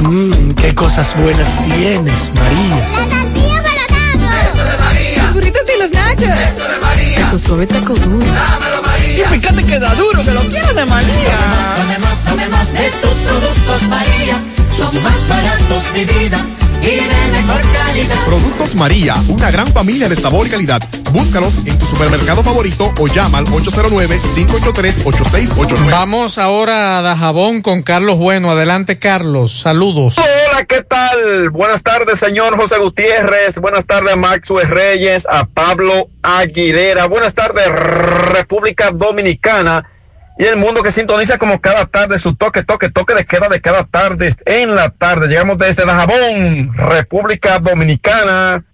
[0.00, 3.14] Mmm, qué cosas buenas tienes, María.
[4.44, 5.22] Eso de María.
[5.22, 6.28] Los burritos y los nachos.
[6.28, 7.30] Eso de María.
[7.30, 8.24] Tu suave taco duro.
[8.26, 8.83] Dámelo,
[9.14, 11.38] Y fíjate que da duro, que lo quiero de María.
[14.76, 16.46] Son más baratos de vida
[16.82, 17.02] y de
[17.32, 18.16] mejor calidad.
[18.26, 20.82] Productos María, una gran familia de sabor y calidad.
[21.12, 25.90] Búscalos en tu supermercado favorito o llama al 809-583-8689.
[25.90, 28.50] Vamos ahora a Dajabón con Carlos Bueno.
[28.50, 29.60] Adelante, Carlos.
[29.60, 30.16] Saludos.
[30.18, 31.50] Hola, ¿qué tal?
[31.50, 33.58] Buenas tardes, señor José Gutiérrez.
[33.58, 37.06] Buenas tardes a Maxwell Reyes, a Pablo Aguilera.
[37.06, 39.86] Buenas tardes, República Dominicana.
[40.36, 43.60] Y el mundo que sintoniza como cada tarde su toque, toque, toque de queda de
[43.60, 45.28] cada tarde en la tarde.
[45.28, 48.64] Llegamos desde Dajabón, República Dominicana.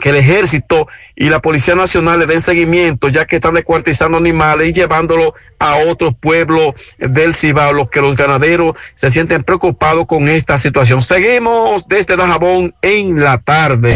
[0.01, 4.67] que el ejército y la Policía Nacional le den seguimiento, ya que están descuartizando animales
[4.69, 10.27] y llevándolo a otros pueblos del Cibao, los que los ganaderos se sienten preocupados con
[10.27, 11.01] esta situación.
[11.01, 13.95] Seguimos desde Dajabón en la tarde.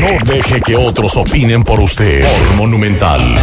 [0.00, 2.24] No deje que otros opinen por usted.
[2.24, 3.34] Por Monumental.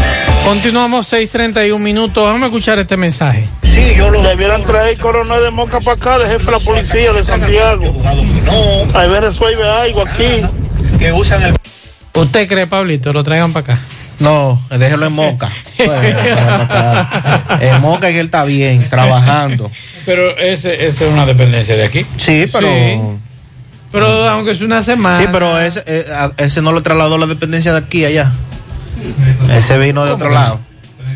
[0.44, 2.23] Continuamos 6:31 minutos.
[2.23, 3.45] Vamos a escuchar este mensaje.
[3.64, 7.14] Sí, yo lo debieran traer coronel de Moca para acá, de jefe de la policía
[7.14, 7.94] de Santiago.
[8.94, 10.41] A ver, resuelve algo aquí.
[10.98, 11.56] Que usan el.
[12.14, 13.14] ¿Usted cree, Pablito?
[13.14, 13.81] Lo traigan para acá.
[14.19, 15.49] No, déjelo en Moca.
[17.61, 19.72] en Moca que él está bien, trabajando.
[20.06, 22.06] Pero ese, ese es una dependencia de aquí.
[22.18, 22.68] Sí, pero.
[22.68, 22.99] Sí.
[23.91, 25.20] Pero aunque es una semana.
[25.20, 26.06] Sí, pero ese, eh,
[26.38, 28.32] ese no lo trasladó la dependencia de aquí allá.
[29.52, 30.60] Ese vino de otro lado.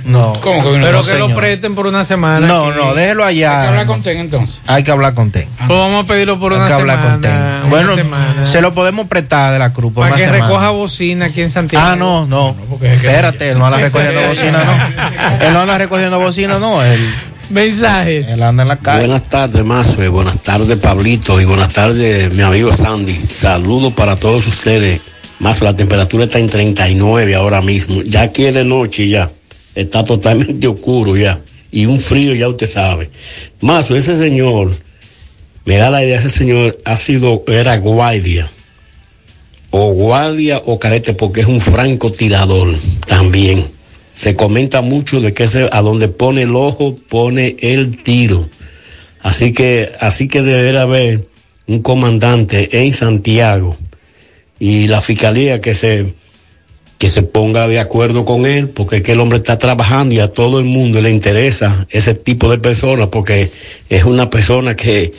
[0.05, 0.33] No.
[0.41, 0.85] ¿Cómo que vino?
[0.85, 2.45] Pero No, que lo presten por una semana.
[2.45, 3.51] No, que- no, déjelo allá.
[3.59, 4.61] Hay que hablar con TEN entonces.
[4.67, 5.47] Hay que hablar con TEN.
[5.65, 7.13] Pues vamos a pedirlo por Hay una que hablar semana.
[7.13, 7.31] con TEN.
[7.31, 8.45] una Bueno, semana.
[8.45, 10.45] se lo podemos prestar de la cruz por para una que semana.
[10.47, 11.85] recoja bocina aquí en Santiago.
[11.87, 12.53] Ah, no, no.
[12.81, 15.45] Espérate, él no anda recogiendo bocina, no.
[15.47, 16.83] Él no anda recogiendo bocina, no.
[16.83, 17.15] Él,
[17.49, 18.29] Mensajes.
[18.29, 19.07] él anda en la calle.
[19.07, 20.07] Buenas tardes, Mazue.
[20.07, 21.39] Buenas tardes, Pablito.
[21.39, 23.13] Y buenas tardes, mi amigo Sandy.
[23.13, 25.01] Saludos para todos ustedes.
[25.39, 28.01] Mazue, la temperatura está en 39 ahora mismo.
[28.03, 29.31] Ya aquí es de noche ya.
[29.75, 31.39] Está totalmente oscuro ya.
[31.71, 33.09] Y un frío ya usted sabe.
[33.61, 34.71] Mazue, ese señor,
[35.65, 38.49] me da la idea, ese señor ha sido, era guardia.
[39.71, 43.72] O guardia o cadete porque es un francotirador también.
[44.13, 48.47] Se comenta mucho de que ese, a donde pone el ojo pone el tiro.
[49.21, 51.27] Así que, así que debería haber
[51.67, 53.77] un comandante en Santiago
[54.59, 56.13] y la fiscalía que se,
[56.97, 60.19] que se ponga de acuerdo con él, porque es que el hombre está trabajando y
[60.19, 63.49] a todo el mundo le interesa ese tipo de personas, porque
[63.89, 65.11] es una persona que,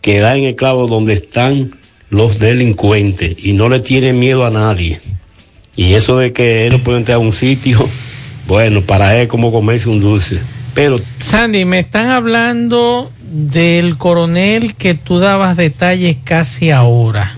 [0.00, 1.72] que da en el clavo donde están
[2.10, 5.00] los delincuentes y no le tiene miedo a nadie.
[5.74, 7.88] Y eso de que él no puede entrar a un sitio,
[8.46, 10.38] bueno, para él como comerse un dulce.
[10.74, 17.34] Pero Sandy, me están hablando del coronel que tú dabas detalles casi ahora.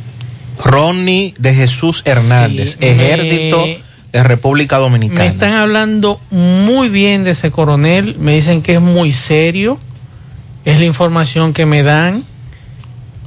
[0.63, 3.79] Ronnie de Jesús Hernández, Sí, Ejército me-
[4.13, 5.27] de República Me Dominicana.
[5.27, 9.79] están hablando muy bien de ese coronel, me dicen que es muy serio,
[10.65, 12.25] es la información que me dan,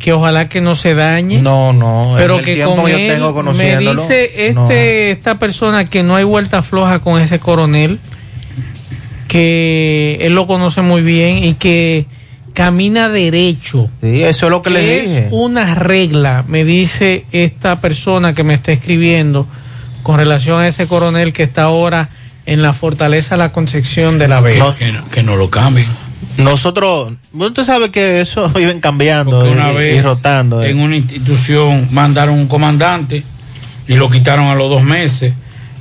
[0.01, 1.41] que ojalá que no se dañe.
[1.41, 4.69] No, no, pero el que con yo él tengo me dice este no.
[4.71, 7.99] esta persona que no hay vuelta floja con ese coronel,
[9.27, 12.07] que él lo conoce muy bien y que
[12.53, 13.89] camina derecho.
[14.01, 15.27] Sí, eso es lo que le es dije.
[15.31, 19.45] una regla, me dice esta persona que me está escribiendo
[20.03, 22.09] con relación a ese coronel que está ahora
[22.47, 24.75] en la fortaleza La Concepción de la Vega.
[24.75, 25.87] Que no, que no lo cambien.
[26.37, 30.63] Nosotros, usted sabe que eso viven cambiando Porque y, una y vez rotando.
[30.63, 30.69] eh.
[30.69, 33.23] en una institución mandaron un comandante
[33.87, 35.33] y lo quitaron a los dos meses.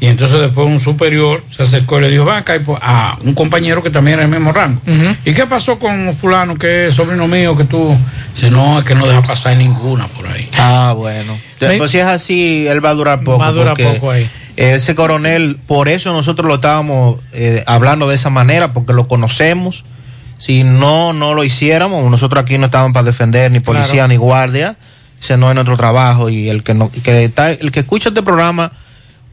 [0.02, 3.82] Y entonces después un superior se acercó y le dijo, va acá a un compañero
[3.82, 4.80] que también era el mismo rango.
[5.26, 7.94] ¿Y qué pasó con fulano que es sobrino mío que tú?
[8.34, 10.48] Dice, no, es que no deja pasar ninguna por ahí.
[10.56, 11.38] Ah, bueno.
[11.58, 13.38] Pues si es así, él va a durar poco.
[13.40, 14.26] Va a durar poco ahí.
[14.56, 19.84] Ese coronel, por eso nosotros lo estábamos eh, hablando de esa manera, porque lo conocemos.
[20.40, 24.08] Si no, no lo hiciéramos, nosotros aquí no estábamos para defender ni policía Claro.
[24.08, 24.76] ni guardia.
[25.22, 28.22] Ese no es nuestro trabajo y el que no, que está, el que escucha este
[28.22, 28.72] programa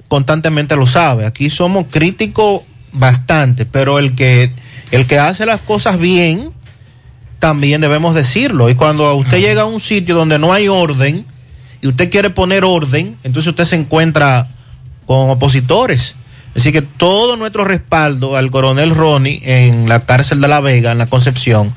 [0.10, 1.26] constantemente lo sabe.
[1.26, 2.62] Aquí somos críticos
[2.92, 4.52] bastante, pero el que
[4.92, 6.50] el que hace las cosas bien
[7.40, 8.70] también debemos decirlo.
[8.70, 11.26] Y cuando usted llega a un sitio donde no hay orden
[11.82, 14.48] y usted quiere poner orden, entonces usted se encuentra
[15.06, 16.16] con opositores.
[16.58, 20.98] Así que todo nuestro respaldo al coronel Ronnie en la cárcel de La Vega, en
[20.98, 21.72] la Concepción,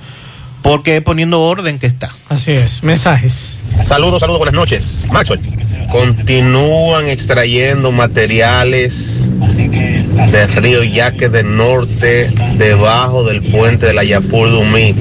[0.62, 2.10] porque es poniendo orden que está.
[2.30, 3.58] Así es, mensajes.
[3.84, 5.06] Saludos, saludos, buenas noches.
[5.12, 5.40] Maxwell,
[5.90, 9.28] continúan extrayendo materiales
[10.32, 14.94] del río Yaque del Norte debajo del puente de la Yapur Dumí.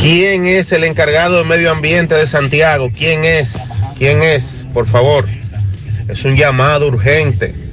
[0.00, 2.90] ¿Quién es el encargado de medio ambiente de Santiago?
[2.96, 3.80] ¿Quién es?
[3.98, 4.64] ¿Quién es?
[4.72, 5.26] Por favor.
[6.08, 7.63] Es un llamado urgente.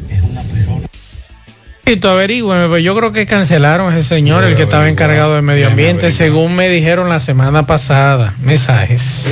[1.83, 5.43] Tú averígüeme, pues yo creo que cancelaron a ese señor, el que estaba encargado del
[5.43, 8.33] medio ambiente, según me dijeron la semana pasada.
[8.43, 9.29] Mensajes.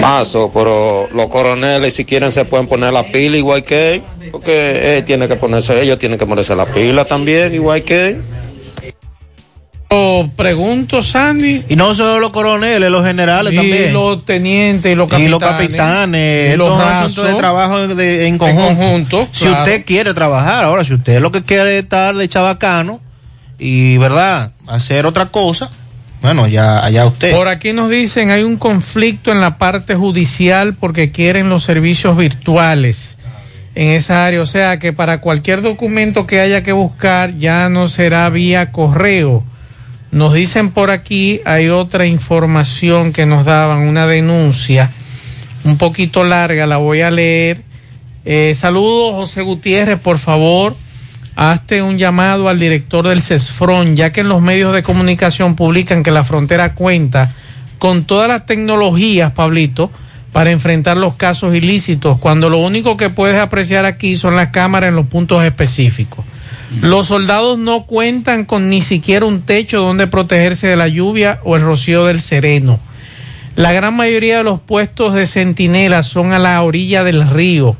[0.00, 4.98] Mazo, pero los coroneles si quieren se pueden poner la pila igual que él, porque
[4.98, 8.22] él tiene que ponerse, ellos tienen que ponerse la pila también igual que él.
[9.88, 11.62] O pregunto, Sandy.
[11.68, 13.92] Y no solo los coroneles, los generales y también.
[13.92, 15.28] los tenientes y los capitanes.
[15.28, 18.66] y los capitanes, y los es un asunto de trabajo de- en conjunto.
[18.66, 19.58] conjunto, Si claro.
[19.62, 23.00] usted quiere trabajar, ahora si usted lo que quiere es estar de chabacano
[23.60, 24.50] y, ¿verdad?
[24.66, 25.70] Hacer otra cosa,
[26.20, 27.32] bueno, ya allá usted.
[27.32, 32.16] Por aquí nos dicen hay un conflicto en la parte judicial porque quieren los servicios
[32.16, 33.18] virtuales
[33.76, 34.42] en esa área.
[34.42, 39.44] O sea que para cualquier documento que haya que buscar ya no será vía correo.
[40.10, 44.90] Nos dicen por aquí, hay otra información que nos daban, una denuncia
[45.64, 47.60] un poquito larga, la voy a leer.
[48.24, 50.76] Eh, saludos, José Gutiérrez, por favor,
[51.34, 56.02] hazte un llamado al director del CESFRON, ya que en los medios de comunicación publican
[56.02, 57.34] que la frontera cuenta
[57.78, 59.90] con todas las tecnologías, Pablito,
[60.32, 64.88] para enfrentar los casos ilícitos, cuando lo único que puedes apreciar aquí son las cámaras
[64.88, 66.24] en los puntos específicos.
[66.80, 71.56] Los soldados no cuentan con ni siquiera un techo donde protegerse de la lluvia o
[71.56, 72.80] el rocío del sereno.
[73.54, 77.76] La gran mayoría de los puestos de centinela son a la orilla del río,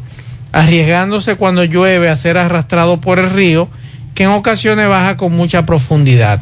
[0.53, 3.69] arriesgándose cuando llueve a ser arrastrado por el río,
[4.15, 6.41] que en ocasiones baja con mucha profundidad.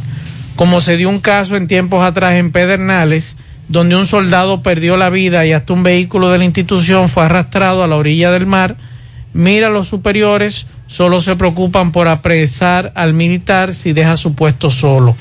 [0.55, 3.37] Como se dio un caso en tiempos atrás en Pedernales,
[3.69, 7.83] donde un soldado perdió la vida y hasta un vehículo de la institución fue arrastrado
[7.83, 8.77] a la orilla del mar,
[9.33, 15.17] mira los superiores, solo se preocupan por apresar al militar si deja su puesto solo,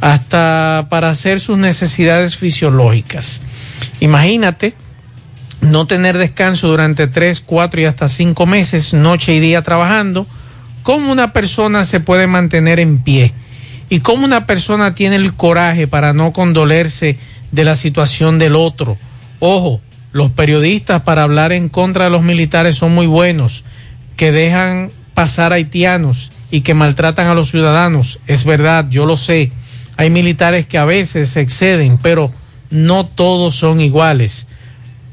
[0.00, 3.40] hasta para hacer sus necesidades fisiológicas.
[3.98, 4.74] Imagínate
[5.60, 10.28] no tener descanso durante tres, cuatro y hasta cinco meses, noche y día trabajando,
[10.84, 13.32] cómo una persona se puede mantener en pie
[13.88, 17.18] y cómo una persona tiene el coraje para no condolerse
[17.50, 18.96] de la situación del otro.
[19.40, 19.80] Ojo,
[20.12, 23.64] los periodistas para hablar en contra de los militares son muy buenos,
[24.14, 28.20] que dejan pasar haitianos y que maltratan a los ciudadanos.
[28.26, 29.50] Es verdad, yo lo sé.
[29.96, 32.30] Hay militares que a veces se exceden, pero
[32.68, 34.46] no todos son iguales.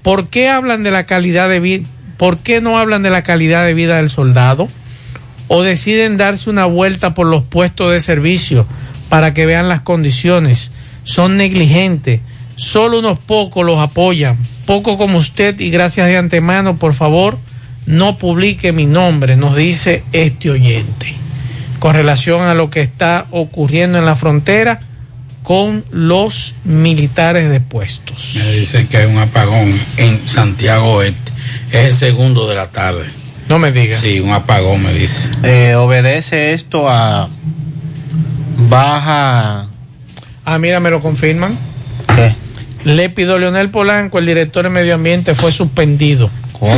[0.01, 1.87] ¿Por qué hablan de la calidad de vida?
[2.17, 4.67] ¿Por qué no hablan de la calidad de vida del soldado?
[5.47, 8.67] ¿O deciden darse una vuelta por los puestos de servicio
[9.07, 10.71] para que vean las condiciones?
[11.05, 12.19] Son negligentes.
[12.57, 14.37] Solo unos pocos los apoyan.
[14.65, 17.37] Poco como usted y gracias de antemano, por favor,
[17.85, 21.15] no publique mi nombre, nos dice este oyente.
[21.79, 24.81] Con relación a lo que está ocurriendo en la frontera,
[25.43, 28.35] con los militares de puestos.
[28.37, 31.31] Me dicen que hay un apagón en Santiago Oeste.
[31.71, 33.05] Es el segundo de la tarde.
[33.49, 33.99] No me digas.
[33.99, 35.29] Sí, un apagón, me dice.
[35.43, 37.27] Eh, obedece esto a
[38.69, 39.67] baja.
[40.45, 41.57] Ah, mira, me lo confirman.
[42.15, 42.35] ¿Qué?
[42.85, 46.29] Lépido Leonel Polanco, el director de Medio Ambiente, fue suspendido.
[46.53, 46.75] ¿Cómo?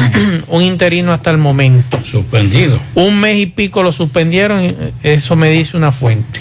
[0.48, 2.00] un interino hasta el momento.
[2.04, 2.80] Suspendido.
[2.96, 6.40] Un mes y pico lo suspendieron, y eso me dice una fuente.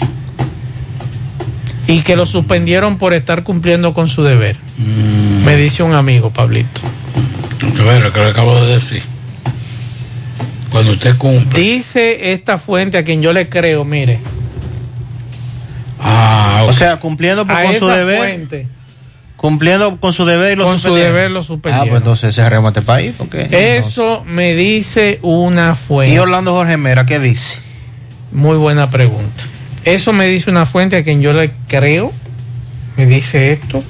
[1.87, 4.55] Y que lo suspendieron por estar cumpliendo con su deber.
[4.77, 5.43] Mm.
[5.45, 6.81] Me dice un amigo, Pablito.
[7.77, 9.03] Lo que le acabo de decir.
[10.71, 11.59] Cuando usted cumple.
[11.59, 14.19] Dice esta fuente a quien yo le creo, mire.
[16.01, 18.17] Ah, O sea, cumpliendo por- a con su deber.
[18.17, 18.67] fuente.
[19.45, 21.89] Cumpliendo con su deber y lo Con su deber lo Ah, suspendieron.
[21.89, 23.13] pues entonces cerremos este país.
[23.15, 26.15] Porque, Eso me dice una fuente.
[26.15, 27.59] Y Orlando Jorge Mera, ¿qué dice?
[28.31, 29.43] Muy buena pregunta.
[29.83, 32.11] Eso me dice una fuente a quien yo le creo.
[32.97, 33.83] Me dice esto.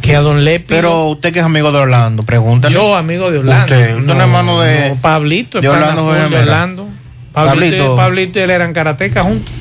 [0.00, 0.64] Que a don Lepi.
[0.68, 2.72] Pero usted que es amigo de Orlando, pregúntale.
[2.72, 3.64] Yo, amigo de Orlando.
[3.64, 4.88] Usted, usted no es hermano de.
[4.88, 6.42] No, Pablito, de Orlando Jorge de Mera.
[6.44, 6.88] Orlando.
[7.34, 7.94] Pablito, Pablito.
[7.94, 9.52] y, Pablito y él eran karatecas juntos.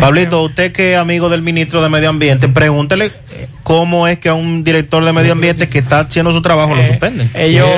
[0.00, 4.28] Pablito, usted que es amigo del ministro de Medio Ambiente, pregúntele eh, cómo es que
[4.28, 7.30] a un director de Medio Ambiente que está haciendo su trabajo lo suspenden.
[7.34, 7.68] Ellos,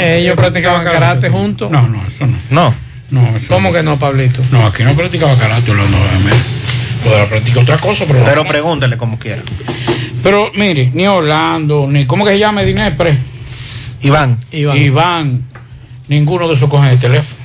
[0.00, 1.68] ellos practicaban karate juntos.
[1.68, 2.36] No, no, eso no.
[2.50, 2.74] No.
[3.10, 4.40] No, eso ¿Cómo que no, Pablito?
[4.52, 6.36] No, aquí no practicaba karate Orlando Jorge Mera.
[7.02, 8.24] Podrá practicar otra cosa, pero.
[8.24, 9.42] Pero pregúntele como quiera.
[10.22, 12.04] Pero mire, ni Orlando, ni.
[12.06, 13.16] ¿Cómo que se llama Dinepre?
[14.02, 14.38] Iván.
[14.52, 15.42] Iván.
[16.08, 17.40] ninguno de esos cogen el teléfono.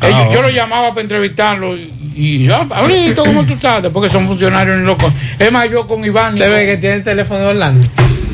[0.00, 3.82] Ah, Ellos- yo lo llamaba para entrevistarlo y, y ya, Pablito, ¿cómo tú estás?
[3.82, 5.12] Después que son funcionarios ni locos.
[5.38, 6.34] Es más, yo con Iván.
[6.34, 7.88] ¿Usted ve que tiene el teléfono de Orlando?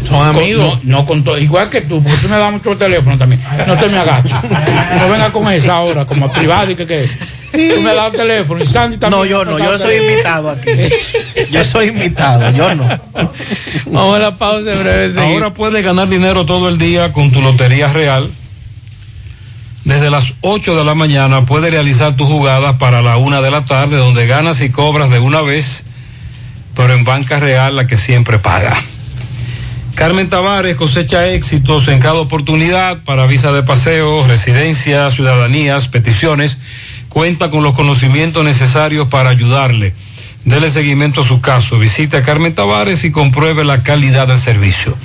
[0.08, 0.80] Son Con- amigos.
[0.84, 3.40] No, no con todo, igual que tú, porque tú me das mucho el teléfono también.
[3.66, 4.32] No te me agaches.
[4.98, 7.08] No venga con esa ahora, como privado y que que.
[7.52, 9.20] Tú me das el teléfono y Sandy también.
[9.20, 10.70] No, yo no, yo soy invitado aquí.
[11.50, 12.84] Yo soy invitado, yo no.
[13.86, 15.20] Vamos a la pausa en breve.
[15.20, 18.28] Ahora puedes ganar dinero todo el día con tu Lotería Real.
[19.84, 23.66] Desde las 8 de la mañana puedes realizar tus jugadas para la una de la
[23.66, 25.84] tarde, donde ganas y cobras de una vez,
[26.74, 28.82] pero en Banca Real la que siempre paga.
[29.94, 36.58] Carmen Tavares cosecha éxitos en cada oportunidad para visa de paseo, residencia, ciudadanías, peticiones.
[37.10, 39.94] Cuenta con los conocimientos necesarios para ayudarle.
[40.44, 41.78] Dele seguimiento a su caso.
[41.78, 44.96] Visite a Carmen Tavares y compruebe la calidad del servicio.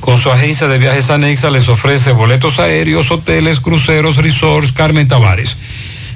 [0.00, 4.72] Con su agencia de viajes anexa les ofrece boletos aéreos, hoteles, cruceros, resorts.
[4.72, 5.56] Carmen Tavares.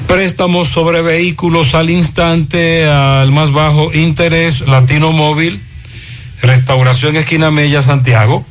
[0.09, 5.61] Préstamos sobre vehículos al instante, al más bajo interés, Latino Móvil
[6.43, 8.45] Restauración Esquina Mella, Santiago.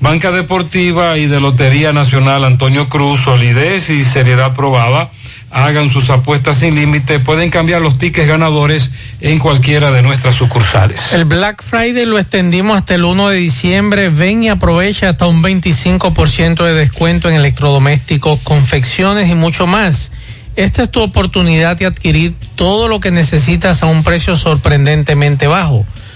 [0.00, 5.10] Banca Deportiva y de Lotería Nacional Antonio Cruz, solidez y seriedad probada.
[5.50, 7.20] Hagan sus apuestas sin límite.
[7.20, 8.90] Pueden cambiar los tickets ganadores
[9.20, 11.12] en cualquiera de nuestras sucursales.
[11.12, 14.08] El Black Friday lo extendimos hasta el 1 de diciembre.
[14.10, 20.10] Ven y aprovecha hasta un 25% de descuento en electrodomésticos, confecciones y mucho más.
[20.56, 25.86] Esta es tu oportunidad de adquirir todo lo que necesitas a un precio sorprendentemente bajo.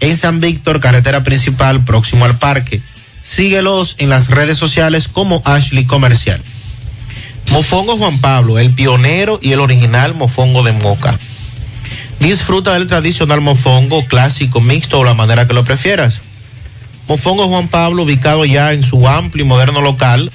[0.00, 2.80] en San Víctor, carretera principal, próximo al parque.
[3.22, 6.40] Síguelos en las redes sociales como Ashley Comercial.
[7.50, 11.18] Mofongo Juan Pablo, el pionero y el original mofongo de Moca.
[12.20, 16.22] Disfruta del tradicional mofongo clásico, mixto o la manera que lo prefieras.
[17.08, 20.30] Mofongo Juan Pablo, ubicado ya en su amplio y moderno local,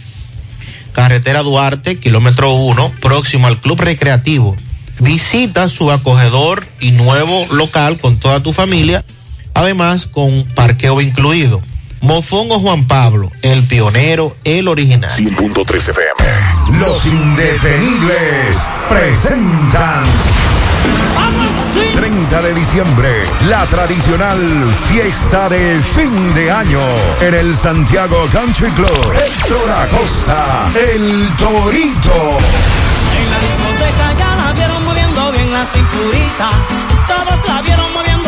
[0.93, 4.55] carretera Duarte, kilómetro 1, próximo al Club Recreativo.
[4.99, 9.03] Visita su acogedor y nuevo local con toda tu familia
[9.53, 11.61] además con parqueo incluido.
[12.02, 15.11] Mofongo Juan Pablo, el pionero, el original.
[15.11, 16.80] 100.3 FM.
[16.80, 18.57] Los indetenibles
[18.90, 20.03] presentan.
[21.95, 23.10] 30 de diciembre,
[23.48, 24.40] la tradicional
[24.90, 26.82] fiesta de fin de año
[27.22, 29.14] en el Santiago Country Club.
[29.14, 32.38] Héctor Acosta, el Torito.
[33.18, 36.49] En la discoteca ya la vieron moviendo bien la cinturita.
[37.07, 38.20] Todos la vieron moviendo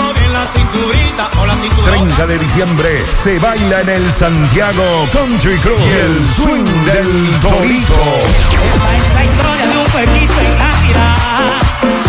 [0.43, 1.91] la cinturita o la cinturita.
[1.91, 4.83] 30 de diciembre se baila en el Santiago
[5.13, 5.79] Country Club.
[5.79, 7.93] Y el swing del Torito.
[9.13, 11.61] La historia de un pueblito en la ciudad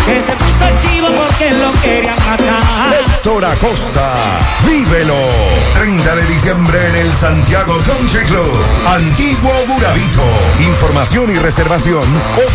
[0.05, 2.95] que se puso chivo porque lo querían matar.
[2.99, 5.15] Héctor Acosta, vívelo.
[5.73, 8.65] 30 de diciembre en el Santiago Country Club.
[8.87, 10.23] Antiguo Burabito.
[10.59, 12.01] Información y reservación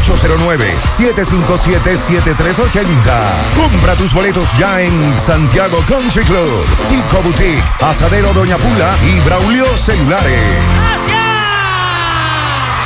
[0.07, 2.87] 809-757-7380.
[3.57, 6.65] Compra tus boletos ya en Santiago Country Club.
[6.89, 10.41] Chico Boutique, Asadero Doña Pula y Braulio Celulares.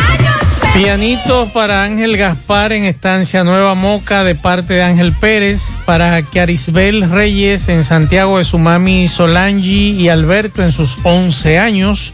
[0.73, 7.09] Pianitos para Ángel Gaspar en Estancia Nueva Moca de parte de Ángel Pérez, para Carisbel
[7.11, 12.13] Reyes en Santiago de su mami Solangi y Alberto en sus 11 años,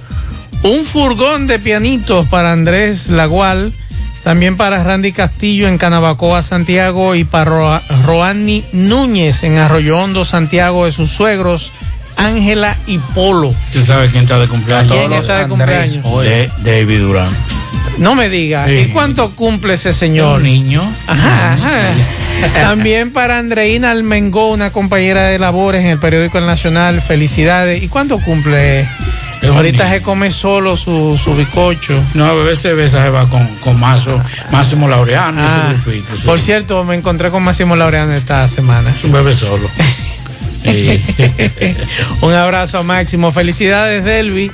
[0.63, 3.73] un furgón de pianitos para Andrés Lagual,
[4.23, 10.25] también para Randy Castillo en Canabacoa, Santiago y para Ro- Roani Núñez en Arroyo Hondo,
[10.25, 11.71] Santiago de sus suegros,
[12.15, 13.49] Ángela y Polo.
[13.49, 14.91] ¿Usted sabe quién está de cumpleaños?
[14.91, 16.03] ¿Quién está de cumpleaños?
[16.23, 17.29] De David Durán.
[17.97, 18.73] No me diga, Sí.
[18.73, 20.37] ¿y cuánto cumple ese señor?
[20.37, 20.83] Un niño.
[21.07, 21.93] Ajá, ajá.
[22.53, 27.81] También para Andreina Almengó, una compañera de labores en el periódico El Nacional, felicidades.
[27.81, 28.81] ¿Y cuánto cumple?
[28.81, 28.89] Es
[29.49, 29.95] Ahorita niño.
[29.95, 31.99] se come solo su, su bizcocho.
[32.13, 34.21] No, a veces besa se va con, con Mazo,
[34.51, 36.23] Máximo Laureano, Ah, ese grupito, sí.
[36.27, 38.91] Por cierto, me encontré con Máximo Laureano esta semana.
[38.91, 39.67] Es un bebé solo.
[42.21, 43.31] Un abrazo a Máximo.
[43.31, 44.51] Felicidades, Delvi.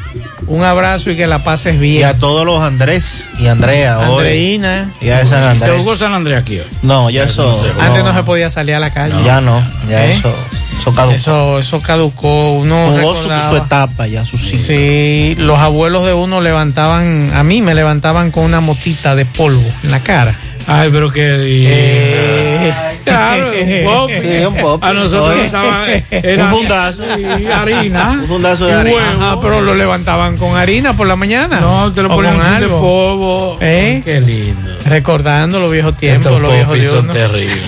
[0.48, 2.06] Un abrazo y que la pases Y bien.
[2.06, 4.18] a todos los Andrés y Andrea hoy.
[4.20, 4.91] Andreina.
[5.02, 5.80] Y a San ¿Se Andrés.
[5.82, 6.65] jugó San Andrés aquí hoy?
[6.82, 7.64] No, ya eso.
[7.80, 9.15] Antes no se podía salir a la calle.
[9.26, 10.14] Ya no, ya ¿Eh?
[10.14, 10.36] eso.
[10.80, 11.15] Eso caducó.
[11.15, 12.52] Eso, eso caducó.
[12.53, 14.65] Uno Jugó su, su etapa ya, su ciclo.
[14.68, 19.64] Sí, los abuelos de uno levantaban, a mí me levantaban con una motita de polvo
[19.84, 20.36] en la cara.
[20.68, 21.38] Ay, pero qué
[21.68, 22.73] Eh,
[23.03, 24.11] Claro, un pop.
[24.22, 24.84] Sí, un pop.
[24.84, 25.45] A nosotros Oye.
[25.45, 27.03] estaba era Un fundazo.
[27.18, 28.11] sí, harina.
[28.22, 28.95] Un fundazo de harina.
[28.95, 29.23] huevo.
[29.26, 31.60] Ajá, pero lo levantaban con harina por la mañana.
[31.60, 32.80] No, te lo O ponen con de algo.
[32.80, 33.57] polvo.
[33.61, 34.02] ¿Eh?
[34.06, 34.69] Qué lindo.
[34.85, 37.60] Recordando los viejos tiempos, Estos los viejos son terribles.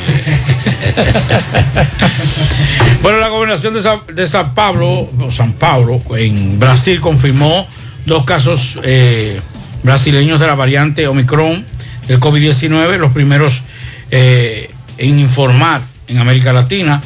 [3.02, 7.68] bueno, la gobernación de San, de San Pablo, o San Paulo, en Brasil, confirmó
[8.06, 9.40] dos casos eh,
[9.84, 11.66] brasileños de la variante Omicron
[12.08, 13.64] del COVID-19, los primeros
[14.12, 17.02] eh, en informar en América Latina.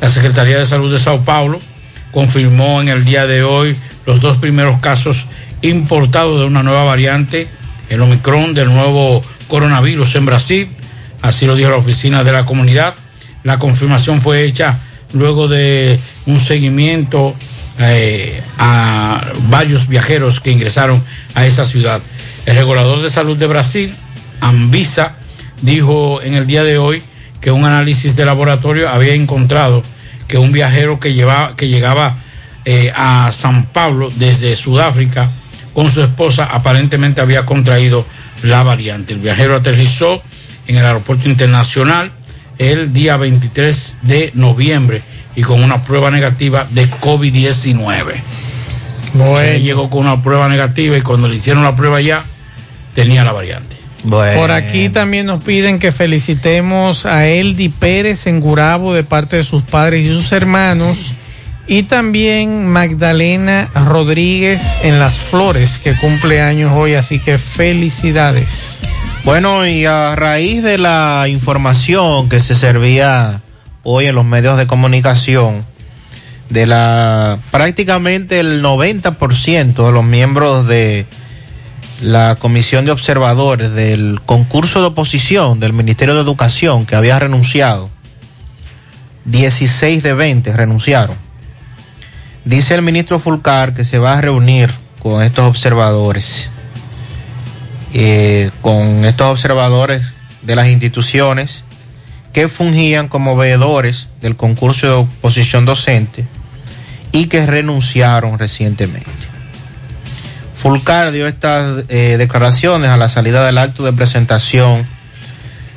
[0.00, 1.60] La Secretaría de Salud de Sao Paulo
[2.10, 5.26] confirmó en el día de hoy los dos primeros casos
[5.62, 7.48] importados de una nueva variante,
[7.88, 10.68] el Omicron del nuevo coronavirus en Brasil.
[11.22, 12.94] Así lo dijo la oficina de la comunidad.
[13.44, 14.78] La confirmación fue hecha
[15.12, 17.34] luego de un seguimiento
[17.78, 21.02] eh, a varios viajeros que ingresaron
[21.34, 22.00] a esa ciudad.
[22.46, 23.94] El regulador de salud de Brasil,
[24.40, 25.14] Anvisa,
[25.62, 27.02] dijo en el día de hoy
[27.40, 29.82] que un análisis de laboratorio había encontrado
[30.28, 32.16] que un viajero que, llevaba, que llegaba
[32.64, 35.28] eh, a San Pablo desde Sudáfrica
[35.74, 38.04] con su esposa aparentemente había contraído
[38.42, 39.14] la variante.
[39.14, 40.22] El viajero aterrizó
[40.66, 42.12] en el aeropuerto internacional
[42.58, 45.02] el día 23 de noviembre
[45.36, 48.14] y con una prueba negativa de COVID-19.
[49.18, 52.24] O sea, llegó con una prueba negativa y cuando le hicieron la prueba ya
[52.94, 53.69] tenía la variante.
[54.08, 59.44] Por aquí también nos piden que felicitemos a Eldi Pérez en Gurabo de parte de
[59.44, 61.12] sus padres y sus hermanos.
[61.66, 68.80] Y también Magdalena Rodríguez en Las Flores, que cumple años hoy, así que felicidades.
[69.24, 73.40] Bueno, y a raíz de la información que se servía
[73.82, 75.64] hoy en los medios de comunicación,
[76.48, 81.06] de la prácticamente el 90% de los miembros de
[82.00, 87.90] la comisión de observadores del concurso de oposición del Ministerio de Educación que había renunciado,
[89.26, 91.16] 16 de 20 renunciaron.
[92.44, 94.70] Dice el ministro Fulcar que se va a reunir
[95.02, 96.50] con estos observadores
[97.92, 100.12] eh, con estos observadores
[100.42, 101.64] de las instituciones
[102.32, 106.24] que fungían como veedores del concurso de oposición docente
[107.10, 109.29] y que renunciaron recientemente.
[110.60, 114.84] Fulcar dio estas eh, declaraciones a la salida del acto de presentación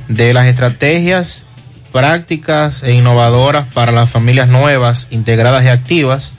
[0.10, 1.45] de las estrategias
[1.93, 6.31] prácticas e innovadoras para las familias nuevas, integradas y activas,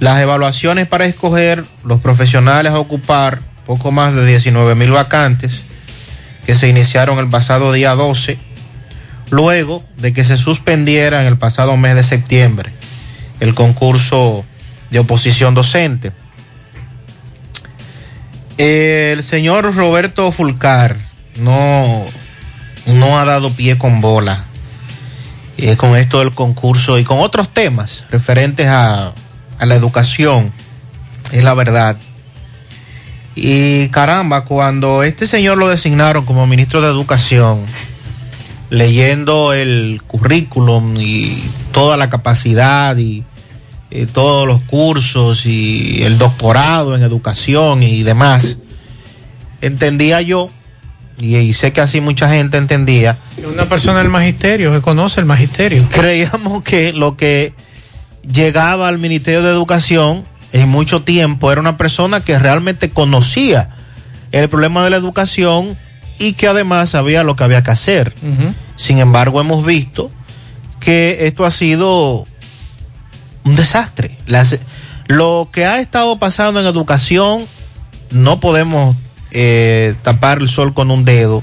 [0.00, 5.64] las evaluaciones para escoger los profesionales a ocupar poco más de 19 mil vacantes
[6.44, 8.36] que se iniciaron el pasado día 12,
[9.30, 12.72] luego de que se suspendiera en el pasado mes de septiembre
[13.38, 14.44] el concurso
[14.90, 16.10] de oposición docente.
[18.58, 20.96] El señor Roberto Fulcar
[21.36, 22.04] no,
[22.86, 24.44] no ha dado pie con bola
[25.58, 29.12] eh, con esto del concurso y con otros temas referentes a,
[29.58, 30.52] a la educación,
[31.32, 31.96] es la verdad.
[33.34, 37.60] Y caramba, cuando este señor lo designaron como ministro de Educación,
[38.70, 41.42] leyendo el currículum y
[41.72, 43.24] toda la capacidad y,
[43.90, 48.58] y todos los cursos y el doctorado en educación y demás,
[49.60, 50.50] entendía yo,
[51.18, 53.16] y, y sé que así mucha gente entendía,
[53.52, 55.86] Una persona del magisterio, que conoce el magisterio.
[55.90, 57.54] creíamos que lo que
[58.30, 63.70] llegaba al Ministerio de Educación en mucho tiempo era una persona que realmente conocía
[64.32, 65.76] el problema de la educación
[66.18, 68.14] y que además sabía lo que había que hacer.
[68.76, 70.10] Sin embargo, hemos visto
[70.80, 72.26] que esto ha sido
[73.46, 74.16] un desastre.
[75.06, 77.46] Lo que ha estado pasando en educación
[78.10, 78.96] no podemos
[79.30, 81.42] eh, tapar el sol con un dedo.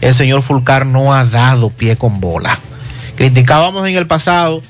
[0.00, 2.58] El señor Fulcar no ha dado pie con bola.
[3.16, 4.60] Criticábamos en el pasado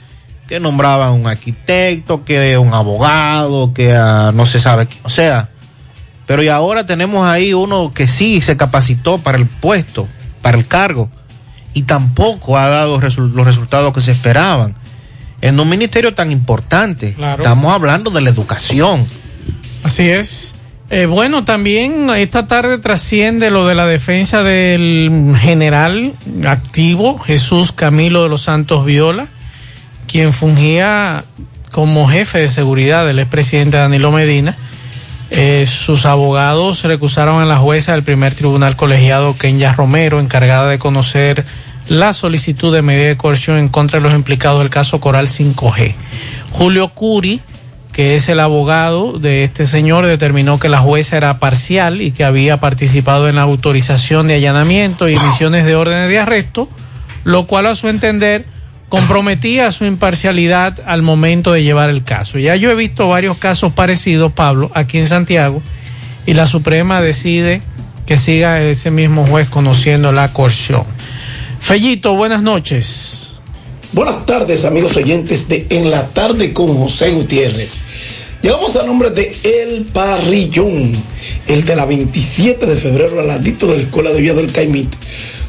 [0.49, 5.49] que nombraban un arquitecto, que un abogado, que ah, no se sabe, qué- o sea,
[6.27, 10.07] pero y ahora tenemos ahí uno que sí se capacitó para el puesto,
[10.43, 11.09] para el cargo,
[11.73, 14.77] y tampoco ha dado los resultados que se esperaban.
[15.41, 17.43] En un ministerio tan importante, Claro.
[17.43, 19.07] estamos hablando de la educación.
[19.83, 20.55] Así es.
[20.89, 26.13] Eh, bueno, también esta tarde trasciende lo de la defensa del general
[26.47, 29.27] activo Jesús Camilo de los Santos Viola,
[30.07, 31.25] quien fungía
[31.73, 34.57] como jefe de seguridad del expresidente Danilo Medina.
[35.31, 40.79] Eh, sus abogados recusaron a la jueza del primer tribunal colegiado, Kenya Romero, encargada de
[40.79, 41.45] conocer
[41.89, 45.95] la solicitud de medida de coerción en contra de los implicados del caso Coral 5G.
[46.51, 47.41] Julio Curi,
[47.93, 52.25] que es el abogado de este señor, determinó que la jueza era parcial y que
[52.25, 56.69] había participado en la autorización de allanamiento y emisiones de órdenes de arresto,
[57.25, 58.47] lo cual a su entender
[58.89, 62.39] comprometía su imparcialidad al momento de llevar el caso.
[62.39, 65.63] Ya yo he visto varios casos parecidos, Pablo, aquí en Santiago,
[66.27, 67.63] y la Suprema decide
[68.07, 70.85] que siga ese mismo juez conociendo la coerción.
[71.67, 73.33] Fellito, buenas noches.
[73.91, 77.81] Buenas tardes, amigos oyentes de En la Tarde con José Gutiérrez.
[78.41, 80.93] Llegamos al nombre de El Parrillón,
[81.49, 84.97] el de la 27 de febrero, al ladito de la Escuela de Villa del Caimito,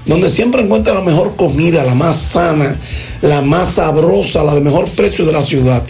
[0.08, 2.76] donde siempre encuentra la mejor comida, la más sana,
[3.22, 5.84] la más sabrosa, la de mejor precio de la ciudad.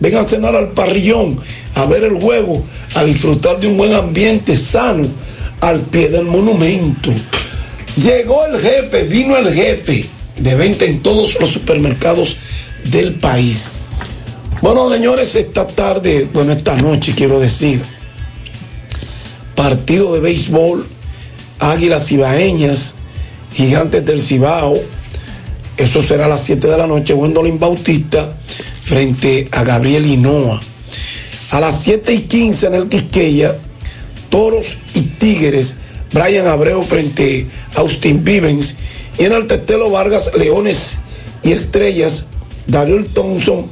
[0.00, 1.38] vengan a cenar al parrillón,
[1.74, 2.64] a ver el juego,
[2.94, 5.06] a disfrutar de un buen ambiente sano
[5.60, 7.12] al pie del monumento.
[7.96, 10.04] Llegó el jefe, vino el jefe
[10.38, 12.36] de venta en todos los supermercados
[12.84, 13.70] del país.
[14.62, 17.82] Bueno, señores, esta tarde, bueno, esta noche quiero decir,
[19.54, 20.86] partido de béisbol,
[21.58, 22.94] Águilas Cibaeñas,
[23.54, 24.78] Gigantes del Cibao,
[25.76, 28.34] eso será a las 7 de la noche, Wendolin Bautista
[28.90, 30.60] frente a Gabriel Hinoa.
[31.50, 33.56] A las 7 y 15 en el Quisqueya,
[34.30, 35.76] Toros y Tigres,
[36.12, 37.46] Brian Abreu frente
[37.76, 38.74] a Austin Vivens.
[39.16, 40.98] Y en el Tetelo Vargas, Leones
[41.44, 42.26] y Estrellas,
[42.66, 43.68] Daryl Thompson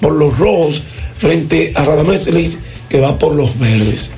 [0.00, 0.82] por los rojos
[1.18, 4.12] frente a Radamés Liz, que va por los verdes.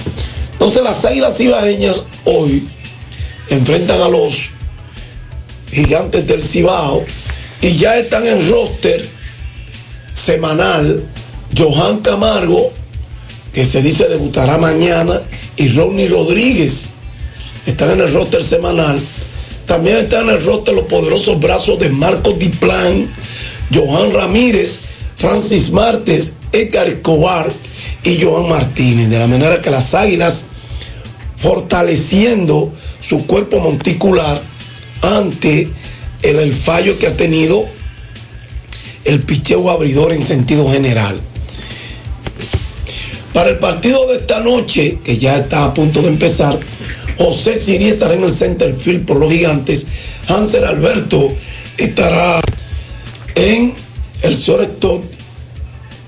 [0.53, 2.69] Entonces las águilas cibaeñas hoy
[3.49, 4.51] enfrentan a los
[5.71, 7.03] gigantes del Cibao
[7.63, 9.09] y ya están en roster
[10.15, 11.05] semanal
[11.57, 12.73] Johan Camargo,
[13.53, 15.21] que se dice debutará mañana,
[15.57, 16.87] y Ronnie Rodríguez.
[17.67, 18.99] Están en el roster semanal.
[19.67, 23.09] También están en el roster los poderosos brazos de Marcos Diplan,
[23.73, 24.81] Johan Ramírez,
[25.17, 27.51] Francis Martes, Edgar Escobar
[28.03, 29.11] y Johan Martínez.
[29.11, 30.45] De la manera que las águilas,
[31.37, 34.43] fortaleciendo su cuerpo monticular
[35.03, 35.69] ante
[36.23, 37.67] el fallo que ha tenido
[39.05, 41.21] el picheo abridor en sentido general.
[43.33, 46.59] Para el partido de esta noche, que ya está a punto de empezar,
[47.19, 49.87] José Siri estará en el center field por los gigantes.
[50.29, 51.33] Hanser Alberto
[51.79, 52.41] estará
[53.35, 53.75] en
[54.23, 55.03] el shortstop.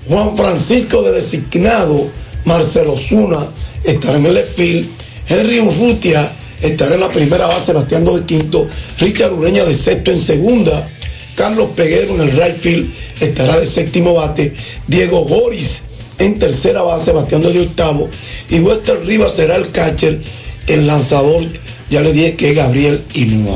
[0.07, 2.07] Juan Francisco de designado,
[2.45, 3.39] Marcelo Zuna
[3.83, 4.87] estará en el field.
[5.27, 6.31] Henry Urrutia
[6.61, 8.67] estará en la primera base bateando de quinto.
[8.99, 10.87] Richard Ureña de sexto en segunda.
[11.35, 14.53] Carlos Peguero en el right field estará de séptimo bate.
[14.87, 15.83] Diego Goris
[16.17, 18.09] en tercera base bateando de octavo.
[18.49, 20.19] Y Wester Rivas será el catcher.
[20.67, 21.43] el lanzador,
[21.91, 23.55] ya le dije que es Gabriel Inúa.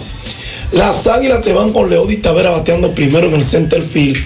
[0.72, 4.20] Las águilas se van con Leody Tavera bateando primero en el center field.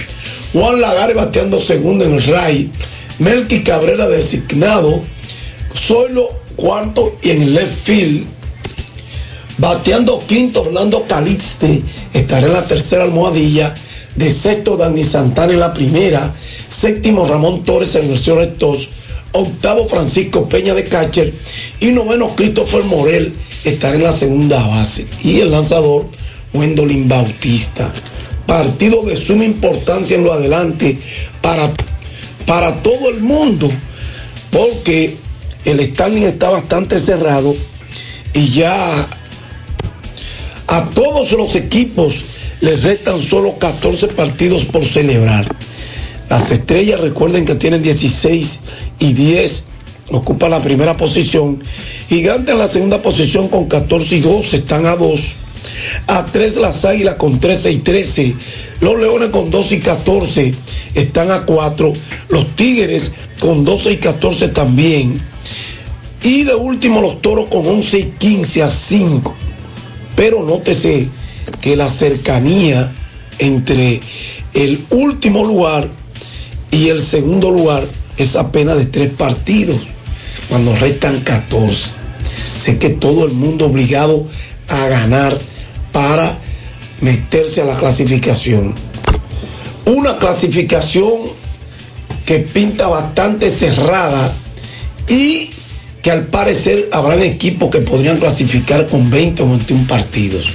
[0.52, 2.74] Juan Lagares bateando segundo en el right.
[3.20, 5.02] Melky Cabrera designado.
[5.74, 8.33] Solo cuarto y en el left field.
[9.58, 11.82] Bateando quinto Orlando Calixte.
[12.14, 13.74] Estará en la tercera almohadilla.
[14.16, 16.32] De sexto Dani Santana en la primera.
[16.70, 18.90] Séptimo Ramón Torres en el rectos.
[19.32, 21.34] Octavo Francisco Peña de catcher.
[21.80, 25.06] Y noveno Christopher Morel estará en la segunda base.
[25.24, 26.06] Y el lanzador
[26.54, 27.92] Wendolin Bautista.
[28.46, 30.98] Partido de suma importancia en lo adelante
[31.42, 31.72] para,
[32.46, 33.72] para todo el mundo,
[34.52, 35.16] porque
[35.66, 37.56] el standing está bastante cerrado
[38.34, 39.08] y ya
[40.68, 42.24] a todos los equipos
[42.62, 45.54] les restan solo 14 partidos por celebrar.
[46.30, 48.60] Las estrellas recuerden que tienen 16
[49.00, 49.66] y 10,
[50.12, 51.62] ocupan la primera posición.
[52.10, 55.36] Gigantes en la segunda posición con 14 y 2, están a 2.
[56.08, 58.36] A 3 las Águilas con 13 y 13.
[58.82, 60.54] Los Leones con 12 y 14
[60.96, 61.94] están a 4.
[62.30, 65.20] Los Tigres con 12 y 14 también.
[66.24, 69.36] Y de último los Toros con 11 y 15 a 5.
[70.16, 71.08] Pero nótese
[71.62, 72.92] que la cercanía
[73.40, 74.00] entre
[74.54, 75.88] el último lugar
[76.72, 77.88] y el segundo lugar
[78.18, 79.80] es apenas de tres partidos,
[80.50, 81.92] cuando restan 14.
[82.60, 84.28] Sé que todo el mundo obligado
[84.70, 85.38] a ganar
[85.92, 86.38] para
[87.02, 88.74] meterse a la clasificación.
[89.86, 91.14] Una clasificación
[92.26, 94.34] que pinta bastante cerrada
[95.08, 95.53] y
[96.04, 100.50] que al parecer habrán equipos que podrían clasificar con 20 o 21 partidos.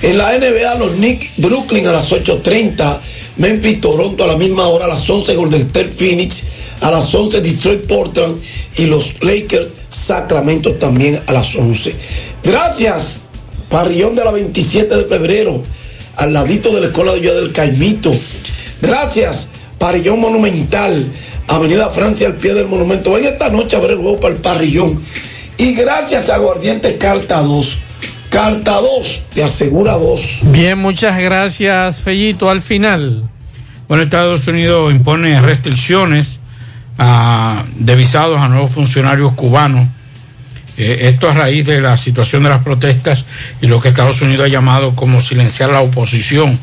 [0.00, 3.00] En la NBA, los Knicks Brooklyn a las 8.30,
[3.36, 6.44] Memphis Toronto a la misma hora, a las 11 Golden State Phoenix,
[6.80, 8.36] a las 11 Detroit Portland
[8.78, 11.96] y los Lakers Sacramento también a las 11.
[12.44, 13.22] Gracias,
[13.68, 15.64] Parrillón de la 27 de febrero,
[16.14, 18.14] al ladito de la Escuela de Villa del Caimito.
[18.80, 21.04] Gracias, Parrillón Monumental,
[21.54, 23.12] Avenida Francia al pie del monumento.
[23.12, 25.02] Ven esta noche a ver el juego para el Parrillón.
[25.58, 27.78] Y gracias a Aguardiente Carta 2.
[28.30, 30.40] Carta 2, te asegura 2.
[30.44, 32.48] Bien, muchas gracias, Fellito.
[32.48, 33.28] Al final.
[33.86, 36.40] Bueno, Estados Unidos impone restricciones
[36.96, 39.86] a, de visados a nuevos funcionarios cubanos.
[40.78, 43.26] Eh, esto a raíz de la situación de las protestas
[43.60, 46.58] y lo que Estados Unidos ha llamado como silenciar la oposición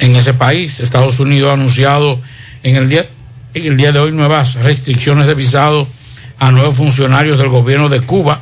[0.00, 0.80] en ese país.
[0.80, 2.18] Estados Unidos ha anunciado
[2.64, 3.06] en el día,
[3.54, 5.86] en el día de hoy nuevas restricciones de visado
[6.40, 8.40] a nuevos funcionarios del gobierno de Cuba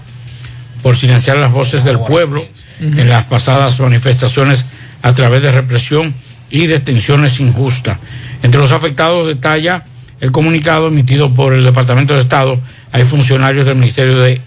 [0.82, 2.44] por silenciar las voces del pueblo
[2.80, 4.64] en las pasadas manifestaciones
[5.02, 6.14] a través de represión
[6.51, 7.98] y detenciones injustas.
[8.43, 9.84] Entre los afectados detalla
[10.20, 12.59] el comunicado emitido por el Departamento de Estado.
[12.90, 14.40] Hay funcionarios del Ministerio de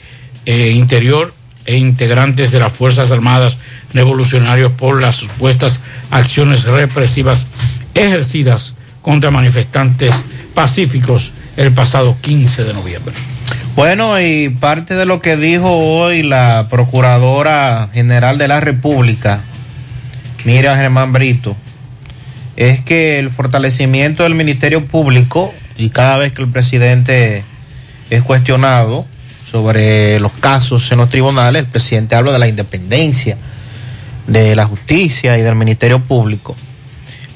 [0.45, 1.33] eh, Interior
[1.65, 3.57] e integrantes de las Fuerzas Armadas
[3.93, 5.81] revolucionarios por las supuestas
[6.11, 7.47] acciones represivas
[7.93, 8.75] ejercidas
[9.05, 10.25] contra manifestantes
[10.55, 13.13] pacíficos el pasado 15 de noviembre.
[13.75, 19.41] Bueno, y parte de lo que dijo hoy la Procuradora General de la República,
[20.43, 21.55] Mira Germán Brito,
[22.55, 27.43] es que el fortalecimiento del Ministerio Público y cada vez que el presidente
[28.09, 29.05] es cuestionado
[29.45, 33.37] sobre los casos en los tribunales, el presidente habla de la independencia
[34.25, 36.55] de la justicia y del Ministerio Público.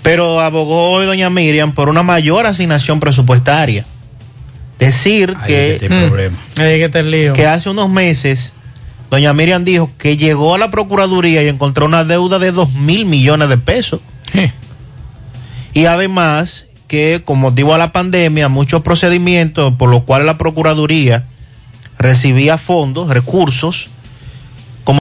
[0.02, 3.86] Pero abogó hoy doña Miriam por una mayor asignación presupuestaria.
[4.80, 5.78] Decir que,
[6.58, 7.34] Ahí que lío.
[7.34, 8.54] que hace unos meses
[9.10, 13.06] doña Miriam dijo que llegó a la Procuraduría y encontró una deuda de dos mil
[13.06, 14.00] millones de pesos.
[15.74, 21.26] Y además que con motivo a la pandemia, muchos procedimientos por los cuales la Procuraduría
[21.98, 23.90] recibía fondos, recursos,